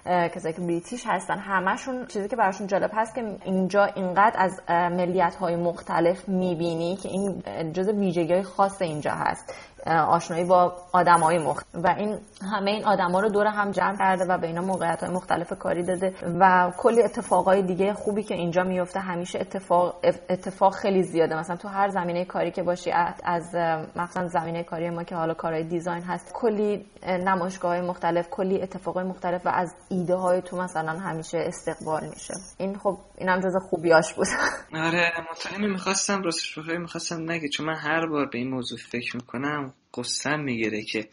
کسایی 0.06 0.54
که 0.54 0.60
بریتیش 0.60 1.06
هستن 1.06 1.38
همشون 1.38 2.06
چیزی 2.06 2.28
که 2.28 2.36
براشون 2.36 2.66
جالب 2.66 2.90
هست 2.94 3.14
که 3.14 3.36
اینجا 3.44 3.84
اینقدر 3.84 4.36
از 4.38 4.60
ملیت 4.68 5.34
های 5.34 5.56
مختلف 5.56 6.28
می‌بینی 6.28 6.96
که 6.96 7.08
این 7.08 7.42
جز 7.72 7.88
ویژگی 7.88 8.32
های 8.32 8.42
خاص 8.42 8.82
اینجا 8.82 9.10
هست. 9.10 9.54
آشنایی 9.86 10.44
با 10.44 10.72
های 10.94 11.38
مختلف 11.38 11.84
و 11.84 11.94
این 11.98 12.18
همه 12.52 12.70
این 12.70 12.84
آدما 12.84 13.20
رو 13.20 13.28
دور 13.28 13.46
هم 13.46 13.70
جمع 13.70 13.98
کرده 13.98 14.24
و 14.24 14.38
به 14.38 14.46
اینا 14.46 14.60
موقعیت 14.60 15.02
های 15.02 15.14
مختلف 15.14 15.52
کاری 15.52 15.82
داده 15.82 16.14
و 16.40 16.72
کلی 16.78 17.02
اتفاقای 17.02 17.62
دیگه 17.62 17.94
خوبی 17.94 18.22
که 18.22 18.34
اینجا 18.34 18.62
میفته 18.62 19.00
همیشه 19.00 19.40
اتفاق 19.40 19.94
اتفاق 20.28 20.74
خیلی 20.74 21.02
زیاده. 21.02 21.38
مثلا 21.38 21.56
تو 21.56 21.68
هر 21.68 21.88
زمینه 21.88 22.24
کاری 22.24 22.50
که 22.50 22.62
باشی 22.62 22.90
از 23.24 23.54
مثلا 23.96 24.28
زمینه 24.28 24.62
کاری 24.62 24.90
ما 24.90 25.04
که 25.04 25.16
حالا 25.16 25.34
کارهای 25.34 25.64
دیزاین 25.64 26.02
هست 26.02 26.32
کلی 26.40 26.84
نمایشگاه 27.06 27.70
های 27.70 27.80
مختلف 27.80 28.30
کلی 28.30 28.62
اتفاقای 28.62 29.04
مختلف 29.04 29.46
و 29.46 29.48
از 29.48 29.74
ایده 29.90 30.14
های 30.14 30.42
تو 30.42 30.56
مثلا 30.56 30.98
همیشه 30.98 31.38
استقبال 31.38 32.00
میشه. 32.14 32.34
این 32.58 32.78
خب 32.78 32.98
اینم 33.18 33.40
جز 33.40 33.56
خوبیاش 33.70 34.14
بود. 34.14 34.26
آره 34.86 35.12
مطمئنی 35.30 35.66
می‌خواستم 35.66 36.22
راستش 36.22 36.58
بخوای 36.58 36.78
می‌خواستم 36.78 37.30
نگه 37.30 37.48
چون 37.48 37.66
من 37.66 37.76
هر 37.76 38.06
بار 38.06 38.26
به 38.26 38.38
این 38.38 38.50
موضوع 38.50 38.78
فکر 38.78 39.16
می‌کنم 39.16 39.74
قصم 39.94 40.40
می‌گیره 40.40 40.82
که 40.82 41.08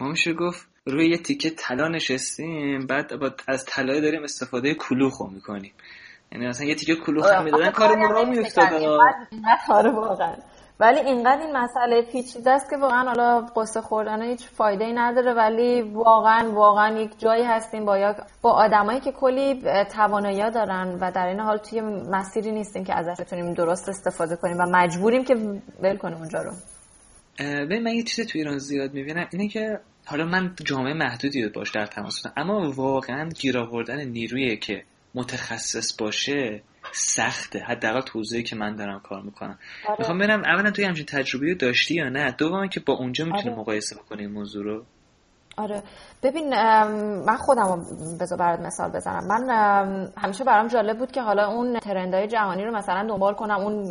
ما 0.00 0.08
میشه 0.08 0.32
گفت 0.32 0.66
روی 0.86 1.10
یه 1.10 1.18
تیکه 1.18 1.50
طلا 1.50 1.88
نشستیم 1.88 2.86
بعد 2.86 3.20
با 3.20 3.30
از 3.48 3.64
طلای 3.64 4.00
داریم 4.00 4.22
استفاده 4.22 4.74
کلوخو 4.74 5.26
می‌کنیم. 5.26 5.72
یعنی 6.32 6.46
مثلا 6.46 6.66
یه 6.66 6.74
تیکه 6.74 6.94
کلوخ 6.94 7.26
آره، 7.26 7.42
می‌دادن 7.42 7.70
کارمون 7.70 8.10
را 8.10 8.24
میافتاد. 8.24 8.82
آره 9.68 9.90
واقعا. 9.90 10.36
ولی 10.80 11.00
اینقدر 11.00 11.42
این 11.46 11.56
مسئله 11.56 12.02
پیچیده 12.02 12.50
است 12.50 12.70
که 12.70 12.76
واقعا 12.76 13.04
حالا 13.04 13.40
قصه 13.40 13.80
خوردن 13.80 14.22
هیچ 14.22 14.48
فایده 14.48 14.84
ای 14.84 14.92
نداره 14.92 15.32
ولی 15.32 15.82
واقعا 15.82 16.52
واقعا 16.52 17.00
یک 17.00 17.18
جایی 17.18 17.44
هستیم 17.44 17.84
با 17.84 18.14
با 18.42 18.50
آدمایی 18.50 19.00
که 19.00 19.12
کلی 19.12 19.62
توانایی 19.92 20.50
دارن 20.50 20.98
و 21.00 21.12
در 21.12 21.26
این 21.26 21.40
حال 21.40 21.58
توی 21.58 21.80
مسیری 22.10 22.52
نیستیم 22.52 22.84
که 22.84 22.94
ازش 22.94 23.20
بتونیم 23.20 23.54
درست 23.54 23.88
استفاده 23.88 24.36
کنیم 24.36 24.56
و 24.58 24.66
مجبوریم 24.70 25.24
که 25.24 25.34
ول 25.82 25.96
کنیم 25.96 26.18
اونجا 26.18 26.42
رو. 26.42 26.52
ببین 27.38 27.82
من 27.82 27.92
یه 27.92 28.02
چیزی 28.02 28.24
تو 28.24 28.38
ایران 28.38 28.58
زیاد 28.58 28.94
می‌بینم 28.94 29.28
اینه 29.32 29.48
که 29.48 29.80
حالا 30.06 30.24
من 30.24 30.54
جامعه 30.64 30.94
محدودی 30.94 31.48
باش 31.48 31.70
در 31.70 31.86
تماس 31.86 32.22
اما 32.36 32.72
واقعا 32.76 33.28
گیر 33.28 33.58
آوردن 33.58 34.04
نیرویی 34.04 34.56
که 34.56 34.82
متخصص 35.14 35.96
باشه 35.96 36.62
سخته 36.92 37.58
حداقل 37.58 38.00
توضیحی 38.00 38.42
که 38.42 38.56
من 38.56 38.76
دارم 38.76 39.00
کار 39.00 39.22
می‌کنم 39.22 39.58
آره. 39.88 39.96
می‌خوام 39.98 40.18
ببینم 40.18 40.44
اولا 40.44 40.70
توی 40.70 40.84
همچین 40.84 41.06
تجربه 41.06 41.54
داشتی 41.54 41.94
یا 41.94 42.08
نه 42.08 42.30
دوم 42.30 42.68
که 42.68 42.80
با 42.80 42.94
اونجا 42.94 43.24
می‌تونی 43.24 43.50
آره. 43.50 43.58
مقایسه 43.58 43.96
بکنی 43.96 44.22
این 44.22 44.32
موضوع 44.32 44.64
رو 44.64 44.84
آره. 45.56 45.82
ببین 46.22 46.48
من 47.24 47.36
خودم 47.36 47.86
بذار 48.20 48.38
برات 48.38 48.60
مثال 48.60 48.90
بزنم. 48.90 49.26
من 49.26 49.50
همیشه 50.16 50.44
برام 50.44 50.66
جالب 50.66 50.98
بود 50.98 51.12
که 51.12 51.22
حالا 51.22 51.48
اون 51.48 51.78
ترندهای 51.78 52.26
جهانی 52.26 52.64
رو 52.64 52.76
مثلا 52.76 53.06
دنبال 53.08 53.34
کنم. 53.34 53.60
اون 53.60 53.88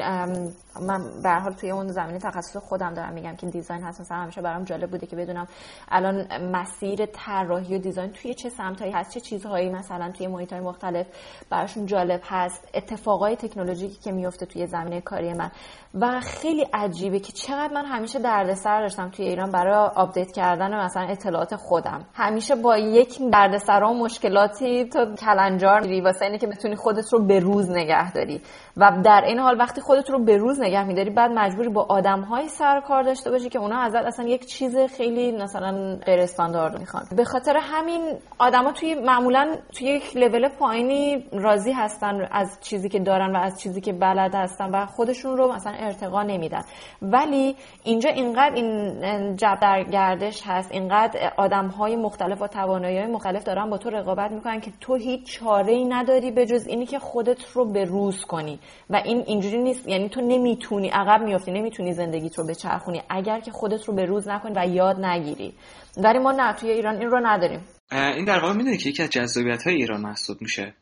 من 0.82 1.22
به 1.24 1.30
حال 1.30 1.54
توی 1.54 1.72
اون 1.72 1.88
زمینه 1.88 2.20
تخصص 2.20 2.58
خودم 2.58 2.94
دارم 2.94 3.14
میگم 3.14 3.36
که 3.36 3.48
دیزاین 3.48 3.84
هست. 3.84 4.02
مثلا 4.02 4.18
همیشه 4.18 4.42
برام 4.42 4.64
جالب 4.64 4.92
بوده 4.92 5.08
که 5.08 5.16
بدونم 5.16 5.48
الان 5.92 6.28
مسیر 6.52 7.06
طراحی 7.06 7.76
و 7.76 7.80
دیزاین 7.80 8.12
توی 8.12 8.34
چه 8.34 8.50
سمتایی 8.50 8.92
هست 8.92 9.12
چه 9.12 9.20
چیزهایی 9.20 9.70
مثلا 9.70 10.12
توی 10.12 10.28
محیط 10.28 10.54
مختلف 10.54 11.08
براشون 11.50 11.86
جالب 11.86 12.22
هست. 12.24 12.70
اتفاقای 12.74 13.36
تکنولوژیکی 13.36 14.00
که 14.00 14.12
میفته 14.12 14.46
توی 14.46 14.68
زمینه 14.68 15.02
کاری 15.02 15.34
من. 15.34 15.52
و 15.94 16.20
خیلی 16.20 16.68
عجیبه 16.74 17.20
که 17.20 17.34
چقدر 17.34 17.74
من 17.74 17.86
همیشه 17.86 18.20
دردسر 18.20 18.82
داشتم 18.82 19.10
توی 19.10 19.26
ایران 19.26 19.52
برای 19.52 19.90
آپدیت 19.96 20.32
کردن 20.32 20.86
مثلا 20.86 21.04
اطلاعات 21.04 21.51
خودم. 21.56 22.06
همیشه 22.14 22.56
با 22.56 22.78
یک 22.78 23.20
دردسر 23.32 23.84
و 23.84 23.94
مشکلاتی 23.94 24.86
تو 24.86 25.16
کلنجار 25.16 25.82
میری 25.82 26.02
واسه 26.02 26.26
اینه 26.26 26.38
که 26.38 26.48
بتونی 26.48 26.76
خودت 26.76 27.14
رو 27.14 27.26
به 27.26 27.40
روز 27.40 27.70
نگه 27.70 28.12
داری. 28.12 28.42
و 28.78 29.02
در 29.04 29.24
این 29.26 29.40
حال 29.40 29.60
وقتی 29.60 29.82
خودت 29.82 30.10
رو 30.10 30.24
به 30.24 30.38
روز 30.38 30.62
نگه 30.62 30.84
میداری 30.84 31.10
بعد 31.10 31.32
مجبوری 31.32 31.70
با 31.70 31.86
آدم 31.90 32.22
های 32.22 32.48
سر 32.48 32.82
کار 32.82 33.04
داشته 33.04 33.32
باشی 33.32 33.50
که 33.50 33.60
اونا 33.60 33.80
ازت 33.80 34.06
اصلا 34.06 34.28
یک 34.28 34.46
چیز 34.46 34.78
خیلی 34.78 35.32
مثلا 35.32 35.96
غیر 36.06 36.20
استاندارد 36.20 36.80
می‌خوان. 36.80 37.04
به 37.18 37.24
خاطر 37.24 37.58
همین 37.58 38.02
آدما 38.40 38.72
توی 38.72 38.96
معمولا 38.96 39.56
توی 39.74 39.88
یک 39.88 40.18
لول 40.18 40.50
پایینی 40.50 41.26
راضی 41.32 41.72
هستن 41.72 42.28
از 42.32 42.58
چیزی 42.62 42.90
که 42.90 43.00
دارن 43.00 43.36
و 43.36 43.40
از 43.40 43.62
چیزی 43.62 43.82
که 43.82 43.94
بلد 43.94 44.36
هستن 44.36 44.70
و 44.70 44.86
خودشون 44.86 45.38
رو 45.38 45.54
مثلا 45.54 45.74
ارتقا 45.74 46.24
نمیدن. 46.24 46.62
ولی 47.02 47.56
اینجا 47.84 48.10
اینقدر 48.10 48.56
این 48.56 49.36
جب 49.36 49.58
در 49.62 49.84
گردش 49.84 50.42
هست 50.46 50.72
اینقدر 50.72 51.34
آدم 51.38 51.68
های 51.68 51.96
مختلف 51.96 52.42
و 52.42 52.48
توانایی 52.48 52.98
های 52.98 53.08
مختلف 53.08 53.44
دارن 53.44 53.70
با 53.70 53.78
تو 53.78 53.90
رقابت 53.90 54.32
می‌کنن 54.32 54.60
که 54.60 54.72
تو 54.82 54.96
هیچ 54.96 55.40
چاره 55.40 55.74
ای 55.74 55.86
نداری 55.86 56.32
به 56.32 56.46
جز 56.46 56.68
اینی 56.68 56.86
که 56.86 57.00
خودت 57.00 57.46
رو 57.54 57.66
به 57.66 57.86
روز 57.86 58.26
کنی. 58.26 58.60
و 58.90 58.96
این 59.06 59.24
اینجوری 59.28 59.58
نیست. 59.58 59.88
یعنی 59.88 60.10
تو 60.10 60.22
نمی‌تونی 60.22 60.90
عقب 60.90 61.22
میافتی 61.22 61.52
نمی‌تونی 61.52 61.94
زندگیت 61.94 62.40
رو 62.40 62.48
بچرخونی. 62.48 63.02
اگر 63.10 63.40
که 63.40 63.52
خودت 63.52 63.84
رو 63.84 63.94
به 63.94 64.06
روز 64.06 64.28
نکنی 64.28 64.54
و 64.56 64.66
یاد 64.70 65.06
نگیری. 65.06 65.54
ولی 65.98 66.20
ما 66.20 66.32
نه 66.32 66.54
توی 66.54 66.70
ایران 66.72 66.96
این 66.96 67.10
رو 67.10 67.20
نداریم. 67.24 67.60
این 67.92 68.26
در 68.26 68.40
واقع 68.40 68.54
می‌دونی 68.54 68.78
که 68.78 68.90
یکی 68.90 69.04
از 69.04 69.10
جذابیت 69.10 69.64
های 69.68 69.76
ایران 69.76 70.02
محسوب 70.02 70.42
میشه. 70.42 70.74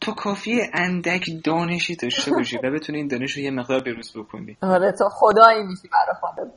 تو 0.00 0.12
کافی 0.12 0.60
اندک 0.74 1.30
دانشی 1.44 1.96
داشته 1.96 2.30
باشی 2.30 2.58
و 2.62 2.70
بتونی 2.70 2.98
این 2.98 3.08
دانش 3.08 3.32
رو 3.32 3.42
یه 3.42 3.50
مقدار 3.50 3.80
بروز 3.80 4.12
بکنی 4.16 4.56
آره 4.62 4.92
تو 4.92 5.08
خدایی 5.12 5.62
میشی 5.62 5.88
برای 5.88 6.16
خودت. 6.20 6.52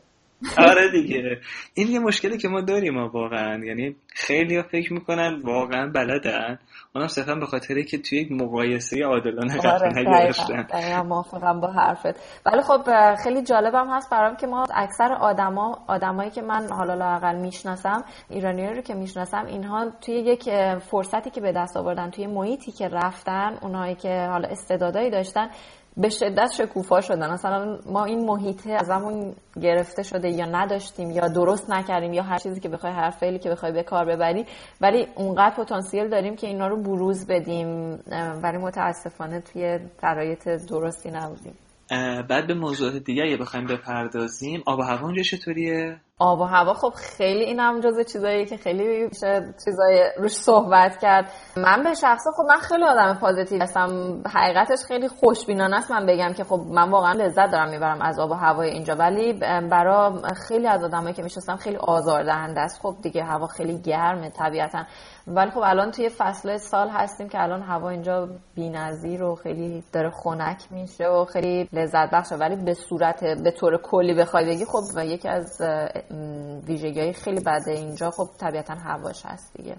آره 0.70 0.92
دیگه. 0.92 1.40
این 1.74 1.88
یه 1.88 2.00
مشکلی 2.00 2.38
که 2.38 2.48
ما 2.48 2.62
داریم 2.62 2.98
واقعا. 2.98 3.66
یعنی 3.66 3.96
خیلی 4.08 4.58
ها 4.58 4.64
فکر 4.64 4.94
می‌کنن 4.94 5.42
واقعا 5.44 5.88
بلدن. 5.88 6.60
اونم 6.96 7.08
صرفا 7.08 7.36
به 7.36 7.46
خاطری 7.46 7.84
که 7.84 7.98
توی 7.98 8.22
یک 8.22 8.32
مقایسه 8.32 9.06
عادلانه 9.06 9.58
قرار 9.58 10.00
نگرفتن. 10.00 11.02
موافقم 11.02 11.60
با 11.60 11.68
حرفت. 11.68 12.46
ولی 12.46 12.62
خب 12.62 12.82
خیلی 13.24 13.42
جالبم 13.42 13.88
هست 13.89 14.10
برام 14.10 14.36
که 14.36 14.48
ما 14.48 14.66
اکثر 14.76 15.14
آدما 15.14 15.80
آدمایی 15.88 16.30
که 16.30 16.42
من 16.42 16.68
حالا 16.72 16.94
لاقل 16.94 17.36
می‌شناسم 17.36 18.04
ایرانی 18.30 18.68
رو 18.68 18.82
که 18.82 18.94
می‌شناسم 18.94 19.46
اینها 19.46 19.89
توی 20.02 20.16
یک 20.16 20.50
فرصتی 20.80 21.30
که 21.30 21.42
به 21.42 21.52
دست 21.52 21.78
آوردن 21.78 22.10
توی 22.10 22.28
محیطی 22.28 22.72
که 22.72 22.88
رفتن 22.88 23.58
اونایی 23.62 23.96
که 23.96 24.28
حالا 24.32 24.48
استعدادایی 24.48 25.10
داشتن 25.10 25.50
به 25.98 26.10
شدت 26.10 26.52
شکوفا 26.58 27.02
شدن. 27.02 27.32
مثلا 27.34 27.80
ما 27.86 28.06
این 28.06 28.26
محیطه 28.26 28.72
ازمون 28.72 29.36
گرفته 29.62 30.04
شده 30.04 30.30
یا 30.30 30.46
نداشتیم 30.46 31.12
یا 31.12 31.28
درست 31.28 31.70
نکردیم 31.70 32.14
یا 32.14 32.24
هر 32.24 32.38
چیزی 32.38 32.60
که 32.60 32.70
بخوای 32.70 32.94
هر 32.94 33.10
فعلی 33.10 33.39
که 33.39 33.50
بخوای 33.50 33.72
به 33.72 33.84
کار 33.84 34.06
ببری. 34.06 34.46
ولی 34.82 35.08
اونقدر 35.16 35.56
پتانسیل 35.56 36.10
داریم 36.10 36.36
که 36.36 36.48
اینا 36.48 36.68
رو 36.68 36.78
بروز 36.84 37.28
بدیم. 37.28 38.00
ولی 38.44 38.58
متاسفانه 38.58 39.42
توی 39.42 39.80
شرایط 40.02 40.48
درستی 40.48 41.12
نبودیم. 41.12 41.54
بعد 42.30 42.48
به 42.48 42.54
موضوعات 42.54 42.96
دیگه 42.96 43.24
اگه 43.24 43.38
بخوایم 43.38 43.66
بپردازیم 43.68 44.64
آب 44.66 44.80
و 44.80 44.82
هوا 44.82 45.06
اونجا 45.06 45.22
چطوریه؟ 45.22 46.02
آب 46.22 46.40
و 46.40 46.44
هوا. 46.44 46.74
خب 46.74 46.94
خیلی 46.96 47.44
این 47.44 47.60
هم 47.60 47.80
جز 47.80 48.12
چیزایی 48.14 48.46
که 48.46 48.58
خیلی 48.58 49.10
چیزای 49.66 50.12
روش 50.18 50.32
صحبت 50.32 50.98
کرد. 50.98 51.26
من 51.58 51.84
به 51.84 51.94
شخص 51.94 52.24
خب 52.38 52.44
من 52.50 52.58
خیلی 52.58 52.84
آدم 52.84 53.18
پازیتیو 53.22 53.64
هستم. 53.64 54.22
حقیقتش 54.34 54.80
خیلی 54.88 55.08
خوشبینانه 55.08 55.78
است 55.78 55.92
من 55.92 56.06
بگم 56.06 56.34
که 56.34 56.44
خب 56.44 56.60
من 56.70 56.90
واقعا 56.90 57.14
لذت 57.14 57.52
دارم 57.52 57.70
می‌برم 57.70 58.02
از 58.02 58.20
آب 58.20 58.32
و 58.32 58.34
هوای 58.34 58.70
اینجا. 58.70 58.96
ولی 58.96 59.34
برا 59.72 60.22
خیلی 60.48 60.68
از 60.68 60.84
آدمایی 60.84 61.14
که 61.14 61.24
می‌شناسم 61.24 61.56
خیلی 61.56 61.78
آزاردهنده 61.78 62.62
است. 62.62 62.82
خب 62.82 62.96
دیگه 63.04 63.24
هوا 63.24 63.48
خیلی 63.48 63.82
گرمه 63.82 64.30
طبیعتا. 64.30 64.84
ولی 65.28 65.52
خب 65.52 65.62
الان 65.64 65.92
توی 65.92 66.10
فصل 66.10 66.58
سال 66.58 66.90
هستیم 66.90 67.30
که 67.30 67.42
الان 67.42 67.62
هوا 67.62 67.90
اینجا 67.90 68.30
بی‌نظیر 68.56 69.24
و 69.24 69.36
خیلی 69.36 69.84
داره 69.94 70.10
خنک 70.10 70.58
میشه 70.72 71.08
و 71.08 71.26
خیلی 71.26 71.70
لذت 71.74 72.12
بخشه. 72.12 72.36
ولی 72.36 72.56
به 72.56 72.74
صورت 72.74 73.24
به 73.24 73.52
طور 73.52 73.78
کلی 73.78 74.14
بخوای 74.14 74.46
بگی 74.46 74.66
خب 74.66 75.00
یکی 75.04 75.30
از 75.30 75.62
ویژگی 76.68 77.14
خیلی 77.14 77.39
بده 77.39 77.72
اینجا 77.72 78.12
خب 78.12 78.30
طبیعتا 78.39 78.76
هواش 78.76 79.26
هست 79.26 79.57
دیگه. 79.57 79.78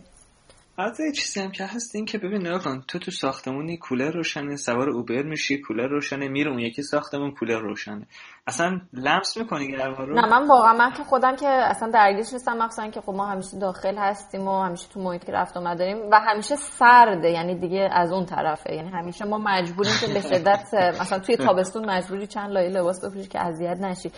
البته 0.78 1.04
یه 1.04 1.12
چیزی 1.12 1.40
هم 1.40 1.50
که 1.50 1.64
هست 1.64 1.94
این 1.94 2.04
که 2.04 2.18
ببین 2.18 2.46
نگاه 2.46 2.64
کن 2.64 2.84
تو 2.88 2.98
تو 2.98 3.10
ساختمونی 3.10 3.76
کولر 3.76 4.10
روشنه 4.10 4.56
سوار 4.56 4.90
اوبر 4.90 5.22
میشی 5.22 5.58
کولر 5.58 5.86
روشنه 5.86 6.28
میره 6.28 6.50
اون 6.50 6.58
یکی 6.58 6.82
ساختمون 6.82 7.30
کولر 7.30 7.58
روشنه. 7.58 8.06
اصلا 8.46 8.80
لمس 8.92 9.36
می‌کنی 9.36 9.72
گرما 9.72 10.04
رو 10.04 10.14
نه 10.14 10.26
من 10.26 10.48
واقعا 10.48 10.72
من 10.72 10.92
که 10.92 11.04
خودم 11.04 11.36
که 11.36 11.48
اصلا 11.48 11.90
درگیرش 11.90 12.32
نیستم 12.32 12.56
مخصوصا 12.56 12.88
که 12.88 13.00
خب 13.00 13.12
ما 13.12 13.26
همیشه 13.26 13.58
داخل 13.58 13.98
هستیم 13.98 14.48
و 14.48 14.62
همیشه 14.62 14.88
تو 14.88 15.00
محیط 15.00 15.24
که 15.24 15.32
رفت 15.32 15.56
آمد 15.56 15.78
داریم 15.78 15.96
و 16.10 16.20
همیشه 16.20 16.56
سرده 16.56 17.30
یعنی 17.30 17.54
دیگه 17.54 17.88
از 17.92 18.12
اون 18.12 18.26
طرفه. 18.26 18.74
یعنی 18.74 18.90
همیشه 18.90 19.24
ما 19.24 19.38
مجبوریم 19.38 19.92
که 20.00 20.06
به 20.06 20.20
شدت 20.20 20.74
مثلا 21.00 21.18
توی 21.18 21.36
تابستون 21.36 21.90
مجبوری 21.90 22.26
چند 22.26 22.50
لایه 22.50 22.68
لباس 22.68 23.04
بپوشی 23.04 23.28
که 23.28 23.40
اذیت 23.40 23.80
نشی. 23.80 24.12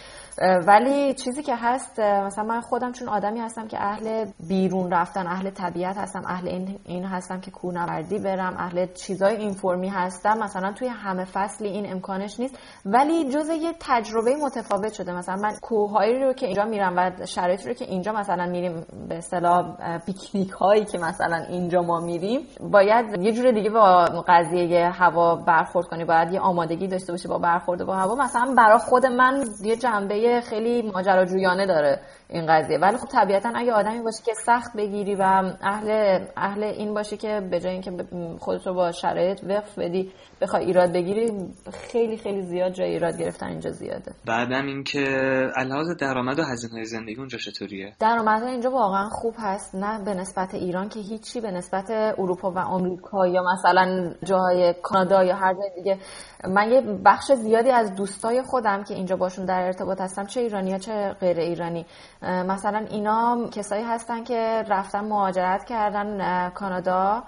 ولی 0.67 1.15
چیزی 1.15 1.43
که 1.43 1.57
هست 1.57 2.01
مثلا 2.01 2.45
من 2.45 2.61
خودم 2.61 2.93
چون 2.93 3.09
آدمی 3.09 3.41
هستم 3.41 3.69
که 3.69 3.83
اهل 3.83 4.27
بیرون 4.49 4.91
رفتن 4.91 5.27
اهل 5.27 5.51
طبیعت 5.51 5.99
هستم 5.99 6.23
اهل 6.27 6.49
این, 6.49 6.79
این 6.85 7.05
هستم 7.05 7.41
که 7.41 7.51
کوهنوردی 7.51 8.19
برم 8.19 8.57
اهل 8.59 8.87
چیزای 8.87 9.37
این 9.37 9.53
فرمی 9.53 9.89
هستم 9.89 10.39
مثلا 10.39 10.73
توی 10.73 10.89
همه 10.89 11.25
فصلی 11.25 11.69
این 11.69 11.93
امکانش 11.93 12.41
نیست. 12.41 12.59
ولی 12.87 13.29
جز 13.31 13.49
یه 13.49 13.73
تجربه 13.81 14.14
متفاوت 14.21 14.93
شده. 14.93 15.13
مثلا 15.13 15.37
من 15.37 15.55
کوههایی 15.63 16.19
رو 16.19 16.33
که 16.33 16.47
اینجا 16.47 16.65
میرم 16.65 16.95
و 16.97 17.27
شرایطی 17.27 17.69
رو 17.69 17.75
که 17.75 17.85
اینجا 17.85 18.13
مثلا 18.13 18.47
میریم 18.47 18.87
به 19.09 19.17
اصطلاح 19.17 19.77
پیکنیک 20.07 20.51
هایی 20.51 20.85
که 20.85 20.99
مثلا 20.99 21.37
اینجا 21.37 21.83
ما 21.83 22.01
میریم 22.01 22.41
باید 22.71 23.23
یه 23.23 23.33
جور 23.33 23.51
دیگه 23.51 23.71
با 23.71 24.05
قضیه 24.29 24.89
هوا 24.89 25.37
برخورد 25.37 25.87
کنی. 25.87 26.05
باید 26.05 26.33
یه 26.33 26.41
آمادگی 26.41 26.87
داشته 26.87 27.13
باشی 27.13 27.29
با 27.29 27.39
برخورد 27.39 27.85
با 27.85 27.95
هوا. 27.95 28.15
مثلا 28.15 28.55
برای 28.57 28.79
خود 28.79 29.07
من 29.07 29.45
یه 29.63 29.77
جنبه 29.77 30.41
خیلی 30.41 30.91
ماجراجویانه 30.95 31.67
داره. 31.67 32.01
این 32.35 32.47
قضیه. 32.47 32.79
ولی 32.79 32.97
خب 32.97 33.09
طبیعتا 33.09 33.53
اگه 33.55 33.73
آدمی 33.73 34.03
باشی 34.03 34.23
که 34.23 34.33
سخت 34.35 34.77
بگیری 34.77 35.15
و 35.15 35.23
اهل 35.61 36.19
اهل 36.37 36.63
این 36.63 36.95
باشی 36.95 37.17
که 37.17 37.41
به 37.51 37.61
جای 37.61 37.73
اینکه 37.73 37.93
خودت 38.41 38.67
رو 38.67 38.75
با 38.75 38.93
شرایط 38.93 39.45
وقف 39.45 39.79
بدی 39.79 40.13
بخوای 40.41 40.65
ایراد 40.65 40.93
بگیری 40.93 41.33
خیلی 41.73 42.17
خیلی 42.17 42.43
زیاد 42.43 42.73
جای 42.73 42.91
ایراد 42.91 43.19
گرفتن 43.19 43.47
اینجا 43.47 43.71
زیاده. 43.71 44.13
بعدم 44.27 44.67
اینکه 44.67 45.01
لحاظ 45.57 45.97
درآمد 46.01 46.39
و 46.39 46.43
هزینه 46.43 46.85
زندگی 46.85 47.17
اونجا 47.17 47.39
چطوریه؟ 47.39 47.93
درآمدها 48.01 48.49
اینجا 48.49 48.71
واقعا 48.71 49.09
خوب 49.09 49.35
هست 49.39 49.75
نه 49.75 50.05
به 50.05 50.15
نسبت 50.15 50.55
ایران 50.55 50.89
که 50.89 51.01
هیچی 51.01 51.41
به 51.41 51.51
نسبت 51.51 51.91
اروپا 52.19 52.51
و 52.51 52.59
آمریکا 52.59 53.27
یا 53.27 53.43
مثلا 53.53 54.15
جای 54.25 54.75
کانادا 54.83 55.25
یا 55.25 55.37
هر 55.37 55.55
جای 55.55 55.71
دیگه. 55.77 55.99
من 56.49 56.73
یه 56.73 56.81
بخش 57.05 57.33
زیادی 57.33 57.71
از 57.71 57.95
دوستای 57.95 58.43
خودم 58.43 58.85
که 58.85 58.95
اینجا 58.95 59.17
باشون 59.17 59.45
در 59.45 59.63
ارتباط 59.63 60.01
هستم 60.01 60.27
چه 60.27 60.41
ایرانی 60.41 60.73
ها 60.73 60.79
چه 60.79 61.17
غیر 61.21 61.39
ایرانی 61.39 61.87
مثلا 62.25 62.79
اینا 62.91 63.49
کسایی 63.53 63.85
هستن 63.85 64.25
که 64.25 64.65
رفتن 64.69 65.05
مهاجرت 65.05 65.65
کردن 65.65 66.51
کانادا 66.51 67.23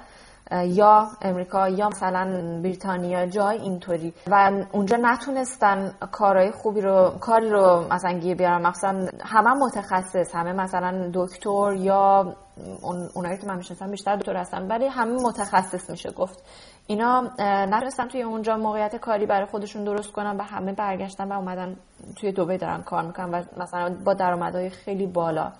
یا 0.66 1.06
امریکا 1.22 1.68
یا 1.68 1.88
مثلا 1.88 2.24
بریتانیا 2.62 3.26
جای 3.26 3.58
اینطوری. 3.58 4.14
و 4.26 4.52
اونجا 4.72 4.96
نتونستن 4.96 5.92
کارهای 6.12 6.50
خوبی 6.50 6.80
رو 6.80 7.10
کاری 7.20 7.50
رو 7.50 7.84
مثلا 7.90 8.12
گیر 8.12 8.36
بیارن. 8.36 8.66
مثلا 8.66 9.08
همه 9.24 9.50
متخصص 9.50 10.34
همه 10.34 10.52
مثلا 10.52 11.10
دکتر 11.14 11.72
یا 11.78 12.34
اون 12.82 13.08
اونایی 13.14 13.38
که 13.38 13.46
من 13.46 13.56
می‌شناسم 13.56 13.90
بیشتر 13.90 14.16
دکتر 14.16 14.36
هستن 14.36 14.66
ولی 14.66 14.86
همه 14.86 15.22
متخصص 15.22 15.90
میشه 15.90 16.10
گفت. 16.10 16.44
اینا 16.86 17.20
نتونستن 17.38 18.08
توی 18.08 18.22
اونجا 18.22 18.56
موقعیت 18.56 18.96
کاری 18.96 19.26
برای 19.26 19.46
خودشون 19.46 19.84
درست 19.84 20.12
کنن 20.12 20.36
و 20.36 20.42
همه 20.42 20.72
برگشتن 20.72 21.28
و 21.28 21.32
اومدن 21.32 21.76
توی 22.20 22.32
دبی 22.32 22.58
دارن 22.58 22.82
کار 22.82 23.02
می‌کنن 23.02 23.30
و 23.34 23.42
مثلا 23.56 23.96
با 24.04 24.14
درآمدهای 24.14 24.70
خیلی 24.70 25.06
بالا. 25.06 25.52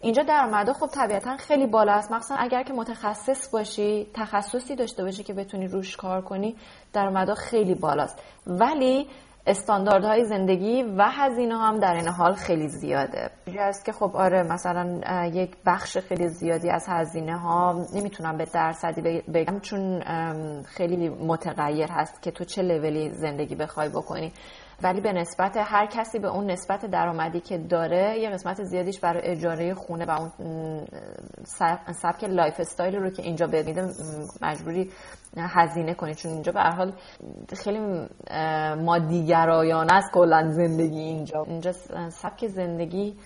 اینجا 0.00 0.22
درآمدها 0.22 0.72
خب 0.72 0.86
طبیعتا 0.86 1.36
خیلی 1.36 1.66
بالا 1.66 1.92
است. 1.92 2.12
مخصوصا 2.12 2.34
اگر 2.34 2.62
که 2.62 2.72
متخصص 2.72 3.50
باشی 3.52 4.06
تخصصی 4.14 4.76
داشته 4.76 5.04
باشی 5.04 5.22
که 5.22 5.34
بتونی 5.34 5.66
روش 5.66 5.96
کار 5.96 6.22
کنی 6.22 6.56
درآمدها 6.92 7.34
خیلی 7.34 7.74
بالاست. 7.74 8.22
ولی 8.46 9.06
استانداردهای 9.46 10.24
زندگی 10.24 10.82
و 10.82 11.02
هزینه 11.02 11.58
هم 11.58 11.80
در 11.80 11.94
این 11.94 12.08
حال 12.08 12.34
خیلی 12.34 12.68
زیاده. 12.68 13.30
است 13.58 13.84
که 13.84 13.92
خب 13.92 14.16
آره 14.16 14.42
مثلا 14.42 15.00
یک 15.32 15.56
بخش 15.66 15.98
خیلی 15.98 16.28
زیادی 16.28 16.70
از 16.70 16.86
هزینه 16.88 17.38
ها 17.38 17.86
نمی‌تونم 17.94 18.36
به 18.36 18.44
درصدی 18.54 19.02
بگ- 19.02 19.30
بگم 19.34 19.60
چون 19.60 20.02
خیلی 20.62 21.08
متغیر 21.08 21.88
هست 21.90 22.22
که 22.22 22.30
تو 22.30 22.44
چه 22.44 22.62
لولی 22.62 23.10
زندگی 23.10 23.54
بخوای 23.54 23.88
بکنی. 23.88 24.32
ولی 24.82 25.00
به 25.00 25.12
نسبت 25.12 25.56
هر 25.56 25.86
کسی 25.86 26.18
به 26.18 26.28
اون 26.28 26.50
نسبت 26.50 26.86
درآمدی 26.86 27.40
که 27.40 27.58
داره 27.58 28.18
یه 28.18 28.30
قسمت 28.30 28.62
زیادیش 28.62 29.00
برای 29.00 29.22
اجاره 29.24 29.74
خونه 29.74 30.04
و 30.04 30.10
اون 30.38 30.86
سبک 31.92 32.24
lifestyle 32.24 32.96
رو 32.96 33.10
که 33.10 33.22
اینجا 33.22 33.46
بهت 33.46 33.78
مجبوری 34.42 34.90
هزینه 35.36 35.94
کنی 35.94 36.14
چون 36.14 36.32
اینجا 36.32 36.52
به 36.52 36.60
هر 36.60 36.70
حال 36.70 36.92
خیلی 37.64 38.08
مادیگرایانه 38.84 39.92
است 39.92 40.12
کلا 40.14 40.50
زندگی 40.50 41.00
اینجا. 41.00 41.42
اینجا 41.46 41.72
سبک 42.10 42.46
زندگی 42.46 43.16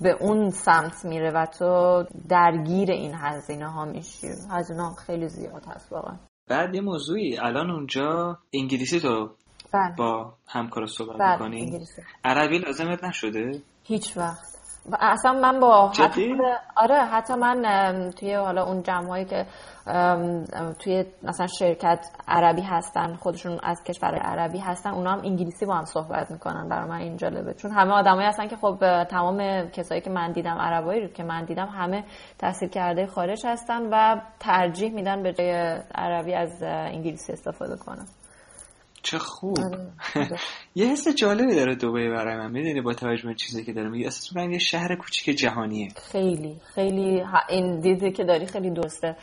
به 0.00 0.16
اون 0.20 0.50
سمت 0.50 1.04
میره 1.04 1.30
و 1.30 1.46
تو 1.46 2.04
درگیر 2.28 2.90
این 2.90 3.14
هزینه 3.14 3.70
ها 3.70 3.84
میشی. 3.84 4.26
هزینه 4.50 4.82
ها 4.82 4.94
خیلی 4.94 5.28
زیاد 5.28 5.64
هست 5.66 5.92
واقعا. 5.92 6.16
بعد 6.48 6.74
یه 6.74 6.80
موضوعی 6.80 7.38
الان 7.38 7.70
اونجا 7.70 8.38
انگلیسی 8.54 9.00
تو 9.00 9.30
بله. 9.72 9.96
با 9.98 10.32
همکارا 10.48 10.86
صحبت 10.86 11.16
بله 11.18 11.32
می‌کنی 11.32 11.60
انگلیسی. 11.60 12.02
عربی 12.24 12.58
لازمت 12.58 13.04
نشده؟ 13.04 13.50
هیچ 13.84 14.16
وقت. 14.16 14.50
و 14.92 14.96
اصلا 15.00 15.32
من 15.32 15.60
با؟ 15.60 15.88
حتی 15.98 16.34
آره 16.76 17.04
حتی 17.04 17.34
من 17.34 18.10
توی 18.18 18.34
حالا 18.34 18.64
اون 18.64 18.82
جمعایی 18.82 19.24
که 19.24 19.46
توی 20.78 21.04
مثلا 21.22 21.46
شرکت 21.46 22.06
عربی 22.28 22.62
هستن 22.62 23.14
خودشون 23.14 23.58
از 23.62 23.82
کشور 23.86 24.14
عربی 24.14 24.58
هستن 24.58 24.90
اونا 24.90 25.10
هم 25.12 25.18
انگلیسی 25.18 25.66
با 25.66 25.74
هم 25.74 25.84
صحبت 25.84 26.30
می‌کنن. 26.30 26.68
برای 26.68 26.88
من 26.88 26.96
این 26.96 27.16
جالبه. 27.16 27.54
چون 27.54 27.70
همه 27.70 27.92
آدمایی 27.92 28.28
هستن 28.28 28.48
که 28.48 28.56
خب 28.56 29.04
تمام 29.04 29.68
کسایی 29.68 30.00
که 30.00 30.10
من 30.10 30.32
دیدم 30.32 30.58
عربایی 30.58 31.00
رو 31.00 31.08
که 31.08 31.22
من 31.22 31.44
دیدم 31.44 31.66
همه 31.66 32.04
تحصیل 32.38 32.68
کرده 32.68 33.06
خارج 33.06 33.46
هستن 33.46 33.82
و 33.92 34.20
ترجیح 34.40 34.92
میدن 34.94 35.22
به 35.22 35.32
جای 35.32 35.78
عربی 35.94 36.34
از 36.34 36.62
انگلیسی 36.62 37.32
استفاده 37.32 37.76
کنن. 37.76 38.06
چه 39.02 39.18
خوب. 39.18 39.58
آره. 39.58 39.92
یه 40.74 40.86
حس 40.86 41.08
جالبی 41.08 41.54
داره 41.54 41.74
دبی 41.74 42.08
برای 42.08 42.36
من. 42.36 42.50
می‌دونی 42.50 42.80
با 42.80 42.94
توجه 42.94 43.28
به 43.28 43.34
چیزی 43.34 43.64
که 43.64 43.72
داره 43.72 43.88
میگه 43.88 44.10
می‌کنم 44.34 44.52
یه 44.52 44.58
شهر 44.58 44.94
کوچیک 44.96 45.38
جهانیه. 45.38 45.88
خیلی 46.12 46.60
خیلی 46.74 47.22
این 47.48 47.80
دیدی 47.80 48.12
که 48.12 48.24
داری 48.24 48.46
خیلی 48.46 48.70
درسته. 48.70 49.16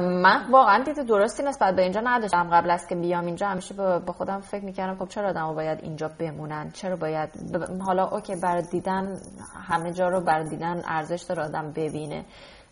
من 0.00 0.46
واقعا 0.50 0.82
دید 0.82 1.06
درستی 1.06 1.42
نسبت 1.42 1.76
به 1.76 1.82
اینجا 1.82 2.00
نداشتم. 2.04 2.50
قبل 2.52 2.70
از 2.70 2.86
که 2.88 2.94
بیام 2.94 3.26
اینجا 3.26 3.48
همیشه 3.48 3.74
با 3.74 4.12
خودم 4.12 4.40
فکر 4.40 4.64
می‌کردم 4.64 4.96
خب 4.98 5.08
چرا 5.08 5.28
آدم 5.28 5.54
باید 5.54 5.78
اینجا 5.82 6.10
بمونن؟ 6.18 6.70
چرا 6.70 6.96
باید 6.96 7.28
ب- 7.52 7.82
حالا 7.82 8.08
okay 8.08 8.36
برای 8.36 8.62
دیدن 8.70 9.20
همه 9.68 9.92
جا 9.92 10.08
رو 10.08 10.20
برای 10.20 10.48
دیدن 10.48 10.82
ارزش 10.84 11.22
داره 11.22 11.42
آدم 11.42 11.70
ببینه. 11.70 12.24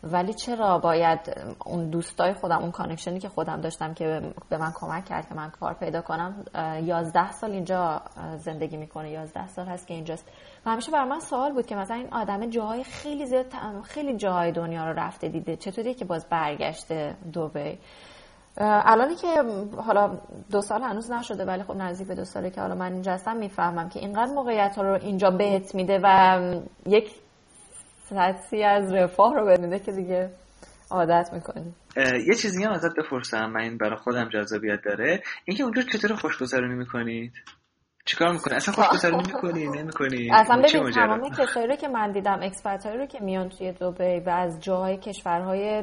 ولی 0.03 0.35
چرا 0.35 0.79
باید 0.79 1.21
اون 1.67 1.91
دوستای 1.91 2.35
خودم 2.35 2.59
اون 2.59 2.71
connection 2.71 3.14
ی 3.14 3.19
که 3.19 3.29
خودم 3.29 3.61
داشتم 3.61 3.95
که 3.95 4.23
به 4.49 4.59
من 4.59 4.73
کمک 4.75 5.05
کرد 5.05 5.29
که 5.29 5.35
من 5.35 5.51
کار 5.51 5.75
پیدا 5.75 6.01
کنم 6.01 6.45
11 6.55 7.33
سال 7.33 7.51
اینجا 7.51 8.03
زندگی 8.37 8.77
می‌کنه. 8.77 9.11
11 9.11 9.49
سال 9.49 9.67
هست 9.67 9.87
که 9.87 9.95
اینجاست. 9.95 10.29
و 10.67 10.71
همیشه 10.71 10.93
برای 10.93 11.09
من 11.09 11.21
سوال 11.21 11.53
بود 11.53 11.67
که 11.67 11.77
مثلا 11.77 11.97
این 11.97 12.13
آدم 12.13 12.51
جاهای 12.51 12.85
خیلی 12.85 13.27
زیاد 13.27 13.47
خیلی 13.85 14.17
جاهای 14.17 14.53
دنیا 14.53 14.91
رو 14.91 14.99
رفته 14.99 15.29
دیده. 15.29 15.57
چطوری 15.57 15.95
که 15.95 16.05
باز 16.05 16.29
برگشته 16.29 17.17
دبی 17.35 17.79
الانی 18.57 19.15
که 19.15 19.43
حالا 19.77 20.19
دو 20.51 20.63
سال 20.63 20.83
هنوز 20.83 21.11
نشده 21.11 21.45
ولی 21.45 21.63
خب 21.63 21.77
نزدیک 21.77 22.09
به 22.09 22.15
دو 22.15 22.25
ساله 22.25 22.51
که 22.51 22.61
حالا 22.61 22.75
من 22.75 22.93
اینجا 22.93 23.13
هستم 23.13 23.37
می‌فهمم 23.37 23.89
که 23.89 24.01
اینقدر 24.01 24.33
موقعیت 24.33 24.77
ها 24.77 24.83
رو 24.83 24.95
اینجا 25.03 25.31
بهت 25.31 25.75
میده 25.75 26.01
و 26.03 26.39
یک 26.87 27.22
سطحی 28.13 28.65
از 28.65 28.93
رفاه 28.93 29.35
رو 29.35 29.61
میده 29.61 29.79
که 29.79 29.93
دیگه 29.93 30.31
عادت 30.91 31.31
می‌کنی. 31.33 31.75
یه 31.97 32.35
چیزی 32.35 32.65
هم 32.65 32.71
ازت 32.71 32.97
بپرسم 32.99 33.47
من 33.47 33.61
این 33.61 33.79
برای 33.79 33.97
خودم 33.97 34.29
جذابیت 34.29 34.81
داره. 34.85 35.23
اینکه 35.45 35.63
اونجا 35.63 35.83
چطور 35.83 36.17
خوشگذرانی 36.17 36.75
می‌کنید 36.75 37.33
چیکار 38.05 38.33
می‌کنی؟ 38.33 38.55
اصلا 38.55 38.75
خوشگذرانی 38.75 39.23
می‌کنی؟ 39.27 39.67
نمی‌کنی؟ 39.67 40.31
اصلا 40.33 40.57
ببین؟ 40.57 40.91
تمام 40.91 41.31
کسایی 41.31 41.67
رو 41.67 41.77
که 41.77 41.89
من 41.89 42.13
دیدم 42.13 42.39
اکسپرت 42.43 42.87
رو 42.87 43.07
که 43.07 43.21
میان 43.21 43.49
توی 43.49 43.73
دبی 43.73 44.21
و 44.27 44.31
از 44.31 44.61
جاهای 44.61 44.97
کشورهای 44.97 45.83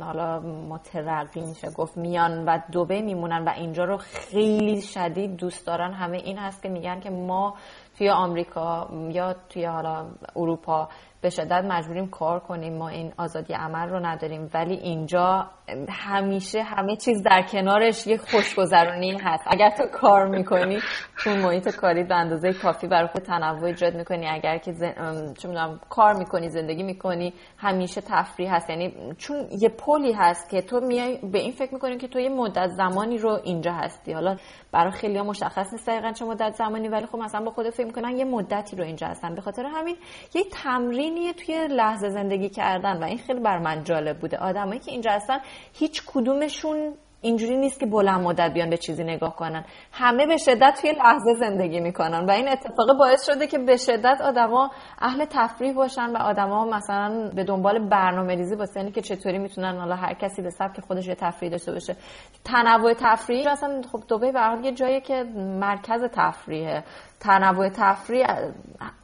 حالا 0.00 0.40
مترقی 0.40 1.40
میشه 1.40 1.70
گفت 1.70 1.96
میان 1.96 2.44
و 2.44 2.58
دبی 2.74 3.02
میمونن 3.02 3.44
و 3.44 3.48
اینجا 3.56 3.84
رو 3.84 3.96
خیلی 3.96 4.82
شدید 4.82 5.36
دوست 5.36 5.66
دارن. 5.66 5.92
همه 5.92 6.16
این 6.16 6.38
هست 6.38 6.62
که 6.62 6.68
میگن 6.68 7.00
که 7.00 7.10
ما 7.10 7.56
توی 7.98 8.10
آمریکا 8.10 8.90
یا 9.10 9.36
توی 9.48 9.64
حالا 9.64 10.06
اروپا 10.36 10.88
به 11.20 11.30
شدت 11.30 11.64
مجبوریم 11.64 12.08
کار 12.08 12.40
کنیم 12.40 12.78
ما 12.78 12.88
این 12.88 13.12
آزادی 13.18 13.54
عمل 13.54 13.88
رو 13.88 14.06
نداریم. 14.06 14.50
ولی 14.54 14.74
اینجا 14.74 15.50
همیشه 15.88 16.62
همه 16.62 16.96
چیز 16.96 17.22
در 17.22 17.42
کنارش 17.42 18.06
یه 18.06 18.16
خوشگذرونی 18.16 19.18
هست. 19.22 19.44
اگر 19.46 19.70
تو 19.70 19.86
کار 19.92 20.26
می‌کنی 20.26 20.78
تو 21.18 21.30
محیط 21.30 21.76
کاری 21.76 22.04
به 22.04 22.14
اندازه 22.14 22.52
کافی 22.52 22.86
برای 22.86 23.08
خود 23.08 23.22
تنوع 23.22 23.64
ایجاد 23.64 23.94
می‌کنی. 23.94 24.28
اگر 24.28 24.58
که 24.58 24.72
زن... 24.72 25.34
چون 25.34 25.78
کار 25.90 26.14
می‌کنی 26.14 26.48
زندگی 26.48 26.82
می‌کنی 26.82 27.34
همیشه 27.58 28.00
تفریح 28.00 28.54
هست. 28.54 28.70
یعنی 28.70 28.94
چون 29.18 29.36
یه 29.60 29.68
پلی 29.68 30.12
هست 30.12 30.50
که 30.50 30.62
تو 30.62 30.80
میای 30.80 31.18
به 31.32 31.38
این 31.38 31.52
فکر 31.52 31.74
می‌کنی 31.74 31.96
که 31.96 32.08
تو 32.08 32.20
یه 32.20 32.28
مدت 32.28 32.68
زمانی 32.68 33.18
رو 33.18 33.38
اینجا 33.44 33.72
هستی. 33.72 34.12
حالا 34.12 34.36
برای 34.72 34.92
خیلی 34.92 35.20
مشخص 35.20 35.72
نیست 35.72 35.88
دقیقا 35.88 36.12
چه 36.12 36.24
مدت 36.24 36.52
زمانی 36.52 36.88
ولی 36.88 37.06
خب 37.06 37.18
مثلا 37.18 37.44
با 37.44 37.50
خودت 37.50 37.70
فکر 37.70 37.86
می‌کنن 37.86 38.16
یه 38.16 38.24
مدتی 38.24 38.76
رو 38.76 38.84
اینجا 38.84 39.06
هستن. 39.06 39.34
به 39.34 39.40
خاطر 39.40 39.66
همین 39.66 39.96
یه 40.34 40.42
تمرینیه 41.08 41.32
توی 41.32 41.68
لحظه 41.68 42.10
زندگی 42.10 42.48
کردن 42.48 43.02
و 43.02 43.04
این 43.04 43.18
خیلی 43.18 43.40
بر 43.40 43.58
من 43.58 43.84
جالب 43.84 44.18
بوده. 44.18 44.36
آدمایی 44.38 44.80
که 44.80 44.90
اینجا 44.90 45.10
هستن 45.10 45.40
هیچ 45.72 46.02
کدومشون 46.06 46.94
اینجوری 47.20 47.56
نیست 47.56 47.80
که 47.80 47.86
بلند 47.86 48.20
مدت 48.20 48.52
بیان 48.54 48.70
به 48.70 48.76
چیزی 48.76 49.04
نگاه 49.04 49.36
کنن. 49.36 49.64
همه 49.92 50.26
به 50.26 50.36
شدت 50.36 50.78
توی 50.80 50.92
لحظه 50.92 51.34
زندگی 51.40 51.80
می‌کنن 51.80 52.26
و 52.26 52.30
این 52.30 52.48
اتفاق 52.48 52.98
باعث 52.98 53.26
شده 53.26 53.46
که 53.46 53.58
به 53.58 53.76
شدت 53.76 54.20
آدما 54.20 54.70
اهل 54.98 55.24
تفریح 55.24 55.74
باشن 55.74 56.10
و 56.10 56.16
آدما 56.16 56.64
مثلا 56.64 57.30
به 57.34 57.44
دنبال 57.44 57.88
برنامه 57.88 58.34
ریزی 58.34 58.54
واسه 58.54 58.80
اینکه 58.80 59.00
چطوری 59.00 59.38
می‌تونن 59.38 59.78
حالا 59.78 59.96
هر 59.96 60.14
کسی 60.14 60.42
به 60.42 60.50
سبک 60.50 60.80
خودش 60.80 61.06
یه 61.06 61.14
تفریح 61.14 61.50
داشته 61.50 61.72
باشه. 61.72 61.96
تنوع 62.44 62.94
تفریح 62.94 63.52
اصلا 63.52 63.82
خب 63.92 64.02
دبی 64.10 64.32
به 64.32 64.40
یه 64.64 64.72
جایی 64.72 65.00
که 65.00 65.24
مرکز 65.60 66.00
تفریحه. 66.12 66.84
تنوع 67.20 67.68
تفریح 67.68 68.26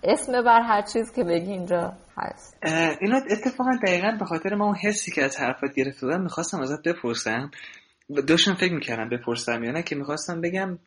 اسم 0.05 0.43
بر 0.43 0.61
هر 0.61 0.83
چیز 0.83 1.13
که 1.13 1.25
بگی 1.25 1.53
اینجا 1.53 1.93
هست. 2.17 2.59
اینا 3.01 3.17
اتفاقا 3.31 3.71
دقیقا 3.87 4.17
به 4.19 4.25
خاطر 4.25 4.55
ما 4.55 4.65
اون 4.65 4.75
حسی 4.75 5.11
که 5.11 5.25
از 5.25 5.41
حرفات 5.41 5.71
گرفته 5.77 6.07
بودم 6.07 6.23
می‌خواستم 6.23 6.61
ازت 6.61 6.89
بپرسم. 6.89 7.51
داشتم 8.27 8.55
فکر 8.55 8.73
می‌کردم 8.73 9.09
بپرسم 9.09 9.65
یا 9.65 9.73
نه 9.73 9.83
که 9.83 9.97
می‌خواستم 9.97 10.41
بگم 10.41 10.79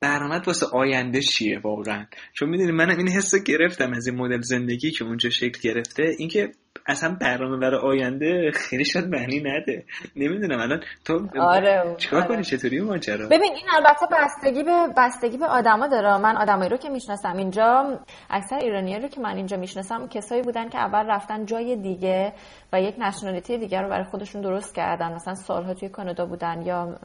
برآمد 0.00 0.46
واسه 0.46 0.66
آینده 0.66 1.20
چیه 1.20 1.58
واقعا. 1.58 2.06
چون 2.32 2.48
می‌دونی 2.48 2.72
منم 2.72 2.98
این 2.98 3.08
حس 3.08 3.34
گرفتم 3.34 3.92
از 3.92 4.06
این 4.06 4.16
مدل 4.16 4.40
زندگی 4.40 4.90
که 4.90 5.04
اونجا 5.04 5.30
شکل 5.30 5.60
گرفته. 5.62 6.02
اینکه 6.18 6.52
اصلا 6.86 7.16
برنامه 7.20 7.56
برای 7.56 7.80
آینده 7.80 8.50
خیلی 8.54 8.84
شاید 8.84 9.08
معنی 9.08 9.40
نده. 9.40 9.84
نمی‌دونم 10.16 10.60
الان 10.60 10.80
تو 11.04 11.28
آره، 11.40 11.94
چیکار 11.98 12.22
آره. 12.22 12.28
کنی؟ 12.28 12.44
چطوری 12.44 12.80
ماجرا؟ 12.80 13.26
ببین 13.26 13.52
این 13.52 13.66
البته 13.76 14.06
بستگی 14.12 14.62
به 14.62 14.88
بستگی 14.96 15.38
به 15.38 15.46
آدما 15.46 15.86
داره. 15.86 16.18
من 16.18 16.36
آدمایی 16.36 16.70
رو 16.70 16.76
که 16.76 16.88
می‌شناسم. 16.88 17.36
اینجا 17.36 17.98
اکثر 18.30 18.56
ایرانی‌ها 18.56 18.98
رو 18.98 19.08
که 19.08 19.20
من 19.20 19.36
اینجا 19.36 19.56
می‌شناسم 19.56 20.08
کسایی 20.08 20.42
بودن 20.42 20.68
که 20.68 20.78
اول 20.78 21.06
رفتن 21.06 21.44
جای 21.44 21.76
دیگه 21.76 22.32
و 22.72 22.80
یک 22.80 22.94
نشنالیتی 22.98 23.58
دیگه 23.58 23.80
رو 23.80 23.88
برای 23.88 24.04
خودشون 24.04 24.42
درست 24.42 24.74
کردن. 24.74 25.12
مثلا 25.12 25.34
سالها 25.34 25.74
توی 25.74 25.88
کانادا 25.88 26.26
بودن 26.26 26.62
یا 26.62 26.98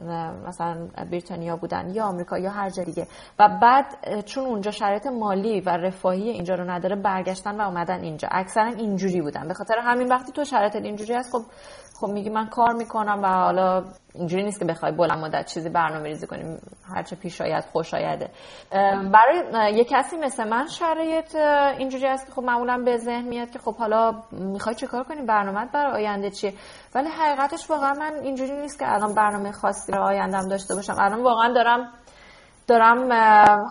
مثلا 0.46 0.88
بریتانیا 1.10 1.56
بودن 1.56 1.90
یا 1.94 2.04
آمریکا 2.04 2.38
یا 2.38 2.50
هر 2.50 2.70
جا 2.70 2.82
دیگه. 2.82 3.06
و 3.38 3.48
بعد 3.62 3.86
چون 4.24 4.44
اونجا 4.44 4.70
شرایط 4.70 5.06
مالی 5.06 5.60
و 5.60 5.68
رفاهی 5.68 6.30
اینجا 6.30 6.54
رو 6.54 6.70
نداره 6.70 6.96
برگشتن 6.96 7.60
و 7.60 7.60
اومدن 7.60 8.00
اینجا. 8.00 8.28
اکثرا 8.30 8.66
اینجوری 8.66 9.20
بودن. 9.20 9.55
خاطر 9.56 9.78
همین 9.78 10.08
وقتی 10.08 10.32
تو 10.32 10.44
شرایط 10.44 10.76
اینجوری 10.76 11.14
هست 11.14 11.32
خب 11.32 11.42
خب 12.00 12.08
میگی 12.08 12.30
من 12.30 12.46
کار 12.46 12.72
می‌کنم 12.72 13.20
و 13.22 13.26
حالا 13.26 13.84
اینجوری 14.14 14.42
نیست 14.42 14.58
که 14.58 14.64
بخوای 14.64 14.92
بلند 14.92 15.18
مدت 15.18 15.46
چیزی 15.46 15.68
برنامه 15.68 16.08
ریزی 16.08 16.26
کنیم 16.26 16.58
هرچه 16.94 17.16
پیش 17.16 17.40
آید 17.40 17.64
خوش 17.72 17.94
آیده. 17.94 18.30
برای 19.12 19.74
یه 19.74 19.84
کسی 19.84 20.16
مثل 20.16 20.48
من 20.48 20.66
شرایط 20.66 21.34
اینجوری 21.78 22.06
هست 22.06 22.26
که 22.26 22.32
خب 22.32 22.42
معمولا 22.42 22.78
به 22.78 22.96
ذهن 22.96 23.28
میاد 23.28 23.50
که 23.50 23.58
خب 23.58 23.76
حالا 23.76 24.22
می‌خوای 24.32 24.74
چه 24.74 24.86
کار 24.86 25.04
کنی؟ 25.04 25.22
برنامه 25.22 25.66
برای 25.72 25.92
آینده 25.92 26.30
چیه؟ 26.30 26.54
ولی 26.94 27.08
حقیقتش 27.08 27.70
واقعا 27.70 27.92
من 27.92 28.12
اینجوری 28.22 28.60
نیست 28.60 28.78
که 28.78 28.92
الان 28.94 29.14
برنامه 29.14 29.52
خاصی 29.52 29.92
برای 29.92 30.18
آیندم 30.18 30.48
داشته 30.48 30.74
باشم. 30.74 30.94
الان 30.98 31.22
واقعا 31.22 31.52
دارم 31.52 31.92
دارم 32.68 33.12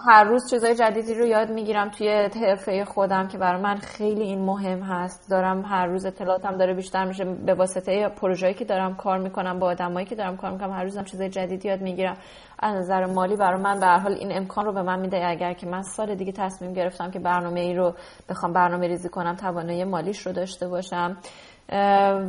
هر 0.08 0.24
روز 0.24 0.50
چیزای 0.50 0.76
جدیدی 0.76 1.14
رو 1.14 1.26
یاد 1.26 1.50
می‌گیرم 1.52 1.89
توی 1.89 2.10
حرفه 2.10 2.86
خودم 2.86 3.28
که 3.28 3.38
برای 3.38 3.62
من 3.62 3.76
خیلی 3.76 4.22
این 4.22 4.46
مهم 4.46 4.82
هست. 4.82 5.30
دارم 5.30 5.66
هر 5.66 5.86
روز 5.86 6.06
اطلاعاتم 6.06 6.58
داره 6.58 6.74
بیشتر 6.74 7.06
میشه. 7.06 7.26
به 7.26 7.54
واسطه 7.54 8.10
پروژه‌ای 8.10 8.54
که 8.54 8.66
دارم 8.66 8.96
کار 8.96 9.18
می‌کنم 9.18 9.60
با 9.60 9.68
آدمایی 9.68 10.06
که 10.06 10.16
دارم 10.16 10.38
کار 10.38 10.52
می‌کنم 10.52 10.72
هر 10.72 10.84
روزم 10.84 11.04
چیزای 11.04 11.30
جدیدی 11.30 11.68
یاد 11.68 11.82
می‌گیرم. 11.82 12.18
از 12.60 12.76
نظر 12.76 13.06
مالی 13.06 13.36
برای 13.36 13.62
من 13.62 13.80
به 13.80 13.86
هر 13.86 14.00
حال 14.00 14.14
این 14.14 14.38
امکان 14.38 14.66
رو 14.66 14.74
به 14.74 14.82
من 14.82 15.00
میده. 15.00 15.28
اگر 15.28 15.54
که 15.54 15.68
من 15.68 15.82
سال 15.82 16.16
دیگه 16.16 16.32
تصمیم 16.32 16.74
گرفتم 16.74 17.12
که 17.12 17.20
برنامه 17.20 17.60
ای 17.60 17.74
رو 17.76 17.93
بخوام 18.30 18.54
برنامه 18.54 18.88
ریزی 18.88 19.10
کنم 19.10 19.36
توانایی 19.36 19.84
مالیش 19.84 20.28
رو 20.28 20.34
داشته 20.34 20.68
باشم. 20.68 21.18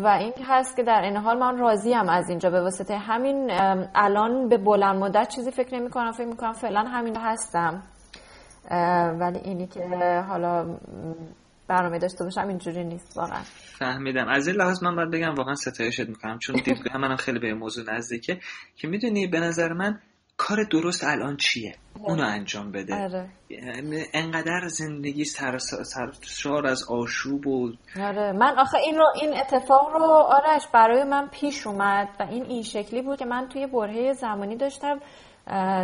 و 0.02 0.18
این 0.20 0.32
هست 0.44 0.76
که 0.76 0.82
در 0.82 1.00
این 1.00 1.16
حال 1.16 1.38
من 1.38 1.58
راضیم 1.58 2.08
از 2.08 2.28
اینجا. 2.28 2.50
به 2.50 2.60
واسطه 2.60 2.98
همین 2.98 3.50
الان 3.94 4.48
به 4.48 4.58
بلند 4.58 4.96
مدت 4.96 5.28
چیزی 5.28 5.50
فکر 5.50 5.74
نمی 5.74 5.90
کنم 5.90 6.12
فکر 6.12 6.26
می 6.26 6.36
کنم 6.36 6.52
فعلا 6.52 6.80
همین 6.80 7.16
هستم. 7.16 7.82
ولی 9.20 9.38
اینی 9.38 9.66
که 9.66 9.80
حالا 10.28 10.78
برنامه 11.68 11.98
داشته 11.98 12.24
باشم 12.24 12.48
اینجوری 12.48 12.84
نیست 12.84 13.16
واقعا. 13.16 13.40
فهمیدم. 13.78 14.28
از 14.28 14.48
این 14.48 14.56
لحاظ 14.56 14.82
من 14.82 14.96
باید 14.96 15.10
بگم 15.10 15.34
واقعا 15.34 15.54
ستایشت 15.54 16.08
می‌کنم 16.08 16.38
چون 16.38 16.56
دیدگاه 16.64 16.96
منم 16.96 17.16
خیلی 17.16 17.38
به 17.38 17.54
موضوع 17.54 17.94
نزدیکه. 17.94 18.38
که 18.76 18.88
می‌دونی 18.88 19.26
به 19.26 19.40
نظر 19.40 19.72
من 19.72 19.98
کار 20.36 20.64
درست 20.64 21.04
الان 21.04 21.36
چیه؟ 21.36 21.74
اونو 22.02 22.22
انجام 22.22 22.72
بده. 22.72 22.94
آره. 22.94 23.28
انقدر 24.14 24.68
زندگی 24.68 25.24
سر 25.24 25.58
سرشار 25.58 26.66
از 26.66 26.84
آشوب 26.90 27.46
و 27.46 27.72
آره. 28.00 28.32
من 28.32 28.58
آخه 28.58 28.78
این 28.78 28.96
رو 28.96 29.04
این 29.14 29.36
اتفاق 29.38 29.92
رو 29.92 30.02
آرش 30.04 30.66
برای 30.72 31.04
من 31.04 31.28
پیش 31.28 31.66
اومد 31.66 32.08
و 32.20 32.22
این 32.22 32.44
این 32.44 32.62
شکلی 32.62 33.02
بود 33.02 33.18
که 33.18 33.24
من 33.24 33.48
توی 33.48 33.66
برهه 33.66 34.12
زمانی 34.12 34.56
داشتم 34.56 35.00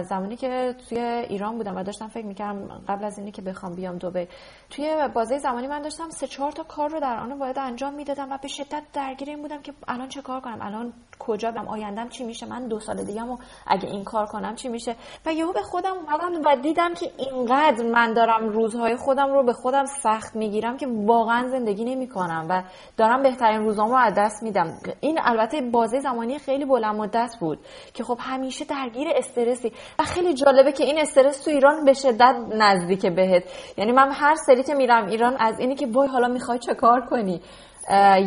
زمانی 0.03 0.37
که 0.37 0.75
توی 0.89 0.99
ایران 0.99 1.57
بودم 1.57 1.77
و 1.77 1.83
داشتم 1.83 2.09
فکر 2.09 2.27
می‌کردم 2.27 2.83
قبل 2.89 3.05
از 3.05 3.19
اینی 3.19 3.33
که 3.33 3.43
بخوام 3.43 3.75
بیام 3.75 3.99
دبی. 3.99 4.29
توی 4.71 5.09
بازه 5.15 5.39
زمانی 5.39 5.67
من 5.67 5.83
داشتم 5.83 6.11
سه 6.11 6.27
چهار 6.27 6.53
تا 6.53 6.63
کار 6.63 6.91
رو 6.91 7.01
در 7.01 7.17
آن 7.17 7.39
باید 7.39 7.59
انجام 7.59 7.95
می‌دادم 7.95 8.33
و 8.33 8.39
به 8.43 8.49
شدت 8.49 8.83
درگیر 8.93 9.29
این 9.29 9.43
بودم 9.43 9.63
که 9.63 9.73
الان 9.89 10.09
چه 10.09 10.23
کار 10.23 10.41
کنم؟ 10.41 10.63
الان 10.63 10.93
کجا 11.27 11.51
برم 11.51 11.69
آیندم 11.69 12.09
چی 12.09 12.25
میشه 12.25 12.47
من 12.47 12.69
دو 12.69 12.81
سال 12.81 13.05
دیگه 13.05 13.23
اگه 13.67 13.89
این 13.89 14.05
کار 14.05 14.27
کنم 14.27 14.55
چی 14.55 14.69
میشه؟ 14.69 14.97
و 15.27 15.33
یهو 15.33 15.53
به 15.53 15.63
خودم 15.63 15.93
اومدم 15.93 16.43
و 16.45 16.57
دیدم 16.63 16.95
که 16.95 17.11
اینقدر 17.19 17.85
من 17.85 18.15
دارم 18.15 18.49
روزهای 18.49 18.97
خودم 18.97 19.33
رو 19.33 19.45
به 19.45 19.53
خودم 19.53 19.85
سخت 20.03 20.37
می‌گیرم 20.37 20.77
که 20.77 20.87
واقعا 21.07 21.49
زندگی 21.49 21.85
نمی‌کنم 21.85 22.47
و 22.51 22.63
دارم 22.97 23.23
بهترین 23.23 23.61
روزام 23.61 23.91
رو 23.91 23.97
از 23.97 24.15
دست 24.17 24.43
میدم. 24.43 24.79
این 25.01 25.19
البته 25.23 25.61
بازه 25.61 26.01
زمانی 26.01 26.39
خیلی 26.39 26.65
بلند 26.65 26.97
مدت 26.97 27.37
بود 27.41 27.59
که 27.95 28.05
خب 28.05 28.19
همیشه 28.21 28.65
درگیر 28.65 29.09
استرسی. 29.17 29.73
و 29.99 30.03
خیلی 30.03 30.35
جالبه 30.35 30.73
که 30.73 30.85
این 30.85 30.99
استرس 31.01 31.45
تو 31.45 31.51
ایران 31.51 31.85
به 31.85 31.93
شدت 31.93 32.37
نزدیک 32.55 33.07
بهت. 33.07 33.45
یعنی 33.79 33.93
من 33.93 34.13
هر 34.13 34.35
سری 34.35 34.63
که 34.63 34.75
میرم 34.75 35.07
ایران 35.07 35.37
از 35.39 35.61
اینی 35.61 35.75
که 35.75 35.87
وای 35.87 36.09
حالا 36.09 36.29
می‌خوای 36.29 36.59
چه 36.59 36.75
کار 36.75 37.01
کنی؟ 37.01 37.41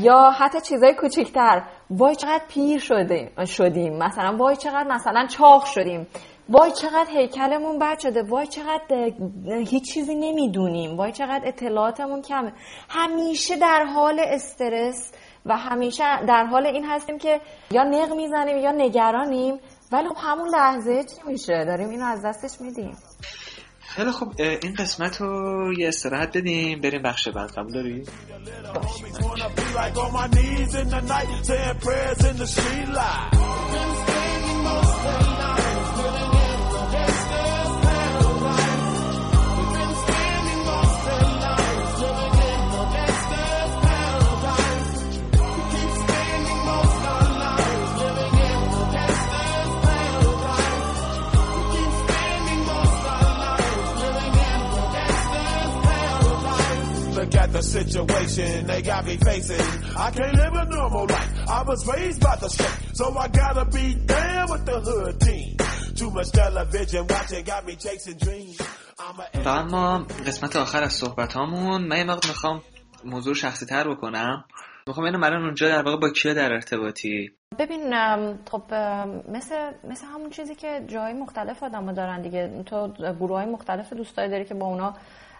یا 0.01 0.31
حتی 0.39 0.61
چیزای 0.61 0.93
کوچیکتر 0.93 1.67
وای 1.89 2.15
چقدر 2.15 2.43
پیر 2.47 2.79
شده 2.79 3.31
شدیم. 3.45 3.97
مثلا 3.97 4.37
وای 4.37 4.55
چقدر 4.55 4.87
مثلا 4.87 5.27
چاق 5.27 5.65
شدیم. 5.65 6.07
وای 6.49 6.71
چقدر 6.71 7.07
هیکلمون 7.09 7.79
بد 7.79 7.99
شده. 7.99 8.23
وای 8.29 8.47
چقدر 8.47 9.11
هیچ 9.69 9.93
چیزی 9.93 10.15
نمی‌دونیم. 10.15 10.97
وای 10.97 11.11
چقدر 11.11 11.41
اطلاعاتمون 11.47 12.21
کمه. 12.21 12.53
همیشه 12.89 13.57
در 13.57 13.83
حال 13.83 14.19
استرس 14.19 15.11
و 15.45 15.57
همیشه 15.57 16.03
در 16.27 16.45
حال 16.45 16.65
این 16.65 16.85
هستیم 16.85 17.17
که 17.17 17.41
یا 17.71 17.83
نق 17.83 18.13
می‌زنیم 18.13 18.57
یا 18.57 18.71
نگرانیم. 18.71 19.59
ولی 19.91 20.09
خب 20.09 20.15
همون 20.19 20.49
لحظه 20.49 21.03
چی 21.03 21.15
میشه؟ 21.27 21.65
داریم 21.65 21.89
اینو 21.89 22.05
از 22.05 22.25
دستش 22.25 22.61
میدیم. 22.61 22.97
خیلی 23.95 24.09
اه، 24.39 24.57
این 24.63 24.73
قسمت 24.73 25.21
رو 25.21 25.73
یه 25.77 25.87
استراحت 25.87 26.37
بدیم 26.37 26.81
بریم 26.81 27.01
بخش 27.01 27.27
بعد 27.27 27.51
قبول 27.51 27.73
داری؟ 27.73 28.03
The 57.55 57.63
situation 57.63 58.67
they 58.67 58.81
got 58.81 59.01
me 59.05 59.15
facing. 59.27 59.67
I 60.05 60.11
can't 60.11 60.35
live 60.41 60.55
a 60.63 60.65
normal 60.77 61.05
life. 61.15 61.31
I 61.59 61.61
was 61.71 61.79
raised 61.93 62.21
by 62.27 62.35
the 62.43 62.49
street, 62.55 62.77
so 62.99 63.05
I 63.23 63.27
gotta 63.41 63.65
be 63.77 63.85
down 64.15 64.45
with 64.51 64.63
the 64.69 64.77
hood 64.87 65.15
team. 65.27 65.55
Too 65.99 66.09
much 66.17 66.29
television 66.31 67.01
watching 67.07 67.43
got 67.51 67.61
me 67.67 67.73
chasing 67.85 68.17
dreams. 68.25 68.57
I'm 68.99 69.19
a 69.19 69.43
و 69.45 69.49
اما 69.49 69.97
قسمت 70.27 70.55
آخر 70.55 70.83
از 70.83 70.93
صحبت 70.93 71.33
هامون 71.33 71.81
من 71.81 71.97
یه 71.97 72.03
مقدار 72.03 72.31
می‌خوام 72.31 72.61
موضوع 73.05 73.33
شخصی 73.33 73.65
تر 73.65 73.89
بکنم 73.89 74.45
می‌خوام 74.87 75.05
اینو 75.05 75.25
الان 75.25 75.43
اونجا 75.43 75.67
در 75.67 75.83
واقع 75.83 75.97
با 75.97 76.09
کیا 76.09 76.33
در 76.33 76.53
ارتباطی 76.53 77.31
ببین 77.59 77.93
خب 78.51 78.73
مثل 79.29 79.71
مثل 79.83 80.05
همون 80.07 80.29
چیزی 80.29 80.55
که 80.55 80.83
جای 80.87 81.13
مختلف 81.13 81.63
آدم 81.63 81.93
دارن 81.93 82.21
دیگه 82.21 82.63
تو 82.65 82.87
گروه 83.19 83.37
های 83.37 83.45
مختلف 83.45 83.93
دوستایی 83.93 84.29
داری 84.29 84.45
که 84.45 84.53
با 84.53 84.65
اونا 84.65 84.93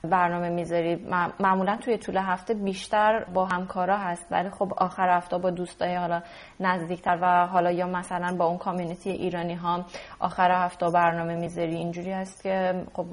برنامه 0.04 0.50
می‌ذاری. 0.50 0.96
معمولا 1.40 1.78
توی 1.78 1.98
طول 1.98 2.18
هفته 2.18 2.54
بیشتر 2.54 3.24
با 3.34 3.46
همکارا 3.46 3.98
هست 3.98 4.26
ولی 4.32 4.50
خب 4.50 4.74
آخر 4.78 5.18
هفته 5.18 5.38
با 5.38 5.50
دوستای 5.50 5.96
حالا 5.96 6.22
نزدیکتر 6.60 7.18
و 7.22 7.48
حالا 7.48 7.72
یا 7.72 7.88
مثلا 7.88 8.36
با 8.36 8.46
اون 8.46 8.58
کامیونیتی 8.58 9.10
ایرانی 9.10 9.56
ها 9.56 9.86
آخر 10.20 10.52
هفته 10.52 10.90
برنامه 10.90 11.36
می‌ذاری. 11.36 11.76
اینجوری 11.76 12.12
هست 12.12 12.44
که 12.44 12.84
خب 12.94 13.06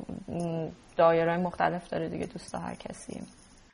دایره 0.96 1.36
مختلف 1.36 1.88
داره 1.88 2.08
دیگه 2.08 2.26
دوستا 2.26 2.58
هر 2.58 2.74
کسی. 2.74 3.20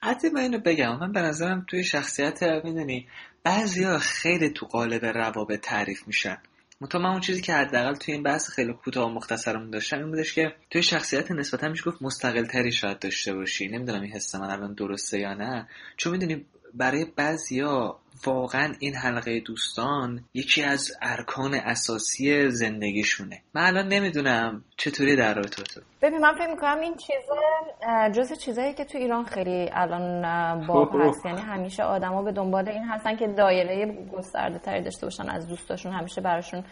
حتی 0.02 0.28
من 0.28 0.40
اینو 0.40 0.58
بگم 0.58 0.98
من 0.98 1.12
به 1.12 1.20
نظرم 1.20 1.64
توی 1.68 1.84
شخصیت 1.84 2.42
می‌دونی 2.42 3.06
بعضیا 3.44 3.98
خیلی 3.98 4.50
تو 4.50 4.66
قالب 4.66 5.04
روابط 5.04 5.60
تعریف 5.60 6.06
میشن. 6.06 6.38
منتها 6.80 7.00
من 7.00 7.10
اون 7.10 7.20
چیزی 7.20 7.40
که 7.40 7.54
حداقل 7.54 7.94
توی 7.94 8.14
این 8.14 8.22
بحث 8.22 8.50
خیلی 8.50 8.72
کوتاه 8.72 9.10
و 9.10 9.14
مختصرمون 9.14 9.70
داشتم 9.70 9.98
این 9.98 10.10
بودش 10.10 10.34
که 10.34 10.54
توی 10.70 10.82
شخصیت 10.82 11.30
نسبتا 11.30 11.68
میشه 11.68 11.84
گفت 11.84 12.02
مستقل 12.02 12.44
تری 12.44 12.72
شاید 12.72 12.98
داشته 12.98 13.34
باشی. 13.34 13.68
نمی‌دونم 13.68 14.00
این 14.00 14.12
حس 14.12 14.34
من 14.34 14.50
الان 14.50 14.74
درسته 14.74 15.18
یا 15.18 15.34
نه. 15.34 15.68
چون 15.96 16.12
می‌دونی 16.12 16.46
برای 16.74 17.06
بعضیا 17.16 17.98
واقعا 18.26 18.74
این 18.78 18.94
حلقه 18.94 19.40
دوستان 19.40 20.24
یکی 20.34 20.62
از 20.62 20.90
ارکان 21.02 21.54
اساسی 21.54 22.50
زندگیشونه. 22.50 23.42
من 23.54 23.62
الان 23.66 23.88
نمی‌دونم 23.88 24.64
چطوری 24.76 25.16
در 25.16 25.34
رابطه 25.34 25.62
تو 25.62 25.80
ببین 26.02 26.18
من 26.18 26.34
فکر 26.34 26.50
می‌کنم 26.50 26.80
این 26.80 26.94
چیزا 26.96 28.10
جز 28.10 28.38
چیزایی 28.38 28.74
که 28.74 28.84
تو 28.84 28.98
ایران 28.98 29.24
خیلی 29.24 29.70
الان 29.72 30.66
باب 30.66 30.96
اوه. 30.96 31.08
هست. 31.08 31.26
یعنی 31.26 31.40
همیشه 31.40 31.82
آدما 31.82 32.22
به 32.22 32.32
دنبال 32.32 32.68
این 32.68 32.84
هستن 32.84 33.16
که 33.16 33.26
دایره 33.26 33.98
گسترده 34.12 34.58
تری 34.58 34.82
داشته 34.82 35.06
باشن 35.06 35.28
از 35.28 35.48
دوستاشون 35.48 35.92
همیشه 35.92 36.20
براشون 36.20 36.64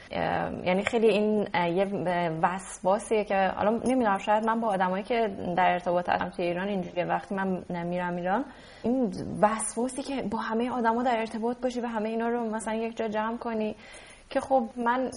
یعنی 0.65 0.85
خیلی 0.85 1.09
این 1.09 1.49
یه 1.55 1.85
وسواسیه 2.43 3.25
که 3.25 3.53
حالا 3.57 3.71
نمی‌دونم 3.71 4.19
شاید 4.19 4.47
من 4.47 4.61
با 4.61 4.69
آدمایی 4.69 5.05
که 5.05 5.37
در 5.57 5.73
ارتباط 5.73 6.09
هستم 6.09 6.31
تو 6.31 6.43
ایران 6.43 6.69
اینجوریه. 6.69 7.05
وقتی 7.05 7.35
من 7.35 7.65
میرم 7.87 8.17
ایران 8.17 8.45
این 8.83 9.13
وسواسی 9.43 10.03
که 10.03 10.23
با 10.23 10.39
همه 10.39 10.71
آدما 10.71 11.03
در 11.03 11.19
ارتباط 11.19 11.36
باشی 11.39 11.81
و 11.81 11.87
همه 11.87 12.09
اینا 12.09 12.29
رو 12.29 12.51
مثلا 12.51 12.75
یک 12.75 12.97
جا 12.97 13.09
جمع 13.09 13.37
کنی. 13.37 13.77
که 14.31 14.41
خب 14.41 14.71
من 14.77 15.11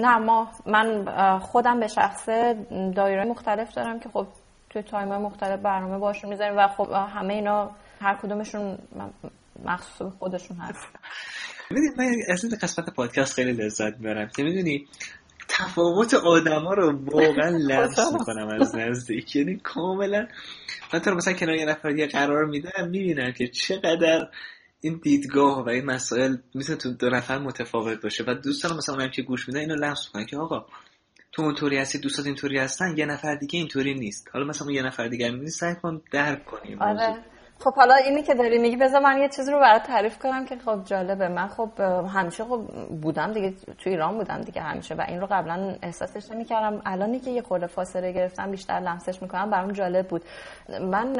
نه 0.00 0.18
ما 0.18 0.50
من 0.66 1.04
خودم 1.38 1.80
به 1.80 1.86
شخصه 1.86 2.56
دایره 2.96 3.24
مختلف 3.24 3.74
دارم 3.74 4.00
که 4.00 4.08
خب 4.08 4.26
توی 4.70 4.82
تایم 4.82 5.08
مختلف 5.08 5.60
برنامه 5.60 5.98
باشون 5.98 6.30
می‌ذاریم 6.30 6.58
و 6.58 6.68
خب 6.68 6.92
همه 6.92 7.34
اینا 7.34 7.70
هر 8.00 8.14
کدومشون 8.14 8.78
مخصوص 9.64 10.12
خودشون 10.18 10.56
هست. 10.56 10.86
من 11.70 12.14
از 12.28 12.44
این 12.44 12.56
قسمت 12.62 12.94
پادکست 12.94 13.34
خیلی 13.34 13.52
لذت 13.52 13.96
می‌برم 13.98 14.28
که 14.36 14.42
می‌دونی 14.42 14.86
تفاوت 15.48 16.14
آدما 16.14 16.74
رو 16.74 16.98
واقعا 17.04 17.48
لمس 17.48 17.98
می‌کنم 18.12 18.48
از 18.48 18.74
نزدیک. 18.74 19.36
یعنی 19.36 19.56
کاملا 19.56 20.26
من 20.92 21.00
تو 21.00 21.14
مثلا 21.14 21.34
کنار 21.34 21.54
یه 21.54 21.64
نفر 21.64 21.90
یه 21.90 22.06
قرار 22.06 22.44
میدم 22.44 22.88
می‌بینم 22.90 23.32
که 23.32 23.48
چقدر 23.48 24.28
این 24.80 25.00
دیدگاه 25.02 25.64
و 25.64 25.68
این 25.68 25.84
مسائل 25.84 26.36
می‌تونه 26.54 26.78
تو 26.78 26.90
دو 26.90 27.10
نفر 27.10 27.38
متفاوت 27.38 28.02
باشه 28.02 28.24
و 28.26 28.34
دوستان 28.34 28.76
مثلا 28.76 28.94
اونم 28.94 29.10
که 29.10 29.22
گوش 29.22 29.48
میدن 29.48 29.60
اینو 29.60 29.74
لمس 29.74 30.06
می‌کنن 30.06 30.26
که 30.26 30.36
آقا 30.36 30.66
تو 31.32 31.42
اونطوری 31.42 31.78
هستی 31.78 31.98
دوستات 31.98 32.26
اینطوری 32.26 32.58
هستن 32.58 32.94
یه 32.96 33.06
نفر 33.06 33.34
دیگه 33.34 33.58
اینطوری 33.58 33.94
نیست. 33.94 34.28
حالا 34.32 34.46
مثلا 34.46 34.70
یه 34.70 34.82
نفر 34.82 35.08
دیگه 35.08 35.30
رو 35.30 35.48
سعی 35.48 35.74
کن 35.74 36.02
درک 36.12 36.44
کنی 36.44 36.68
این 36.68 36.78
موضوع. 36.78 37.06
آره. 37.06 37.16
خب 37.58 37.74
حالا 37.74 37.94
اینی 37.94 38.22
که 38.22 38.34
داری 38.34 38.58
میگی 38.58 38.76
بذار 38.76 39.00
من 39.00 39.18
یه 39.18 39.28
چیزی 39.28 39.52
رو 39.52 39.60
برات 39.60 39.82
تعریف 39.82 40.18
کنم 40.18 40.46
که 40.46 40.56
خب 40.64 40.84
جالبه. 40.84 41.28
من 41.28 41.48
خب 41.48 41.80
همیشه 42.14 42.44
خب 42.44 42.60
بودم 43.02 43.32
دیگه 43.32 43.54
تو 43.78 43.90
ایران 43.90 44.14
بودم 44.18 44.40
دیگه 44.40 44.62
همیشه 44.62 44.94
و 44.94 45.04
این 45.08 45.20
رو 45.20 45.26
قبلا 45.30 45.76
احساسش 45.82 46.30
نمی‌کردم. 46.30 46.82
الانی 46.86 47.20
که 47.20 47.30
یه 47.30 47.42
خورده 47.42 47.66
فاصله 47.66 48.12
گرفتم 48.12 48.50
بیشتر 48.50 48.74
لمسش 48.74 49.22
می‌کنم 49.22 49.50
برام 49.50 49.72
جالب 49.72 50.08
بود. 50.08 50.22
من 50.68 51.12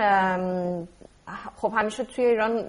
خب 1.57 1.72
همیشه 1.77 2.05
توی 2.05 2.24
ایران 2.24 2.62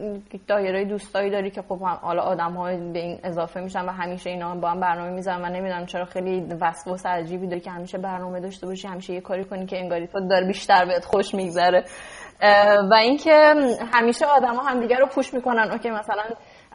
دایره 0.48 0.86
دوستایی 0.86 1.30
داری 1.32 1.52
که 1.52 1.62
خب 1.62 1.82
هم- 1.82 2.00
حالا 2.02 2.22
آدم 2.22 2.54
های 2.54 2.92
به 2.92 3.00
این 3.00 3.20
اضافه 3.24 3.60
میشن 3.62 3.86
و 3.86 3.92
همیشه 3.92 4.30
اینا 4.30 4.56
با 4.56 4.70
هم 4.70 4.80
برنامه 4.80 5.10
می‌ذارن. 5.10 5.42
و 5.42 5.50
نمی‌دونم 5.50 5.86
چرا 5.86 6.06
خیلی 6.06 6.46
وسواس 6.62 7.06
عجیبی 7.06 7.48
داری 7.48 7.62
که 7.62 7.72
همیشه 7.72 7.98
برنامه 7.98 8.40
داشته 8.40 8.68
باشی 8.68 8.88
همیشه 8.88 9.14
یه 9.14 9.22
کاری 9.22 9.44
کنی 9.44 9.66
که 9.66 9.78
انگاری 9.78 10.08
تو 10.08 10.28
داره 10.28 10.48
بیشتر 10.48 10.86
بهت 10.86 11.06
خوش 11.06 11.36
میگذره. 11.36 11.84
و 12.92 12.94
اینکه 12.94 13.54
همیشه 13.94 14.26
آدما 14.26 14.64
همدیگه 14.64 14.96
رو 14.98 15.06
پوش 15.08 15.34
می‌کنن. 15.34 15.72
اوکی 15.72 15.90
مثلا 15.90 16.24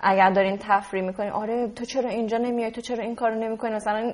اگر 0.02 0.30
دارین 0.30 0.58
تفریح 0.60 1.02
می‌کنین 1.04 1.30
آره 1.30 1.68
تو 1.68 1.84
چرا 1.84 2.10
اینجا 2.10 2.38
نمیای؟ 2.38 2.70
تو 2.70 2.80
چرا 2.80 3.04
این 3.04 3.14
کارو 3.14 3.34
نمی‌کنی؟ 3.34 3.74
مثلا 3.74 4.12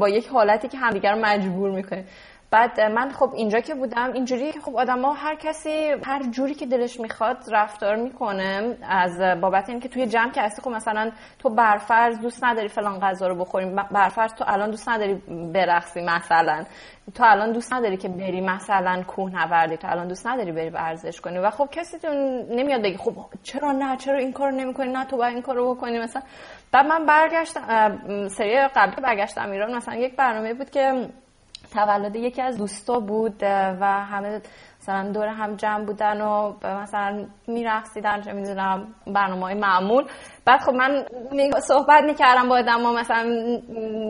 با 0.00 0.08
یک 0.08 0.28
حالتی 0.28 0.68
که 0.68 0.78
همدیگه 0.78 1.10
رو 1.10 1.18
مجبور 1.22 1.70
می‌کنین 1.70 2.04
بعد 2.50 2.80
من 2.80 3.10
خب 3.10 3.30
اینجا 3.34 3.60
که 3.60 3.74
بودم 3.74 4.12
اینجوریه 4.12 4.52
که 4.52 4.60
خب 4.60 4.76
آدما 4.76 5.12
هر 5.12 5.34
کسی 5.34 5.94
هر 6.04 6.22
جوری 6.30 6.54
که 6.54 6.66
دلش 6.66 7.00
می‌خواد 7.00 7.36
رفتار 7.52 7.96
می‌کنه 7.96 8.76
از 8.88 9.40
بابت 9.40 9.68
اینکه 9.68 9.88
توی 9.88 10.06
جمع 10.06 10.30
که 10.30 10.42
هستی 10.42 10.62
خب 10.62 10.70
مثلا 10.70 11.10
تو 11.38 11.50
برفرض 11.50 12.18
دوست 12.20 12.44
نداری 12.44 12.68
فلان 12.68 13.00
غذا 13.00 13.26
رو 13.26 13.34
بخوریم 13.34 13.76
برفرض 13.76 14.34
تو 14.34 14.44
الان 14.48 14.70
دوست 14.70 14.88
نداری 14.88 15.14
برقصی 15.54 16.00
مثلا 16.00 16.64
تو 17.14 17.24
الان 17.26 17.52
دوست 17.52 17.72
نداری 17.72 17.96
که 17.96 18.08
بری 18.08 18.40
مثلا 18.40 19.02
کوهنوردی 19.06 19.76
تو 19.76 19.88
الان 19.90 20.08
دوست 20.08 20.26
نداری 20.26 20.52
بری 20.52 20.70
ورزش 20.70 21.20
کنی. 21.20 21.38
و 21.38 21.50
خب 21.50 21.68
کسی 21.72 21.98
تو 21.98 22.08
نمیاد 22.50 22.82
بگه 22.82 22.98
خب 22.98 23.14
چرا 23.42 23.72
نه 23.72 23.96
چرا 23.96 24.18
این 24.18 24.32
کارو 24.32 24.50
نمی‌کنی؟ 24.50 24.92
نه 24.92 25.04
تو 25.04 25.16
باید 25.16 25.34
این 25.34 25.42
کارو 25.42 25.74
بکنی 25.74 25.98
مثلا. 25.98 26.22
بعد 26.72 26.86
من 26.86 27.06
برگشتم 27.06 28.28
سری 28.28 28.68
قبل 28.76 28.94
که 28.94 29.00
برگشتم 29.00 29.50
ایران 29.50 29.74
مثلا 29.76 29.94
یک 29.94 30.16
برنامه 30.16 30.54
بود 30.54 30.70
که 30.70 31.08
تولد 31.72 32.16
یکی 32.16 32.42
از 32.42 32.58
دوستا 32.58 33.00
بود 33.00 33.42
و 33.80 34.04
همه 34.04 34.40
مثلا 34.80 35.12
دور 35.12 35.26
هم 35.26 35.56
جمع 35.56 35.84
بودن 35.84 36.20
و 36.20 36.52
مثلا 36.82 37.26
میرقصیدن 37.46 38.20
چه 38.20 38.32
می‌دونم 38.32 38.94
برنامه 39.06 39.42
های 39.42 39.54
معمول. 39.54 40.04
بعد 40.44 40.60
خب 40.60 40.72
من 40.72 41.04
صحبت 41.60 42.04
می‌کردم 42.04 42.48
با 42.48 42.58
آدم 42.58 42.94
مثلا 42.94 43.24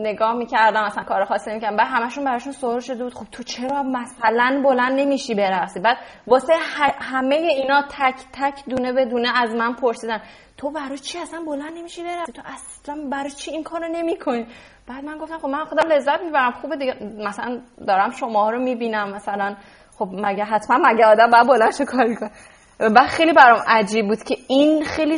نگاه 0.03 0.33
می‌کردم 0.33 0.83
مثلا 0.83 1.03
کار 1.03 1.25
خاصی 1.25 1.53
می‌کردم 1.53 1.75
بعد 1.75 1.87
همشون 1.87 2.23
براشون 2.25 2.53
سوال 2.53 2.79
شده 2.79 3.03
بود 3.03 3.13
خب 3.13 3.25
تو 3.31 3.43
چرا 3.43 3.83
مثلا 3.83 4.61
بلند 4.65 4.99
نمیشی 4.99 5.35
برقصی؟ 5.35 5.79
بعد 5.79 5.97
واسه 6.27 6.53
همه 6.99 7.35
اینا 7.35 7.81
تک 7.81 8.15
تک 8.33 8.65
دونه 8.69 8.93
به 8.93 9.05
دونه 9.05 9.41
از 9.41 9.55
من 9.55 9.73
پرسیدن 9.73 10.21
تو 10.57 10.71
برای 10.71 10.97
چی 10.97 11.19
اصلا 11.19 11.43
بلند 11.47 11.73
نمیشی 11.77 12.03
برقصی؟ 12.03 12.31
تو 12.31 12.41
اصلا 12.45 13.09
برای 13.11 13.31
چی 13.31 13.51
این 13.51 13.63
کارو 13.63 13.87
نمی‌کنی؟ 13.87 14.47
بعد 14.89 15.03
من 15.03 15.17
گفتم 15.17 15.37
خب 15.37 15.47
من 15.47 15.65
خودم 15.65 15.89
لذت 15.91 16.21
می‌برم. 16.21 16.51
خوبه 16.51 16.75
دیگه. 16.75 16.95
مثلا 17.17 17.59
دارم 17.87 18.11
شما 18.11 18.49
رو 18.49 18.59
می‌بینم. 18.59 19.11
مثلا 19.15 19.55
خب 19.97 20.07
مگه 20.11 20.43
حتما 20.43 20.77
مگه 20.89 21.05
آدم 21.05 21.29
باید 21.31 21.47
بلند 21.47 21.73
شه 21.73 21.85
کاری 21.85 22.15
کنه. 22.15 22.31
بعد 22.79 23.07
خیلی 23.07 23.33
برام 23.33 23.61
عجیب 23.67 24.07
بود 24.07 24.23
که 24.23 24.35
این 24.47 24.83
خیلی 24.83 25.17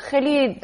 خیلی 0.00 0.60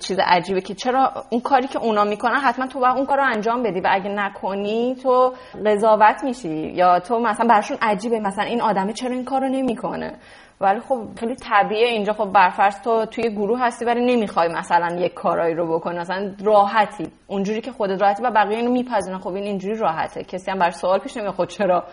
چیز 0.00 0.18
عجیبه 0.24 0.60
که 0.60 0.74
چرا 0.74 1.12
اون 1.30 1.40
کاری 1.40 1.66
که 1.66 1.78
اونا 1.78 2.04
می‌کنن 2.04 2.36
حتما 2.36 2.66
تو 2.66 2.80
باید 2.80 2.96
اون 2.96 3.06
کار 3.06 3.18
رو 3.18 3.24
انجام 3.24 3.62
بدی 3.62 3.80
و 3.80 3.88
اگه 3.90 4.10
نکنی 4.10 4.94
تو 5.02 5.34
قضاوت 5.66 6.24
میشی. 6.24 6.72
یا 6.74 7.00
تو 7.00 7.18
مثلا 7.18 7.46
براشون 7.46 7.76
عجیبه. 7.82 8.20
مثلا 8.20 8.44
این 8.44 8.60
آدمه 8.60 8.92
چرا 8.92 9.10
این 9.10 9.24
کار 9.24 9.40
رو 9.40 9.48
نمی‌کنه؟ 9.48 10.14
ولی 10.60 10.80
خب 10.80 11.08
خیلی 11.20 11.34
طبیعیه 11.34 11.88
اینجا. 11.88 12.12
خب 12.12 12.32
برفرض 12.32 12.80
تو 12.80 13.06
توی 13.06 13.30
گروه 13.30 13.60
هستی 13.60 13.84
ولی 13.84 14.16
نمی‌خوای 14.16 14.48
مثلا 14.48 14.96
یک 14.96 15.14
کارایی 15.14 15.54
رو 15.54 15.78
بکنی. 15.78 15.98
مثلا 15.98 16.34
راحتی. 16.44 17.12
اونجوری 17.26 17.60
که 17.60 17.72
خودت 17.72 18.02
راحتی 18.02 18.22
و 18.22 18.30
بقیه 18.30 18.56
اینو 18.56 18.70
میپذیرن. 18.70 19.18
خب 19.18 19.28
این 19.28 19.44
اینجوری 19.44 19.78
راحته. 19.78 20.24
کسی 20.24 20.50
هم 20.50 20.58
بر 20.58 20.70
سوال 20.70 20.98
پیش 20.98 21.16
نمیاد. 21.16 21.34
خب 21.34 21.46
چرا؟ 21.46 21.84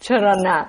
چرا 0.00 0.34
نه؟ 0.34 0.66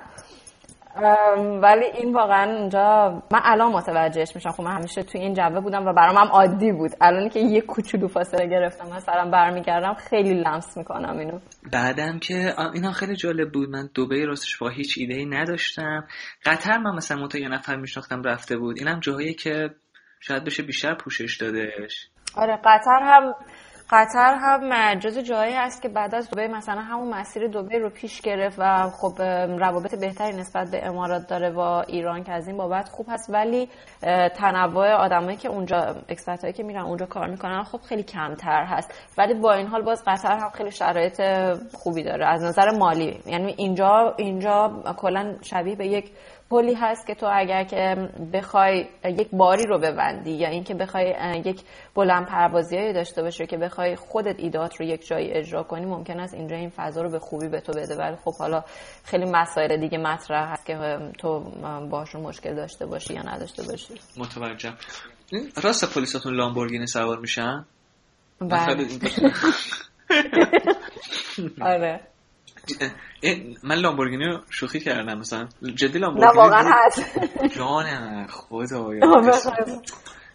ولی 1.62 1.84
این 1.84 2.14
واقعا 2.14 2.56
اونجا 2.56 3.22
من 3.32 3.40
الان 3.44 3.72
متوجهش 3.72 4.34
میشم. 4.34 4.50
خب 4.50 4.62
من 4.62 4.76
همیشه 4.76 5.02
توی 5.02 5.20
این 5.20 5.34
جبه 5.34 5.60
بودم 5.60 5.86
و 5.86 5.92
برام 5.92 6.16
هم 6.16 6.26
عادی 6.26 6.72
بود. 6.72 6.90
الان 7.00 7.28
که 7.28 7.40
یه 7.40 7.60
کوچولو 7.60 8.08
فاصله 8.08 8.46
گرفتم 8.46 8.96
مثلا 8.96 9.30
برمیگردم 9.30 9.94
خیلی 9.94 10.34
لمس 10.34 10.76
می‌کنم 10.76 11.18
اینو. 11.18 11.38
بعدم 11.72 12.18
که 12.18 12.54
اینا 12.74 12.92
خیلی 12.92 13.16
جالب 13.16 13.52
بود. 13.52 13.68
من 13.68 13.88
دبی 13.96 14.26
راستش 14.26 14.58
با 14.58 14.68
هیچ 14.68 14.94
ایده 14.98 15.14
ای 15.14 15.26
نداشتم. 15.26 16.04
قطر 16.44 16.78
من 16.78 16.94
مثلا 16.94 17.22
متا 17.22 17.38
یه 17.38 17.48
نفر 17.48 17.76
میشناختم 17.76 18.22
رفته 18.22 18.56
بود. 18.56 18.78
اینم 18.78 19.00
جاهایی 19.00 19.34
که 19.34 19.70
شاید 20.20 20.44
بشه 20.44 20.62
بیشتر 20.62 20.94
پوشش 20.94 21.36
دادش. 21.36 22.08
آره 22.36 22.58
قطر 22.64 23.00
هم 23.02 23.34
قطر 23.90 24.34
هم 24.40 24.94
جز 24.98 25.18
جایی 25.18 25.54
هست 25.54 25.82
که 25.82 25.88
بعد 25.88 26.14
از 26.14 26.30
دبی 26.30 26.46
مثلا 26.46 26.80
همون 26.80 27.14
مسیر 27.14 27.48
دبی 27.48 27.78
رو 27.78 27.90
پیش 27.90 28.20
گرفت 28.20 28.56
و 28.58 28.90
خب 28.90 29.22
روابط 29.58 29.94
بهتری 30.00 30.36
نسبت 30.36 30.70
به 30.70 30.86
امارات 30.86 31.28
داره 31.28 31.50
با 31.50 31.82
ایران 31.82 32.24
که 32.24 32.32
از 32.32 32.48
این 32.48 32.56
بابت 32.56 32.88
خوب 32.88 33.06
هست. 33.08 33.30
ولی 33.30 33.68
تنوع 34.36 34.92
آدمایی 34.92 35.36
که 35.36 35.48
اونجا 35.48 35.96
expat 36.08 36.54
که 36.56 36.62
میرن 36.62 36.82
اونجا 36.82 37.06
کار 37.06 37.30
می‌کنن 37.30 37.62
خب 37.62 37.80
خیلی 37.80 38.02
کمتر 38.02 38.64
هست. 38.64 38.94
ولی 39.18 39.34
با 39.34 39.52
این 39.52 39.66
حال 39.66 39.82
باز 39.82 40.02
قطر 40.06 40.38
هم 40.38 40.50
خیلی 40.50 40.70
شرایط 40.70 41.22
خوبی 41.72 42.02
داره. 42.02 42.26
از 42.26 42.42
نظر 42.42 42.70
مالی 42.70 43.20
یعنی 43.26 43.54
اینجا 43.58 44.14
اینجا 44.16 44.82
کلا 44.96 45.34
شبیه 45.42 45.76
به 45.76 45.86
یک 45.86 46.12
پلی 46.50 46.74
هست 46.74 47.06
که 47.06 47.14
تو 47.14 47.28
اگر 47.32 47.64
که 47.64 48.08
بخوای 48.32 48.86
یک 49.04 49.28
باری 49.32 49.66
رو 49.66 49.78
ببندی 49.78 50.30
یا 50.30 50.48
اینکه 50.48 50.74
بخوای 50.74 51.14
یک 51.44 51.60
بلند 51.94 52.26
پروازی 52.26 52.92
داشته 52.92 53.22
باشی 53.22 53.46
که 53.46 53.56
بخوای 53.56 53.96
خودت 53.96 54.34
ایدات 54.38 54.76
رو 54.80 54.86
یک 54.86 55.06
جایی 55.06 55.30
اجرا 55.30 55.62
کنی 55.62 55.86
ممکن 55.86 56.20
است 56.20 56.34
اینجا 56.34 56.56
این 56.56 56.70
فضا 56.70 57.02
رو 57.02 57.10
به 57.10 57.18
خوبی 57.18 57.48
به 57.48 57.60
تو 57.60 57.72
بده. 57.72 57.96
ولی 57.96 58.16
خب 58.16 58.34
حالا 58.34 58.64
خیلی 59.04 59.24
مسائل 59.24 59.76
دیگه 59.76 59.98
مطرح 59.98 60.52
هست 60.52 60.66
که 60.66 60.98
تو 61.18 61.40
باشون 61.90 62.20
مشکل 62.20 62.54
داشته 62.54 62.86
باشی 62.86 63.14
یا 63.14 63.22
نداشته 63.22 63.62
باشی. 63.62 63.94
متوجهم 64.16 64.76
راست 65.62 65.94
پلیساتون 65.94 66.34
لامبورگینی 66.34 66.86
سوار 66.86 67.18
میشن؟ 67.18 67.64
بله. 68.40 68.86
آره. 71.60 72.00
من 73.62 73.76
لامبورگینی 73.76 74.24
رو 74.24 74.40
شوخی 74.50 74.80
کردم 74.80 75.18
مثلا. 75.18 75.48
جدی 75.74 75.98
نه 75.98 76.06
لامبورگینی 76.06 76.36
واقعا 76.36 76.62
بود؟ 76.62 76.72
هست. 76.86 77.56
جانم 77.56 78.26
خدایا. 78.26 79.00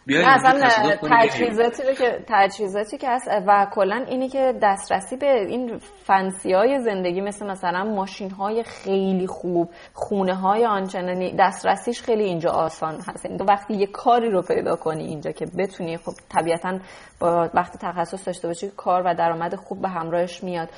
بخیر. 0.09 0.21
بیا 0.21 0.21
نه 0.21 0.35
اصلا. 0.35 0.95
تجهیزاتی 1.11 1.83
رو 1.83 1.93
که 1.93 2.19
تجهیزاتی 2.27 2.97
که 2.97 3.09
هست 3.09 3.27
و 3.47 3.67
کلا 3.71 4.05
اینی 4.07 4.29
که 4.29 4.53
دسترسی 4.61 5.17
به 5.17 5.45
این 5.45 5.77
فنسی 6.03 6.53
های 6.53 6.79
زندگی 6.79 7.21
مثل 7.21 7.47
مثلا 7.47 7.83
ماشین 7.83 8.31
های 8.31 8.63
خیلی 8.63 9.27
خوب 9.27 9.69
خونه 9.93 10.35
های 10.35 10.65
آنچنانی 10.65 11.35
دسترسیش 11.39 12.01
خیلی 12.01 12.23
اینجا 12.23 12.49
آسان 12.49 12.95
هست 13.07 13.25
یعنی 13.25 13.37
تو 13.37 13.45
وقتی 13.45 13.73
یه 13.73 13.87
کاری 13.87 14.29
رو 14.29 14.41
پیدا 14.41 14.75
کنی 14.75 15.03
اینجا 15.03 15.31
که 15.31 15.45
بتونی 15.57 15.97
خب 15.97 16.13
طبیعتا 16.29 16.79
با 17.19 17.49
وقتی 17.53 17.77
تخصص 17.81 18.27
داشته 18.27 18.47
باشی 18.47 18.71
کار 18.77 19.01
و 19.05 19.13
درآمد 19.13 19.55
خوب 19.55 19.81
به 19.81 19.89
همراهش 19.89 20.43
میاد 20.43 20.69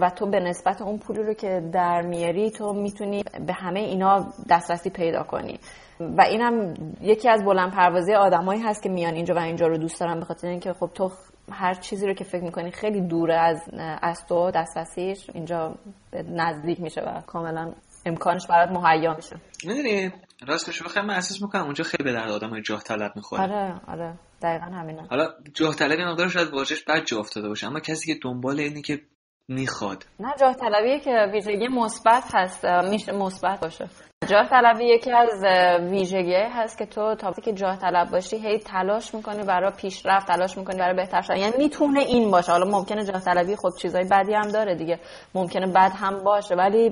و 0.00 0.10
تو 0.16 0.26
به 0.26 0.40
نسبت 0.40 0.82
اون 0.82 0.98
پولی 0.98 1.22
رو 1.22 1.34
که 1.34 1.62
در 1.72 2.02
میاری 2.02 2.50
تو 2.50 2.72
می‌تونی 2.72 3.24
به 3.46 3.52
همه 3.52 3.80
اینا 3.80 4.26
دسترسی 4.50 4.90
پیدا 4.90 5.22
کنی 5.22 5.58
و 6.00 6.20
اینم 6.20 6.74
یکی 7.00 7.28
از 7.28 7.44
بلند 7.44 7.72
پروازی 7.72 8.14
آدمایی 8.14 8.60
هست 8.60 8.82
که 8.82 8.88
میان 8.88 9.14
اینجا 9.14 9.34
و 9.34 9.38
اینجا 9.38 9.66
رو 9.66 9.78
دوست 9.78 10.00
دارن 10.00 10.18
به 10.18 10.24
خاطر 10.24 10.48
اینکه 10.48 10.72
خب 10.72 10.90
تو 10.94 11.10
هر 11.52 11.74
چیزی 11.74 12.06
رو 12.06 12.14
که 12.14 12.24
فکر 12.24 12.44
می‌کنی 12.44 12.70
خیلی 12.70 13.00
دوره 13.00 13.34
از 13.34 13.60
از 14.02 14.26
تو 14.26 14.50
دسترسیش 14.50 15.30
اینجا 15.34 15.74
به 16.10 16.22
نزدیک 16.22 16.80
میشه 16.80 17.00
و 17.00 17.20
کاملا 17.20 17.72
امکانش 18.06 18.46
برات 18.46 18.70
مهیا 18.70 19.14
میشه. 19.14 19.36
می‌دونی؟ 19.64 20.12
راستش 20.46 20.82
بخوام 20.82 21.06
من 21.06 21.14
احساس 21.14 21.42
می‌کنم 21.42 21.64
اونجا 21.64 21.84
خیلی 21.84 22.04
به 22.04 22.12
درد 22.12 22.30
آدم 22.30 22.60
جاه 22.60 22.82
طلب 22.82 23.12
می‌خوره. 23.16 23.42
آره 23.42 23.80
آره. 23.88 24.14
دقیقا 24.42 24.64
همینه. 24.64 25.06
حالا 25.10 25.28
جاه 25.54 25.74
طلب 25.74 25.98
یه 25.98 26.06
مقدار 26.06 26.28
شاید 26.28 26.48
واژش 26.48 26.84
بد 26.84 27.04
جا 27.04 27.18
افتاده 27.18 27.48
باشه 27.48 27.66
اما 27.66 27.80
کسی 27.80 28.14
که 28.14 28.20
دنبال 28.22 28.60
اینه 28.60 28.82
که 28.82 29.00
می‌خواد. 29.48 30.06
نه 30.20 30.34
جاه 30.40 30.54
طلبیه 30.54 31.00
که 31.00 31.30
ویژگی 31.32 31.68
مثبت 31.68 32.24
هست 32.34 32.64
میشه 32.64 33.12
مثبت 33.12 33.60
باشه. 33.60 33.88
جاه 34.24 34.48
طلبی 34.48 34.84
یکی 34.84 35.10
از 35.12 35.44
ویژگی 35.90 36.34
هست 36.34 36.78
که 36.78 36.86
تو 36.86 37.14
تا 37.14 37.28
وقتی 37.28 37.42
که 37.42 37.52
جاه 37.52 37.76
طلب 37.76 38.10
باشی 38.10 38.36
هی 38.36 38.58
تلاش 38.58 39.14
می‌کنی 39.14 39.42
برای 39.42 39.70
پیشرفت 39.70 40.26
تلاش 40.26 40.58
می‌کنی 40.58 40.78
برای 40.78 40.96
بهتر 40.96 41.20
شدن. 41.22 41.36
یعنی 41.36 41.52
می‌تونه 41.58 42.00
این 42.00 42.30
باشه. 42.30 42.52
حالا 42.52 42.70
ممکنه 42.70 43.04
جاه 43.04 43.20
طلبی 43.20 43.56
خب 43.56 43.68
چیزای 43.78 44.04
بدی 44.10 44.34
هم 44.34 44.48
داره 44.48 44.74
دیگه. 44.74 44.98
ممکنه 45.34 45.66
بد 45.66 45.92
هم 45.96 46.24
باشه. 46.24 46.54
ولی 46.54 46.88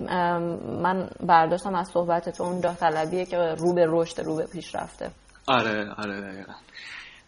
من 0.83 1.09
برداشتم 1.21 1.75
از 1.75 1.89
صحبت 1.89 2.29
تو 2.29 2.45
اون 2.45 2.61
جاه 2.61 2.77
طلبیه 2.77 3.27
که 3.27 3.37
رو 3.37 3.75
به 3.75 3.87
رشد 3.89 4.21
رو 4.21 4.37
به 4.37 4.47
پیشرفته. 4.53 5.11
آره 5.49 5.87
آره 5.99 6.21
دقیقا. 6.21 6.53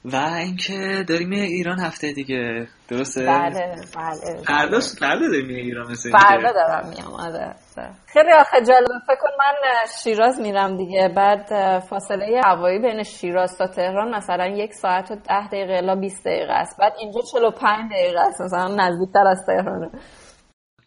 و 0.05 0.17
اینکه 0.17 1.05
داریم 1.09 1.29
میای 1.29 1.47
ایران 1.47 1.81
هفته 1.81 2.13
دیگه. 2.13 2.69
درسته؟ 2.89 3.27
بله 3.27 3.77
بله. 3.97 4.43
فردا 4.47 4.81
فردا 4.81 5.29
داریم 5.29 5.47
میای 5.47 5.61
ایران 5.61 5.91
مثل 5.91 6.11
فردا 6.11 6.53
دارم 6.53 6.89
میام 6.89 7.13
آره 7.13 7.55
آره. 7.79 7.91
خیلی 8.07 8.33
آخه 8.33 8.57
جالبه 8.57 8.95
فکر 9.07 9.17
کن 9.21 9.29
من 9.39 9.55
شیراز 10.03 10.41
میرم 10.41 10.77
دیگه. 10.77 11.09
بعد 11.17 11.79
فاصله 11.79 12.41
هوایی 12.45 12.79
بین 12.79 13.03
شیراز 13.03 13.59
تا 13.59 13.67
تهران 13.67 14.15
مثلا 14.15 14.47
یک 14.47 14.73
ساعت 14.75 15.11
و 15.11 15.15
ده 15.15 15.47
دقیقه 15.47 15.73
الا 15.73 15.95
20 15.95 16.25
دقیقه 16.25 16.53
است. 16.53 16.77
بعد 16.81 16.93
اینجا 16.99 17.21
45 17.33 17.91
دقیقه 17.93 18.21
است. 18.21 18.41
مثلا 18.41 18.69
نزدیکتر 18.69 19.27
از 19.27 19.43
تهرانه 19.47 19.91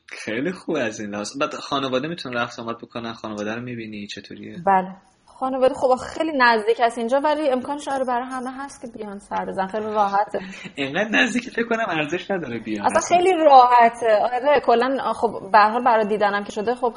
خیلی 0.10 0.52
خوب 0.52 0.76
از 0.76 1.00
این 1.00 1.10
لحاظ 1.10 1.38
بعد 1.42 1.54
خانواده 1.54 2.08
می‌تونه 2.08 2.42
رفت 2.42 2.60
آمد 2.60 2.78
بکنن؟ 2.78 3.14
خانواده 3.14 3.56
رو 3.56 3.62
می‌بینی؟ 3.62 4.08
چطوریه؟ 4.08 4.56
بله. 4.66 4.96
خانواده 5.40 5.74
خب 5.74 5.96
خیلی 5.96 6.32
نزدیک 6.38 6.80
است 6.80 6.98
اینجا 6.98 7.20
ولی 7.24 7.50
امکانش 7.50 7.88
آره 7.88 8.06
برای 8.06 8.28
همه 8.28 8.52
هست 8.52 8.82
که 8.82 8.88
بیان 8.88 9.20
سر 9.20 9.46
بزن. 9.46 9.68
خیلی 9.68 9.86
راحته 9.86 10.40
اینقدر 10.76 11.10
نزدیک 11.10 11.50
فکر 11.50 11.68
کنم 11.68 11.86
ارزش 11.90 12.32
نداره 12.32 12.60
بیان. 12.60 12.86
اصلا 12.86 13.02
خیلی 13.02 13.34
راحته 13.34 14.20
آره 14.22 14.62
کلا 14.66 15.14
خب 15.14 15.52
به 15.52 15.60
حال 15.60 15.84
برای 15.84 16.08
دیدنم 16.08 16.44
که 16.44 16.52
شده 16.52 16.76
خب 16.76 16.94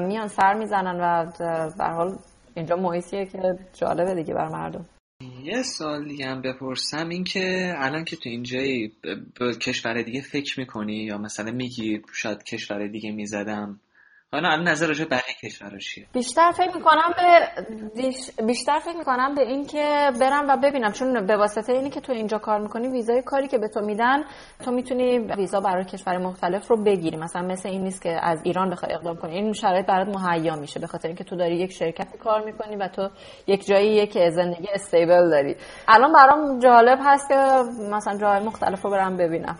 میان 0.00 0.28
سر 0.28 0.54
می‌زنن 0.54 1.00
و 1.00 1.32
به 1.78 1.84
حال 1.84 2.18
اینجا 2.54 2.76
محیطیه 2.76 3.26
که 3.26 3.38
جالبه 3.72 4.14
دیگه 4.14 4.34
بر 4.34 4.48
مردم. 4.48 4.86
یه 5.42 5.62
سوال 5.62 6.08
دیگه 6.08 6.26
هم 6.26 6.42
بپرسم 6.42 7.08
این 7.08 7.24
که 7.24 7.74
الان 7.76 8.04
که 8.04 8.16
تو 8.16 8.28
اینجایی 8.28 8.92
به 9.40 9.54
کشور 9.54 10.02
دیگه 10.02 10.20
فکر 10.20 10.60
می‌کنی 10.60 10.96
یا 10.96 11.18
مثلا 11.18 11.52
میگی 11.52 12.02
شاید 12.12 12.42
کشور 12.42 12.86
دیگه 12.86 13.12
می‌زدم 13.12 13.80
حالا 14.36 14.48
الان 14.48 14.68
نظر 14.68 14.86
راجع 14.86 15.04
بقیه 15.04 15.34
کشورها 15.42 15.78
چیه؟ 15.78 16.06
بیشتر 16.12 16.50
فکر 16.50 16.76
می‌کنم 16.76 17.12
به 17.16 17.48
بیش- 18.02 18.30
بیشتر 18.46 18.78
فکر 18.78 18.96
می‌کنم 18.96 19.34
به 19.34 19.42
این 19.42 19.66
که 19.66 20.10
برم 20.20 20.48
و 20.48 20.56
ببینم. 20.56 20.92
چون 20.92 21.26
به 21.26 21.36
واسطه 21.36 21.72
اینی 21.72 21.90
که 21.90 22.00
تو 22.00 22.12
اینجا 22.12 22.38
کار 22.38 22.60
می‌کنی 22.60 22.88
ویزای 22.88 23.22
کاری 23.22 23.48
که 23.48 23.58
به 23.58 23.68
تو 23.68 23.80
میدن 23.80 24.24
تو 24.64 24.70
می‌تونی 24.70 25.18
ویزا 25.18 25.60
برای 25.60 25.84
کشور 25.84 26.18
مختلف 26.18 26.68
رو 26.68 26.84
بگیری. 26.84 27.16
مثلا 27.16 27.42
مثل 27.42 27.68
این 27.68 27.82
نیست 27.82 28.02
که 28.02 28.18
از 28.22 28.40
ایران 28.44 28.70
بخوای 28.70 28.92
اقدام 28.92 29.16
کنی. 29.16 29.34
این 29.34 29.52
شرایط 29.52 29.86
برات 29.86 30.08
مهیا 30.16 30.56
میشه 30.56 30.80
به 30.80 30.86
خاطر 30.86 31.08
اینکه 31.08 31.24
تو 31.24 31.36
داری 31.36 31.56
یک 31.56 31.72
شرکت 31.72 32.16
کار 32.16 32.44
می‌کنی 32.44 32.76
و 32.76 32.88
تو 32.88 33.10
یک 33.46 33.66
جایی 33.66 34.06
که 34.06 34.30
زندگی 34.30 34.68
استیبل 34.74 35.30
داری. 35.30 35.56
الان 35.88 36.12
برام 36.12 36.58
جالب 36.58 36.98
هست 37.04 37.28
که 37.28 37.34
مثلا 37.92 38.18
جاهای 38.18 38.44
مختلف 38.44 38.82
رو 38.82 38.90
برم 38.90 39.16
ببینم. 39.16 39.58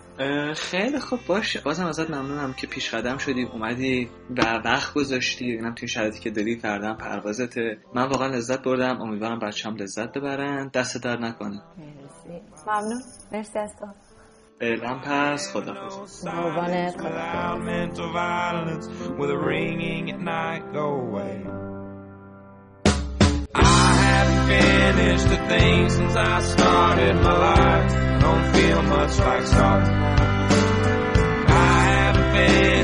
خیلی 0.55 0.99
خوب 0.99 1.19
باشه. 1.29 1.61
بازم 1.65 1.87
ازت 1.87 2.11
ممنونم 2.11 2.53
که 2.53 2.67
پیش 2.67 2.95
قدم 2.95 3.17
شدی. 3.19 3.49
اومدی 3.53 4.11
و 4.31 4.61
وقت 4.67 4.95
گذاشتی 4.95 5.45
اینم 5.45 5.75
توی 5.75 5.89
شرایطی 5.89 6.21
که 6.21 6.31
داری 6.31 6.57
فردا 6.57 6.95
پروازته 6.95 7.79
من 7.95 8.03
واقعا 8.03 8.29
لذت 8.29 8.63
بردم 8.63 9.01
امیدوارم 9.03 9.39
بچه‌ام 9.39 9.77
لذت 9.77 10.13
ببرن 10.13 10.71
دست 10.75 11.05
در 11.05 11.17
نکنه 11.17 11.63
مرسی 11.79 12.43
ممنون 12.67 13.03
مرسی 13.33 13.59
از 13.59 13.77
تو 13.81 13.87
فعلا 14.61 14.99
پس 15.05 15.53
خدافظ 15.53 16.25
قربانت 16.27 17.01
خدا 17.01 17.09
Loud 17.09 17.65
mental 17.65 18.13
violence 18.13 18.87
with 19.19 19.31
a 19.31 19.39
ringing 19.51 20.11
at 20.15 20.21
night 20.21 20.65
go 20.73 20.87
away. 21.07 21.37
I 23.55 23.93
haven't 24.09 24.45
finished 24.55 25.29
a 25.39 25.41
thing 25.51 25.89
since 25.97 26.15
I 26.17 26.37
started 26.55 27.15
my 27.27 27.37
life. 27.49 27.93
I 28.15 28.19
don't 28.25 28.47
feel 28.55 28.81
much 28.97 29.15
like 29.27 29.45
starting. 29.55 29.97
I 31.49 31.77
haven't 31.93 32.31
finished 32.37 32.76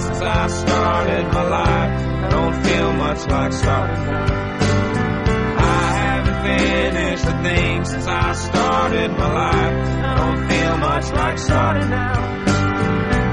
since 0.00 0.20
I 0.20 0.46
started 0.46 1.24
my 1.32 1.48
life. 1.48 1.92
I 2.24 2.28
don't 2.30 2.64
feel 2.64 2.92
much 2.92 3.26
like 3.26 3.52
starting 3.52 4.04
now. 4.04 4.48
I 5.58 5.84
haven't 6.02 6.40
finished 6.48 7.24
a 7.24 7.42
thing 7.42 7.84
since 7.84 8.06
I 8.06 8.32
started 8.32 9.10
my 9.12 9.32
life. 9.32 9.88
I 10.04 10.14
don't 10.20 10.48
feel 10.48 10.76
much 10.78 11.12
like 11.12 11.38
starting 11.38 11.90
now. 11.90 12.18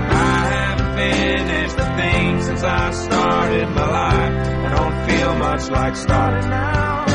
I 0.10 0.40
haven't 0.58 0.94
finished 0.96 1.78
a 1.78 1.98
thing 1.98 2.42
since 2.42 2.64
I 2.64 2.92
started 2.92 3.70
my 3.70 3.90
life. 4.00 4.36
I 4.66 4.76
don't 4.76 4.98
feel 5.10 5.36
much 5.36 5.70
like 5.70 5.96
starting 5.96 6.50
now. 6.50 7.06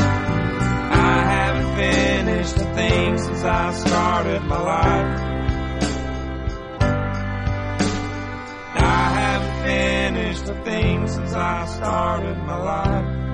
I 0.93 1.23
haven't 1.35 1.75
finished 1.75 2.55
a 2.57 2.73
thing 2.75 3.17
since 3.17 3.43
I 3.43 3.73
started 3.73 4.41
my 4.43 4.59
life. 4.59 5.40
Finished 9.63 10.43
a 10.49 10.63
thing 10.63 11.07
since 11.07 11.33
I 11.33 11.65
started 11.65 12.37
my 12.37 12.57
life. 12.57 13.30